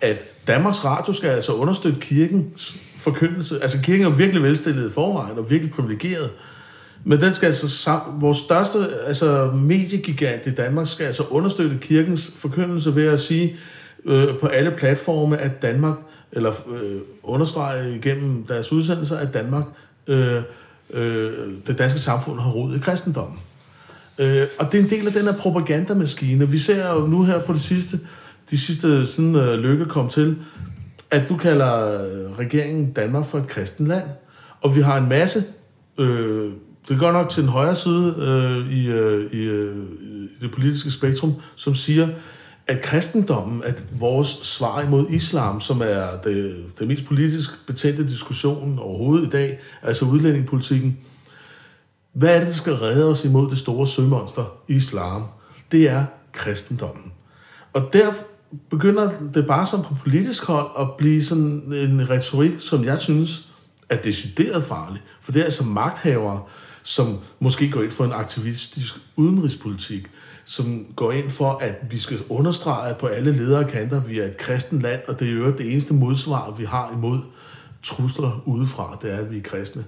at 0.00 0.46
Danmarks 0.46 0.84
Radio 0.84 1.12
skal 1.12 1.30
altså 1.30 1.52
understøtte 1.52 2.00
kirkens 2.00 2.76
forkyndelse. 2.96 3.62
Altså 3.62 3.82
kirken 3.82 4.06
er 4.06 4.10
virkelig 4.10 4.42
velstillet 4.42 4.90
i 4.90 4.92
forvejen, 4.92 5.38
og 5.38 5.50
virkelig 5.50 5.74
privilegeret. 5.74 6.30
Men 7.04 7.20
den 7.20 7.34
skal 7.34 7.46
altså 7.46 7.68
sammen, 7.68 8.20
vores 8.20 8.38
største 8.38 8.78
altså 9.06 9.50
mediegigant 9.54 10.46
i 10.46 10.54
Danmark 10.54 10.86
skal 10.86 11.06
altså 11.06 11.22
understøtte 11.30 11.78
kirkens 11.80 12.32
forkyndelse 12.36 12.96
ved 12.96 13.06
at 13.06 13.20
sige 13.20 13.56
øh, 14.04 14.38
på 14.38 14.46
alle 14.46 14.70
platforme, 14.70 15.38
at 15.38 15.62
Danmark, 15.62 15.96
eller 16.32 16.52
øh, 16.70 17.00
understrege 17.22 17.96
igennem 17.96 18.44
deres 18.46 18.72
udsendelser, 18.72 19.16
at 19.16 19.34
Danmark, 19.34 19.64
øh, 20.06 20.42
øh, 20.90 21.32
det 21.66 21.78
danske 21.78 21.98
samfund 21.98 22.40
har 22.40 22.50
rod 22.50 22.76
i 22.76 22.78
kristendommen. 22.78 23.38
Øh, 24.18 24.46
og 24.58 24.72
det 24.72 24.80
er 24.80 24.82
en 24.82 24.90
del 24.90 25.06
af 25.06 25.12
den 25.12 25.22
her 25.22 25.32
propagandamaskine. 25.32 26.48
Vi 26.48 26.58
ser 26.58 26.92
jo 26.92 27.06
nu 27.06 27.24
her 27.24 27.40
på 27.40 27.52
det 27.52 27.60
sidste, 27.60 28.00
de 28.50 28.58
sidste 28.58 29.06
siden 29.06 29.36
øh, 29.36 29.54
Lykke 29.54 29.84
kom 29.84 30.08
til, 30.08 30.36
at 31.10 31.30
nu 31.30 31.36
kalder 31.36 32.02
øh, 32.04 32.38
regeringen 32.38 32.92
Danmark 32.92 33.26
for 33.26 33.38
et 33.38 33.46
kristen 33.46 33.86
land. 33.86 34.04
Og 34.60 34.76
vi 34.76 34.80
har 34.80 34.96
en 34.96 35.08
masse, 35.08 35.44
øh, 35.98 36.52
det 36.88 36.98
går 36.98 37.12
nok 37.12 37.28
til 37.28 37.42
den 37.42 37.50
højre 37.50 37.74
side 37.74 38.14
øh, 38.18 38.72
i, 38.72 38.86
øh, 38.86 39.32
i, 39.32 39.42
øh, 39.42 39.76
i 40.40 40.44
det 40.44 40.50
politiske 40.50 40.90
spektrum, 40.90 41.34
som 41.56 41.74
siger, 41.74 42.08
at 42.66 42.80
kristendommen, 42.80 43.62
at 43.64 43.84
vores 44.00 44.28
svar 44.28 44.82
imod 44.82 45.06
islam, 45.10 45.60
som 45.60 45.82
er 45.84 46.06
det, 46.24 46.64
det 46.78 46.88
mest 46.88 47.04
politisk 47.04 47.66
betændte 47.66 48.08
diskussion 48.08 48.78
overhovedet 48.78 49.26
i 49.26 49.30
dag, 49.30 49.58
altså 49.82 50.04
udlændingepolitikken, 50.04 50.98
hvad 52.14 52.34
er 52.34 52.38
det, 52.38 52.46
der 52.46 52.54
skal 52.54 52.72
redde 52.72 53.10
os 53.10 53.24
imod 53.24 53.50
det 53.50 53.58
store 53.58 53.86
sømonster, 53.86 54.44
islam? 54.68 55.24
Det 55.72 55.90
er 55.90 56.04
kristendommen. 56.32 57.12
Og 57.72 57.92
der 57.92 58.12
begynder 58.70 59.10
det 59.34 59.46
bare 59.46 59.66
som 59.66 59.82
på 59.82 59.94
politisk 59.94 60.44
hold 60.44 60.70
at 60.78 60.88
blive 60.98 61.24
sådan 61.24 61.72
en 61.72 62.10
retorik, 62.10 62.52
som 62.58 62.84
jeg 62.84 62.98
synes 62.98 63.48
er 63.88 63.96
decideret 63.96 64.64
farlig. 64.64 65.02
For 65.20 65.32
det 65.32 65.40
er 65.40 65.44
altså 65.44 65.64
magthavere, 65.64 66.42
som 66.82 67.18
måske 67.38 67.70
går 67.70 67.82
ind 67.82 67.90
for 67.90 68.04
en 68.04 68.12
aktivistisk 68.12 68.94
udenrigspolitik, 69.16 70.10
som 70.44 70.86
går 70.96 71.12
ind 71.12 71.30
for, 71.30 71.52
at 71.52 71.74
vi 71.90 71.98
skal 71.98 72.18
understrege 72.28 72.94
på 72.94 73.06
alle 73.06 73.32
ledere 73.32 73.64
kanter, 73.64 73.96
at 73.96 74.08
vi 74.08 74.18
er 74.18 74.24
et 74.24 74.36
kristent 74.36 74.82
land, 74.82 75.00
og 75.08 75.20
det 75.20 75.28
er 75.28 75.32
jo 75.32 75.52
det 75.52 75.72
eneste 75.72 75.94
modsvar, 75.94 76.50
vi 76.50 76.64
har 76.64 76.92
imod 76.92 77.18
trusler 77.82 78.42
udefra, 78.46 78.98
det 79.02 79.12
er, 79.12 79.18
at 79.18 79.30
vi 79.30 79.38
er 79.38 79.42
kristne. 79.42 79.84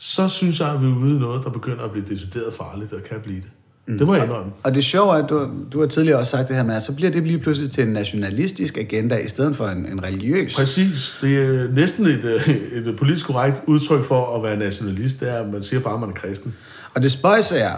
Så 0.00 0.28
synes 0.28 0.60
jeg, 0.60 0.68
at 0.68 0.82
vi 0.82 0.86
er 0.86 0.96
ude 0.96 1.16
i 1.16 1.18
noget, 1.18 1.44
der 1.44 1.50
begynder 1.50 1.84
at 1.84 1.90
blive 1.90 2.04
decideret 2.08 2.54
farligt, 2.54 2.92
og 2.92 3.02
kan 3.02 3.20
blive 3.20 3.36
det. 3.36 3.50
Mm. 3.86 3.98
Det 3.98 4.06
må 4.06 4.14
jeg 4.14 4.24
indrømme. 4.24 4.52
Og 4.62 4.74
det 4.74 4.84
sjove 4.84 5.18
er, 5.18 5.22
at 5.22 5.30
du, 5.30 5.50
du 5.72 5.80
har 5.80 5.86
tidligere 5.86 6.18
også 6.18 6.30
sagt 6.30 6.48
det 6.48 6.56
her 6.56 6.62
med, 6.62 6.74
at 6.74 6.82
så 6.82 6.96
bliver 6.96 7.10
det 7.10 7.22
lige 7.22 7.38
pludselig 7.38 7.70
til 7.70 7.86
en 7.86 7.92
nationalistisk 7.92 8.78
agenda, 8.78 9.16
i 9.16 9.28
stedet 9.28 9.56
for 9.56 9.66
en, 9.68 9.86
en 9.86 10.02
religiøs. 10.04 10.56
Præcis. 10.56 11.16
Det 11.20 11.36
er 11.36 11.72
næsten 11.72 12.06
et, 12.06 12.24
øh, 12.24 12.48
et 12.48 12.96
politisk 12.96 13.26
korrekt 13.26 13.62
udtryk 13.66 14.04
for 14.04 14.36
at 14.36 14.42
være 14.42 14.56
nationalist. 14.56 15.20
Det 15.20 15.30
er, 15.30 15.34
at 15.34 15.52
man 15.52 15.62
siger 15.62 15.80
bare, 15.80 15.94
at 15.94 16.00
man 16.00 16.08
er 16.08 16.14
kristen. 16.14 16.54
Og 16.94 17.02
det 17.02 17.12
spøjs 17.12 17.52
er, 17.52 17.72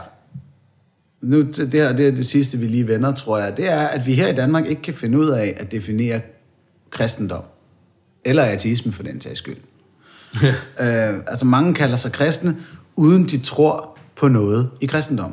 nu 1.23 1.43
det 1.43 1.75
her 1.75 1.97
det 1.97 2.07
er 2.07 2.11
det 2.11 2.27
sidste, 2.27 2.59
vi 2.59 2.67
lige 2.67 2.89
vender, 2.89 3.13
tror 3.13 3.39
jeg, 3.39 3.57
det 3.57 3.69
er, 3.71 3.81
at 3.81 4.07
vi 4.07 4.15
her 4.15 4.29
i 4.29 4.35
Danmark 4.35 4.67
ikke 4.67 4.83
kan 4.83 4.95
finde 4.95 5.19
ud 5.19 5.29
af 5.29 5.57
at 5.61 5.73
definere 5.73 6.21
kristendom. 6.91 7.43
Eller 8.25 8.43
ateisme 8.43 8.93
for 8.93 9.03
den 9.03 9.21
sags 9.21 9.39
skyld. 9.39 9.57
Øh, 10.81 11.21
altså 11.27 11.47
mange 11.47 11.75
kalder 11.75 11.97
sig 11.97 12.13
kristne, 12.13 12.57
uden 12.97 13.25
de 13.29 13.39
tror 13.39 13.99
på 14.17 14.29
noget 14.29 14.71
i 14.81 14.87
kristendom. 14.87 15.33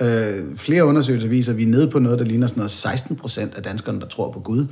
Øh, 0.00 0.56
flere 0.56 0.84
undersøgelser 0.84 1.28
viser, 1.28 1.52
at 1.52 1.58
vi 1.58 1.62
er 1.62 1.66
nede 1.66 1.90
på 1.90 1.98
noget, 1.98 2.18
der 2.18 2.24
ligner 2.24 2.46
sådan 2.46 2.58
noget 2.58 2.70
16 2.70 3.16
procent 3.16 3.54
af 3.54 3.62
danskerne, 3.62 4.00
der 4.00 4.06
tror 4.06 4.32
på 4.32 4.40
Gud. 4.40 4.66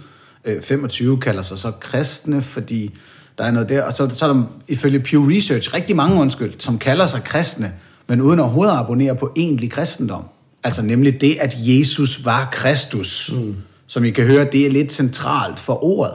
Øh, 0.44 0.62
25 0.62 1.20
kalder 1.20 1.42
sig 1.42 1.58
så 1.58 1.70
kristne, 1.70 2.42
fordi 2.42 2.94
Der 3.38 3.44
er 3.44 3.50
noget 3.50 3.68
der. 3.68 3.82
Og 3.82 3.92
så, 3.92 4.08
så 4.08 4.28
er 4.28 4.32
der 4.32 4.42
ifølge 4.68 5.00
Pew 5.00 5.30
Research 5.30 5.74
rigtig 5.74 5.96
mange, 5.96 6.20
undskyld, 6.20 6.52
som 6.58 6.78
kalder 6.78 7.06
sig 7.06 7.24
kristne, 7.24 7.72
men 8.08 8.20
uden 8.20 8.40
overhovedet 8.40 8.72
at 8.72 8.78
abonnere 8.78 9.16
på 9.16 9.32
egentlig 9.36 9.70
kristendom. 9.70 10.24
Altså 10.64 10.82
nemlig 10.82 11.20
det, 11.20 11.36
at 11.40 11.56
Jesus 11.58 12.24
var 12.24 12.48
Kristus. 12.52 13.32
Mm. 13.36 13.56
Som 13.86 14.04
I 14.04 14.10
kan 14.10 14.24
høre, 14.24 14.44
det 14.52 14.66
er 14.66 14.70
lidt 14.70 14.92
centralt 14.92 15.60
for 15.60 15.84
ordet. 15.84 16.14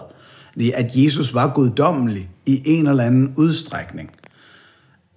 Det 0.57 0.72
at 0.72 0.91
Jesus 0.93 1.34
var 1.34 1.51
guddommelig 1.55 2.30
i 2.45 2.61
en 2.65 2.87
eller 2.87 3.03
anden 3.03 3.33
udstrækning. 3.37 4.11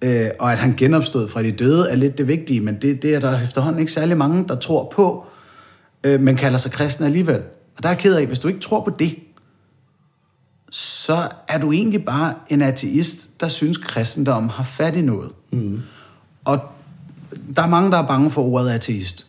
Øh, 0.01 0.29
og 0.39 0.51
at 0.51 0.59
han 0.59 0.73
genopstod 0.77 1.29
fra 1.29 1.43
de 1.43 1.51
døde 1.51 1.89
er 1.89 1.95
lidt 1.95 2.17
det 2.17 2.27
vigtige, 2.27 2.61
men 2.61 2.81
det, 2.81 3.01
det 3.01 3.15
er 3.15 3.19
der 3.19 3.41
efterhånden 3.41 3.79
ikke 3.79 3.91
særlig 3.91 4.17
mange, 4.17 4.47
der 4.47 4.55
tror 4.55 4.91
på, 4.95 5.25
øh, 6.03 6.19
men 6.19 6.35
kalder 6.35 6.57
sig 6.57 6.71
kristne 6.71 7.05
alligevel. 7.05 7.41
Og 7.77 7.83
der 7.83 7.89
er 7.89 7.93
jeg 7.93 7.99
ked 7.99 8.15
af, 8.15 8.25
hvis 8.25 8.39
du 8.39 8.47
ikke 8.47 8.59
tror 8.59 8.83
på 8.83 8.89
det, 8.99 9.15
så 10.71 11.29
er 11.47 11.57
du 11.57 11.71
egentlig 11.71 12.05
bare 12.05 12.35
en 12.49 12.61
ateist, 12.61 13.39
der 13.39 13.47
synes, 13.47 13.77
kristendom 13.77 14.49
har 14.49 14.63
fat 14.63 14.95
i 14.95 15.01
noget. 15.01 15.31
Mm. 15.51 15.81
Og 16.45 16.59
der 17.55 17.61
er 17.61 17.67
mange, 17.67 17.91
der 17.91 17.97
er 17.97 18.07
bange 18.07 18.29
for 18.29 18.41
ordet 18.41 18.69
ateist. 18.69 19.27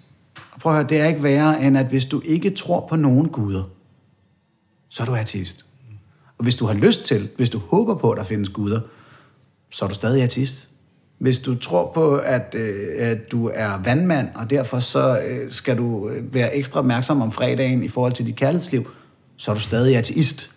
Og 0.53 0.61
prøv 0.61 0.73
at 0.73 0.79
høre, 0.79 0.89
det 0.89 1.01
er 1.01 1.05
ikke 1.05 1.23
værre, 1.23 1.63
end 1.63 1.79
at 1.79 1.87
hvis 1.87 2.05
du 2.05 2.23
ikke 2.25 2.51
tror 2.51 2.87
på 2.87 2.97
nogen 2.97 3.29
guder, 3.29 3.63
så 4.89 5.03
er 5.03 5.07
du 5.07 5.15
ateist. 5.15 5.65
Og 6.39 6.43
hvis 6.43 6.57
du 6.57 6.67
har 6.67 6.75
lyst 6.75 7.05
til, 7.05 7.29
hvis 7.37 7.51
du 7.51 7.61
håber 7.69 7.95
på, 7.95 8.11
at 8.11 8.19
der 8.19 8.25
findes 8.25 8.49
guder, 8.49 8.81
så 9.71 9.85
er 9.85 9.89
du 9.89 9.95
stadig 9.95 10.23
ateist. 10.23 10.69
Hvis 11.19 11.39
du 11.39 11.55
tror 11.55 11.91
på, 11.95 12.17
at, 12.17 12.55
øh, 12.59 12.75
at 12.99 13.33
du 13.33 13.51
er 13.55 13.83
vandmand, 13.85 14.29
og 14.35 14.51
derfor 14.51 14.81
så 14.81 15.21
øh, 15.21 15.53
skal 15.53 15.79
du 15.79 16.09
øh, 16.09 16.35
være 16.35 16.57
ekstra 16.57 16.79
opmærksom 16.79 17.23
om 17.23 17.33
fredagen 17.33 17.83
i 17.83 17.89
forhold 17.89 18.13
til 18.13 18.27
dit 18.27 18.37
kærlighedsliv, 18.37 18.91
så 19.37 19.51
er 19.51 19.55
du 19.55 19.61
stadig 19.61 19.97
ateist. 19.97 20.51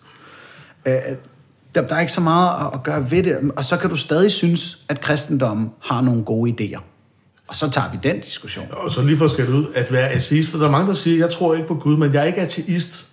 Øh, 0.86 0.92
der, 1.74 1.86
der 1.86 1.94
er 1.94 2.00
ikke 2.00 2.12
så 2.12 2.20
meget 2.20 2.66
at, 2.66 2.74
at 2.74 2.82
gøre 2.82 3.10
ved 3.10 3.22
det, 3.22 3.50
og 3.56 3.64
så 3.64 3.76
kan 3.76 3.90
du 3.90 3.96
stadig 3.96 4.32
synes, 4.32 4.84
at 4.88 5.00
kristendommen 5.00 5.70
har 5.80 6.00
nogle 6.00 6.24
gode 6.24 6.50
idéer. 6.50 6.80
Og 7.48 7.56
så 7.56 7.70
tager 7.70 7.90
vi 7.90 7.98
den 8.02 8.20
diskussion. 8.20 8.66
Og 8.70 8.90
så 8.90 9.02
lige 9.02 9.16
for 9.16 9.24
at 9.24 9.30
skære 9.30 9.50
ud, 9.50 9.66
at 9.74 9.92
være 9.92 10.08
ateist, 10.08 10.50
for 10.50 10.58
der 10.58 10.66
er 10.66 10.70
mange, 10.70 10.88
der 10.88 10.94
siger, 10.94 11.18
jeg 11.18 11.30
tror 11.30 11.54
ikke 11.54 11.68
på 11.68 11.74
Gud, 11.74 11.96
men 11.96 12.12
jeg 12.12 12.22
er 12.22 12.24
ikke 12.24 12.40
ateist. 12.40 13.06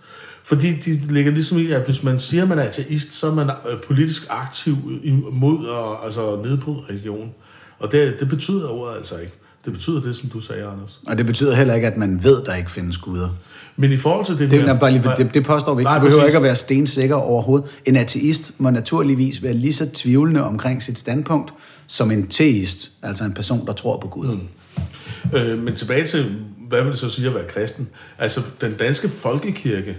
Fordi 0.50 0.74
de 0.74 1.14
ligger 1.14 1.32
ligesom 1.32 1.58
i, 1.58 1.72
at 1.72 1.86
hvis 1.86 2.04
man 2.04 2.20
siger, 2.20 2.44
at 2.44 2.50
man 2.50 2.60
er 2.60 2.64
ateist, 2.64 3.14
så 3.14 3.28
er 3.28 3.34
man 3.34 3.50
øh, 3.50 3.82
politisk 3.88 4.28
aktiv 4.30 4.76
imod 5.04 5.66
og 5.66 6.06
altså 6.06 6.42
nedbryde 6.44 6.78
religion. 6.90 7.32
Og 7.80 7.92
det, 7.92 8.20
det 8.20 8.30
betyder 8.30 8.70
ordet 8.70 8.98
altså 8.98 9.18
ikke. 9.18 9.34
Det 9.66 9.74
betyder 9.74 10.02
det, 10.02 10.16
som 10.16 10.30
du 10.30 10.40
sagde, 10.40 10.66
Anders. 10.66 11.00
Og 11.08 11.18
det 11.18 11.26
betyder 11.26 11.56
heller 11.56 11.74
ikke, 11.74 11.88
at 11.88 11.98
man 11.98 12.24
ved, 12.24 12.44
der 12.46 12.56
ikke 12.56 12.72
findes 12.72 12.98
guder. 12.98 13.30
Men 13.78 13.92
i 13.92 13.98
forhold 13.98 14.26
til 14.26 14.40
det... 14.40 14.52
Det, 14.52 14.66
der, 14.66 14.80
bare 14.80 14.92
lige, 14.92 15.12
det, 15.18 15.34
det 15.34 15.44
påstår 15.44 15.74
vi 15.74 15.82
ikke. 15.82 15.94
Du 15.94 16.00
behøver 16.00 16.26
ikke 16.26 16.38
at 16.38 16.44
være 16.44 16.56
stensikker 16.56 17.16
overhovedet. 17.16 17.70
En 17.86 17.96
ateist 17.96 18.60
må 18.60 18.70
naturligvis 18.70 19.44
være 19.44 19.54
lige 19.54 19.74
så 19.74 19.90
tvivlende 19.94 20.44
omkring 20.44 20.84
sit 20.84 21.00
standpunkt, 21.00 21.54
som 21.88 22.12
en 22.12 22.28
teist, 22.28 22.92
altså 23.02 23.24
en 23.24 23.34
person, 23.34 23.66
der 23.66 23.74
tror 23.74 24.00
på 24.00 24.08
Gud. 24.08 24.28
Mm. 24.28 25.38
Øh, 25.38 25.64
men 25.64 25.76
tilbage 25.76 26.08
til, 26.08 26.36
hvad 26.70 26.82
vil 26.82 26.92
det 26.92 27.00
så 27.00 27.10
sige 27.10 27.28
at 27.28 27.36
være 27.36 27.48
kristen? 27.48 27.90
Altså, 28.20 28.42
den 28.62 28.74
danske 28.74 29.10
folkekirke 29.10 29.98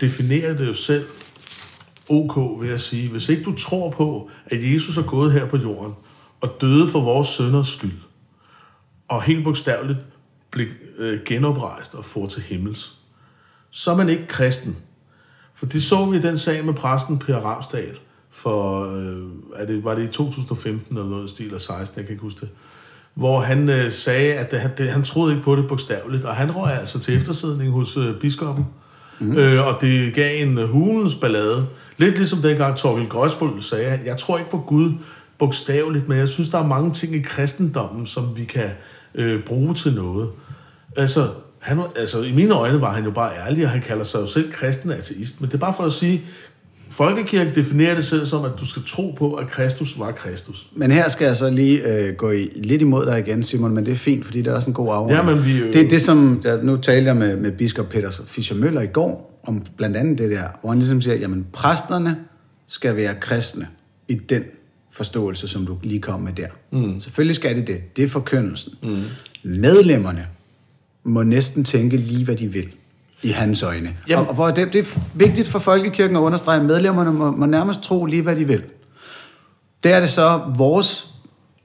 definerer 0.00 0.56
det 0.56 0.66
jo 0.66 0.72
selv 0.72 1.06
ok 2.08 2.62
ved 2.62 2.68
at 2.68 2.80
sige, 2.80 3.08
hvis 3.08 3.28
ikke 3.28 3.42
du 3.42 3.54
tror 3.54 3.90
på, 3.90 4.30
at 4.46 4.72
Jesus 4.72 4.96
er 4.96 5.02
gået 5.02 5.32
her 5.32 5.46
på 5.46 5.56
jorden 5.56 5.94
og 6.40 6.56
døde 6.60 6.88
for 6.88 7.00
vores 7.00 7.28
sønders 7.28 7.68
skyld, 7.68 7.98
og 9.08 9.22
helt 9.22 9.44
bogstaveligt 9.44 10.06
blev 10.50 10.66
øh, 10.98 11.20
genoprejst 11.24 11.94
og 11.94 12.04
får 12.04 12.26
til 12.26 12.42
himmels, 12.42 12.96
så 13.70 13.90
er 13.90 13.96
man 13.96 14.08
ikke 14.08 14.26
kristen. 14.26 14.76
For 15.54 15.66
det 15.66 15.82
så 15.82 16.06
vi 16.06 16.16
i 16.16 16.20
den 16.20 16.38
sag 16.38 16.64
med 16.64 16.74
præsten 16.74 17.18
Per 17.18 17.36
Ramsdal, 17.36 17.98
for, 18.30 18.84
øh, 18.96 19.28
er 19.54 19.66
det, 19.66 19.84
var 19.84 19.94
det 19.94 20.04
i 20.04 20.06
2015 20.06 20.96
eller 20.96 21.10
noget 21.10 21.30
stil, 21.30 21.46
eller 21.46 21.58
16, 21.58 21.98
jeg 21.98 22.06
kan 22.06 22.12
ikke 22.12 22.22
huske 22.22 22.40
det, 22.40 22.48
hvor 23.14 23.40
han 23.40 23.68
øh, 23.68 23.92
sagde, 23.92 24.34
at 24.34 24.50
det, 24.50 24.60
han, 24.60 24.70
det, 24.78 24.90
han 24.90 25.02
troede 25.02 25.32
ikke 25.32 25.44
på 25.44 25.56
det 25.56 25.68
bogstaveligt, 25.68 26.24
og 26.24 26.36
han 26.36 26.56
røg 26.56 26.72
altså 26.72 26.98
til 26.98 27.16
eftersidning 27.16 27.72
hos 27.72 27.96
øh, 27.96 28.20
biskoppen, 28.20 28.64
mm. 28.64 28.87
Mm-hmm. 29.20 29.38
øh, 29.38 29.66
og 29.66 29.80
det 29.80 30.14
gav 30.14 30.42
en 30.42 30.66
hulens 30.66 31.14
ballade. 31.14 31.66
Lidt 31.96 32.16
ligesom 32.16 32.38
dengang 32.38 32.76
Torkel 32.76 33.08
Grøsbøl 33.08 33.62
sagde, 33.62 34.00
jeg 34.04 34.16
tror 34.16 34.38
ikke 34.38 34.50
på 34.50 34.58
Gud 34.58 34.92
bogstaveligt, 35.38 36.08
men 36.08 36.18
jeg 36.18 36.28
synes, 36.28 36.48
der 36.48 36.58
er 36.58 36.66
mange 36.66 36.92
ting 36.92 37.14
i 37.14 37.20
kristendommen, 37.20 38.06
som 38.06 38.36
vi 38.36 38.44
kan 38.44 38.70
øh, 39.14 39.44
bruge 39.44 39.74
til 39.74 39.94
noget. 39.94 40.28
Altså, 40.96 41.28
han, 41.58 41.80
altså, 41.96 42.22
i 42.22 42.32
mine 42.32 42.54
øjne 42.54 42.80
var 42.80 42.92
han 42.92 43.04
jo 43.04 43.10
bare 43.10 43.32
ærlig, 43.46 43.64
og 43.64 43.70
han 43.70 43.80
kalder 43.80 44.04
sig 44.04 44.20
jo 44.20 44.26
selv 44.26 44.52
kristen 44.52 44.90
ateist. 44.90 45.40
Men 45.40 45.48
det 45.50 45.54
er 45.54 45.58
bare 45.58 45.74
for 45.74 45.84
at 45.84 45.92
sige, 45.92 46.22
Folkekirken 46.98 47.54
definerer 47.54 47.94
det 47.94 48.04
selv 48.04 48.26
som, 48.26 48.44
at 48.44 48.50
du 48.60 48.66
skal 48.66 48.82
tro 48.86 49.10
på, 49.10 49.34
at 49.34 49.46
Kristus 49.46 49.98
var 49.98 50.12
Kristus. 50.12 50.68
Men 50.76 50.90
her 50.90 51.08
skal 51.08 51.24
jeg 51.24 51.36
så 51.36 51.50
lige 51.50 51.94
øh, 51.94 52.14
gå 52.14 52.30
i, 52.30 52.48
lidt 52.54 52.82
imod 52.82 53.06
dig 53.06 53.18
igen, 53.18 53.42
Simon, 53.42 53.74
men 53.74 53.86
det 53.86 53.92
er 53.92 53.96
fint, 53.96 54.24
fordi 54.24 54.38
det 54.38 54.46
er 54.46 54.54
også 54.54 54.70
en 54.70 54.74
god 54.74 54.88
afrunding. 54.88 55.28
Ja, 55.28 55.34
men 55.34 55.44
vi, 55.44 55.58
øh... 55.58 55.72
Det 55.72 55.84
er 55.84 55.88
det, 55.88 56.02
som... 56.02 56.40
Ja, 56.44 56.56
nu 56.56 56.76
talte 56.76 57.06
jeg 57.06 57.16
med, 57.16 57.36
med 57.36 57.52
biskop 57.52 57.88
Peter 57.88 58.22
Fischer 58.26 58.56
Møller 58.56 58.80
i 58.80 58.86
går, 58.86 59.40
om 59.46 59.62
blandt 59.76 59.96
andet 59.96 60.18
det 60.18 60.30
der, 60.30 60.42
hvor 60.60 60.70
han 60.70 60.78
ligesom 60.78 61.00
siger, 61.00 61.16
jamen 61.16 61.46
præsterne 61.52 62.16
skal 62.66 62.96
være 62.96 63.14
kristne 63.20 63.66
i 64.08 64.14
den 64.14 64.42
forståelse, 64.92 65.48
som 65.48 65.66
du 65.66 65.78
lige 65.82 66.00
kom 66.00 66.20
med 66.20 66.32
der. 66.32 66.48
Mm. 66.72 67.00
Selvfølgelig 67.00 67.36
skal 67.36 67.56
det 67.56 67.66
det. 67.66 67.96
Det 67.96 68.04
er 68.04 68.08
forkyndelsen. 68.08 68.72
Mm. 68.82 69.02
Medlemmerne 69.42 70.26
må 71.04 71.22
næsten 71.22 71.64
tænke 71.64 71.96
lige, 71.96 72.24
hvad 72.24 72.36
de 72.36 72.52
vil 72.52 72.68
i 73.22 73.28
hans 73.28 73.62
øjne. 73.62 73.96
Jamen. 74.08 74.28
Og, 74.28 74.38
og 74.38 74.56
det, 74.56 74.72
det 74.72 74.80
er 74.80 75.00
vigtigt 75.14 75.48
for 75.48 75.58
folkekirken 75.58 76.16
at 76.16 76.20
understrege, 76.20 76.60
at 76.60 76.66
medlemmerne 76.66 77.12
må, 77.12 77.30
må 77.30 77.46
nærmest 77.46 77.82
tro 77.82 78.04
lige, 78.04 78.22
hvad 78.22 78.36
de 78.36 78.46
vil. 78.46 78.62
Det 79.82 79.92
er 79.92 80.00
det 80.00 80.08
så, 80.08 80.40
vores 80.56 81.14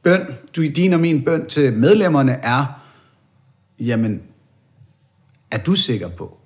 bøn, 0.04 0.22
du, 0.56 0.62
din 0.62 0.94
og 0.94 1.00
min 1.00 1.24
bøn 1.24 1.46
til 1.46 1.74
medlemmerne 1.74 2.32
er, 2.32 2.66
jamen, 3.80 4.22
er 5.52 5.58
du 5.58 5.76
sikker 5.76 6.10
på, 6.10 6.38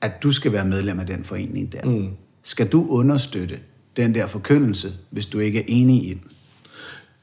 at 0.00 0.22
du 0.22 0.32
skal 0.32 0.52
være 0.52 0.64
medlem 0.64 1.00
af 1.00 1.06
den 1.06 1.24
forening 1.24 1.72
der? 1.72 1.84
Mm. 1.84 2.08
Skal 2.42 2.68
du 2.68 2.86
understøtte 2.88 3.58
den 3.96 4.14
der 4.14 4.26
forkyndelse, 4.26 4.92
hvis 5.10 5.26
du 5.26 5.38
ikke 5.38 5.58
er 5.58 5.64
enig 5.68 6.10
i 6.10 6.14
den? 6.14 6.22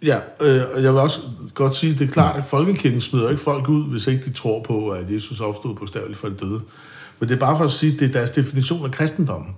Ja, 0.03 0.19
øh, 0.41 0.63
og 0.73 0.83
jeg 0.83 0.93
vil 0.93 1.01
også 1.01 1.19
godt 1.53 1.75
sige, 1.75 1.93
at 1.93 1.99
det 1.99 2.07
er 2.07 2.11
klart, 2.11 2.35
at 2.35 2.45
folkekirken 2.45 3.01
smider 3.01 3.29
ikke 3.29 3.41
folk 3.41 3.69
ud, 3.69 3.89
hvis 3.89 4.07
ikke 4.07 4.25
de 4.25 4.33
tror 4.33 4.63
på, 4.63 4.89
at 4.89 5.11
Jesus 5.11 5.41
opstod 5.41 5.75
bogstaveligt 5.75 6.19
for 6.19 6.29
de 6.29 6.35
døde. 6.35 6.61
Men 7.19 7.29
det 7.29 7.35
er 7.35 7.39
bare 7.39 7.57
for 7.57 7.63
at 7.63 7.71
sige, 7.71 7.93
at 7.93 7.99
det 7.99 8.07
er 8.07 8.11
deres 8.11 8.31
definition 8.31 8.85
af 8.85 8.91
kristendommen. 8.91 9.55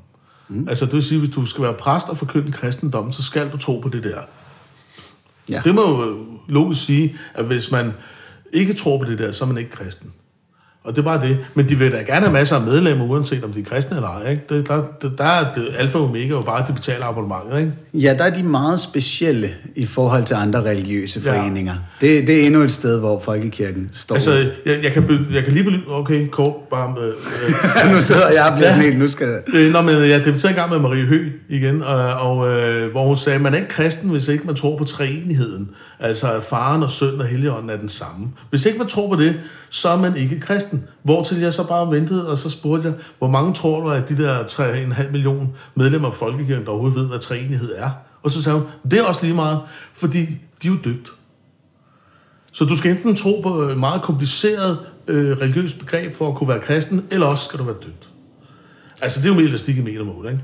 Mm. 0.49 0.67
Altså 0.69 0.85
det 0.85 0.93
vil 0.93 1.03
sige, 1.03 1.15
at 1.15 1.25
hvis 1.25 1.35
du 1.35 1.45
skal 1.45 1.63
være 1.63 1.73
præst 1.73 2.09
og 2.09 2.17
forkynde 2.17 2.51
kristendommen, 2.51 3.13
så 3.13 3.23
skal 3.23 3.49
du 3.51 3.57
tro 3.57 3.79
på 3.79 3.89
det 3.89 4.03
der. 4.03 4.21
Ja. 5.49 5.61
Det 5.63 5.75
må 5.75 6.05
jo 6.05 6.17
logisk 6.47 6.85
sige, 6.85 7.17
at 7.33 7.45
hvis 7.45 7.71
man 7.71 7.91
ikke 8.53 8.73
tror 8.73 8.97
på 8.97 9.05
det 9.05 9.19
der, 9.19 9.31
så 9.31 9.43
er 9.43 9.47
man 9.47 9.57
ikke 9.57 9.69
kristen. 9.69 10.13
Og 10.83 10.95
det 10.95 11.01
er 11.01 11.03
bare 11.03 11.21
det. 11.21 11.45
Men 11.53 11.69
de 11.69 11.75
vil 11.75 11.91
da 11.91 11.97
gerne 11.97 12.19
have 12.25 12.31
masser 12.31 12.55
af 12.55 12.61
medlemmer, 12.61 13.05
uanset 13.05 13.43
om 13.43 13.53
de 13.53 13.59
er 13.59 13.63
kristne 13.63 13.95
eller 13.95 14.09
ej. 14.09 14.29
Ikke? 14.29 14.43
Det, 14.49 14.67
der, 14.67 14.83
der 15.17 15.23
er 15.23 15.53
det, 15.53 15.69
alfa 15.77 15.97
og 15.97 16.03
omega 16.03 16.27
jo 16.27 16.41
bare, 16.41 16.61
at 16.61 16.67
de 16.67 16.73
betaler 16.73 17.05
abonnementet. 17.05 17.59
Ikke? 17.59 17.73
Ja, 18.01 18.15
der 18.17 18.23
er 18.23 18.29
de 18.29 18.43
meget 18.43 18.79
specielle 18.79 19.49
i 19.75 19.85
forhold 19.85 20.23
til 20.23 20.33
andre 20.33 20.61
religiøse 20.61 21.21
foreninger. 21.21 21.73
Ja. 22.01 22.07
Det, 22.07 22.27
det 22.27 22.41
er 22.41 22.45
endnu 22.45 22.61
et 22.61 22.71
sted, 22.71 22.99
hvor 22.99 23.19
folkekirken 23.19 23.89
står. 23.93 24.15
Altså, 24.15 24.31
jeg, 24.65 24.83
jeg, 24.83 24.91
kan, 24.91 25.27
jeg 25.33 25.43
kan 25.43 25.53
lige 25.53 25.63
belyse... 25.63 25.83
Okay, 25.87 26.27
kort, 26.27 26.55
bare 26.71 26.93
med... 26.99 27.13
Øh, 27.85 27.93
nu 27.93 28.01
sidder 28.01 28.29
jeg 28.35 28.45
og 28.51 28.57
bliver 28.57 28.75
ja. 28.75 28.81
helt, 28.81 28.99
nu 28.99 29.07
skal. 29.07 29.41
Øh, 29.53 29.73
nå, 29.73 29.81
men 29.81 30.09
jeg 30.09 30.25
debatterede 30.25 30.49
en 30.49 30.55
gang 30.55 30.71
med 30.71 30.79
Marie 30.79 31.05
Høgh 31.05 31.31
igen, 31.49 31.83
og, 31.83 32.13
og 32.13 32.49
øh, 32.49 32.91
hvor 32.91 33.07
hun 33.07 33.17
sagde, 33.17 33.39
man 33.39 33.53
er 33.53 33.57
ikke 33.57 33.69
kristen, 33.69 34.09
hvis 34.09 34.27
ikke 34.27 34.43
man 34.43 34.55
tror 34.55 34.77
på 34.77 34.83
treenigheden. 34.83 35.69
Altså, 35.99 36.33
at 36.33 36.43
faren 36.43 36.83
og 36.83 36.91
søn 36.91 37.19
og 37.19 37.25
helligånden 37.25 37.69
er 37.69 37.77
den 37.77 37.89
samme. 37.89 38.27
Hvis 38.49 38.65
ikke 38.65 38.77
man 38.77 38.87
tror 38.87 39.15
på 39.15 39.21
det, 39.21 39.35
så 39.69 39.89
er 39.89 39.97
man 39.97 40.17
ikke 40.17 40.39
kristen. 40.39 40.83
Hvor 41.07 41.23
til 41.23 41.39
jeg 41.39 41.53
så 41.53 41.67
bare 41.67 41.91
ventede, 41.91 42.29
og 42.29 42.37
så 42.37 42.49
spurgte 42.49 42.87
jeg, 42.87 42.95
hvor 43.17 43.27
mange 43.27 43.53
tror 43.53 43.81
du, 43.81 43.89
at 43.89 44.09
de 44.09 44.17
der 44.17 44.43
3,5 44.43 45.11
millioner 45.11 45.47
medlemmer 45.75 46.07
af 46.07 46.13
Folkekirken, 46.13 46.65
der 46.65 46.71
overhovedet 46.71 46.99
ved, 46.99 47.07
hvad 47.07 47.19
treenighed 47.19 47.73
er? 47.75 47.89
Og 48.23 48.31
så 48.31 48.43
sagde 48.43 48.59
hun, 48.59 48.67
det 48.91 48.99
er 48.99 49.03
også 49.03 49.23
lige 49.23 49.35
meget, 49.35 49.59
fordi 49.93 50.21
de 50.63 50.67
er 50.67 50.71
jo 50.71 50.77
døbt. 50.83 51.11
Så 52.53 52.65
du 52.65 52.75
skal 52.75 52.91
enten 52.91 53.15
tro 53.15 53.41
på 53.43 53.61
et 53.61 53.77
meget 53.77 54.01
kompliceret 54.01 54.77
øh, 55.07 55.37
religiøst 55.37 55.79
begreb 55.79 56.15
for 56.15 56.29
at 56.29 56.35
kunne 56.35 56.49
være 56.49 56.59
kristen, 56.59 57.05
eller 57.11 57.25
også 57.25 57.45
skal 57.45 57.59
du 57.59 57.63
være 57.63 57.75
døbt. 57.83 58.09
Altså, 59.01 59.19
det 59.19 59.25
er 59.25 59.29
jo 59.29 59.35
mere 59.35 59.47
elastik 59.47 59.77
i 59.77 59.81
metermål, 59.81 60.25
ikke? 60.25 60.39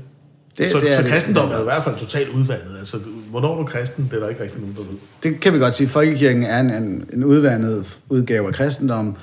Det, 0.58 0.72
så, 0.72 0.80
det 0.80 0.98
er 0.98 1.02
så 1.02 1.08
kristendom 1.08 1.50
er 1.50 1.60
i 1.60 1.64
hvert 1.64 1.84
fald 1.84 1.96
totalt 1.98 2.28
udvandet. 2.28 2.78
Altså, 2.78 2.96
hvornår 3.30 3.54
er 3.54 3.58
du 3.58 3.64
kristen, 3.64 4.04
det 4.04 4.16
er 4.16 4.20
der 4.20 4.28
ikke 4.28 4.42
rigtig 4.42 4.60
nogen, 4.60 4.76
der 4.76 4.82
ved. 4.82 4.98
Det 5.22 5.40
kan 5.40 5.52
vi 5.52 5.58
godt 5.58 5.74
sige. 5.74 5.88
Folkekirken 5.88 6.42
er 6.42 6.60
en, 6.60 6.70
en, 6.70 7.04
en 7.12 7.24
udvandet 7.24 7.98
udgave 8.08 8.48
af 8.48 8.54
kristendom, 8.54 9.16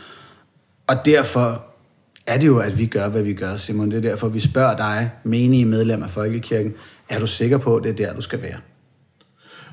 og 0.91 1.05
derfor 1.05 1.63
er 2.27 2.37
det 2.37 2.47
jo, 2.47 2.59
at 2.59 2.77
vi 2.77 2.85
gør, 2.85 3.07
hvad 3.07 3.23
vi 3.23 3.33
gør, 3.33 3.57
Simon. 3.57 3.91
Det 3.91 3.97
er 3.97 4.09
derfor, 4.09 4.27
vi 4.27 4.39
spørger 4.39 4.77
dig, 4.77 5.11
menige 5.23 5.65
medlem 5.65 6.03
af 6.03 6.09
Folkekirken, 6.09 6.73
er 7.09 7.19
du 7.19 7.27
sikker 7.27 7.57
på, 7.57 7.75
at 7.75 7.83
det 7.83 7.89
er 7.89 8.05
der, 8.05 8.13
du 8.13 8.21
skal 8.21 8.41
være? 8.41 8.57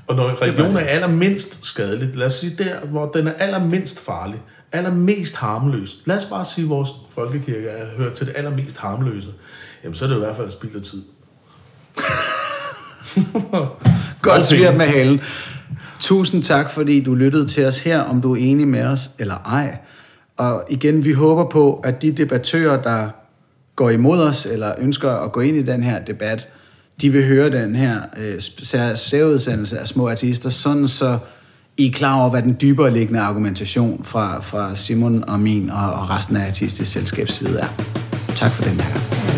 Og 0.07 0.17
når 0.17 0.43
religion 0.43 0.77
er 0.77 0.81
allermindst 0.81 1.65
skadeligt, 1.65 2.17
lad 2.17 2.27
os 2.27 2.35
sige 2.35 2.57
der, 2.59 2.81
hvor 2.81 3.07
den 3.07 3.27
er 3.27 3.33
allermindst 3.33 4.01
farlig, 4.01 4.43
allermest 4.73 5.37
harmløs. 5.37 5.99
Lad 6.05 6.17
os 6.17 6.25
bare 6.25 6.45
sige, 6.45 6.65
at 6.65 6.69
vores 6.69 6.89
folkekirke 7.11 7.69
er 7.69 7.87
hørt 7.97 8.13
til 8.13 8.27
det 8.27 8.37
allermest 8.37 8.79
harmløse. 8.79 9.29
Jamen, 9.85 9.95
så 9.95 10.05
er 10.05 10.09
det 10.09 10.17
i 10.17 10.19
hvert 10.19 10.37
fald 10.37 10.51
spild 10.51 10.77
af 10.77 10.83
tid. 10.83 11.03
Godt 14.23 14.45
svirt 14.45 14.77
med 14.77 14.87
halen. 14.87 15.21
Tusind 16.01 16.43
tak, 16.43 16.71
fordi 16.71 17.05
du 17.05 17.15
lyttede 17.15 17.47
til 17.47 17.67
os 17.67 17.79
her, 17.79 18.01
om 18.01 18.21
du 18.21 18.35
er 18.35 18.39
enig 18.41 18.69
med 18.69 18.85
os 18.85 19.11
eller 19.19 19.37
ej. 19.37 19.79
Og 20.39 20.65
igen, 20.71 21.05
vi 21.05 21.13
håber 21.13 21.45
på, 21.45 21.81
at 21.85 22.03
de 22.03 22.13
debattører, 22.13 22.83
der 22.83 23.09
går 23.77 23.91
imod 23.91 24.21
os, 24.21 24.47
eller 24.47 24.73
ønsker 24.79 25.11
at 25.11 25.33
gå 25.33 25.41
ind 25.41 25.57
i 25.57 25.63
den 25.63 25.83
her 25.83 26.05
debat, 26.05 26.49
de 27.01 27.11
vil 27.11 27.27
høre 27.27 27.51
den 27.51 27.77
her 27.77 28.01
øh, 28.17 28.97
særudsendelse 28.97 29.79
af 29.79 29.89
små 29.89 30.09
artister, 30.09 30.51
sådan 30.51 30.89
så 30.89 31.19
I 31.77 31.87
er 31.87 31.93
klar 31.93 32.21
over, 32.21 32.31
hvad 32.31 32.43
den 32.43 32.57
dybere 32.61 32.91
liggende 32.91 33.21
argumentation 33.21 34.05
fra, 34.05 34.41
fra 34.41 34.75
Simon 34.75 35.25
og 35.29 35.41
min 35.41 35.71
og, 35.71 35.93
og 35.93 36.11
resten 36.11 36.37
af 36.37 36.47
artistisk 36.47 36.93
selskabs 36.93 37.35
side 37.35 37.59
er. 37.59 37.69
Tak 38.37 38.51
for 38.51 38.63
den 38.63 38.81
her. 38.81 39.38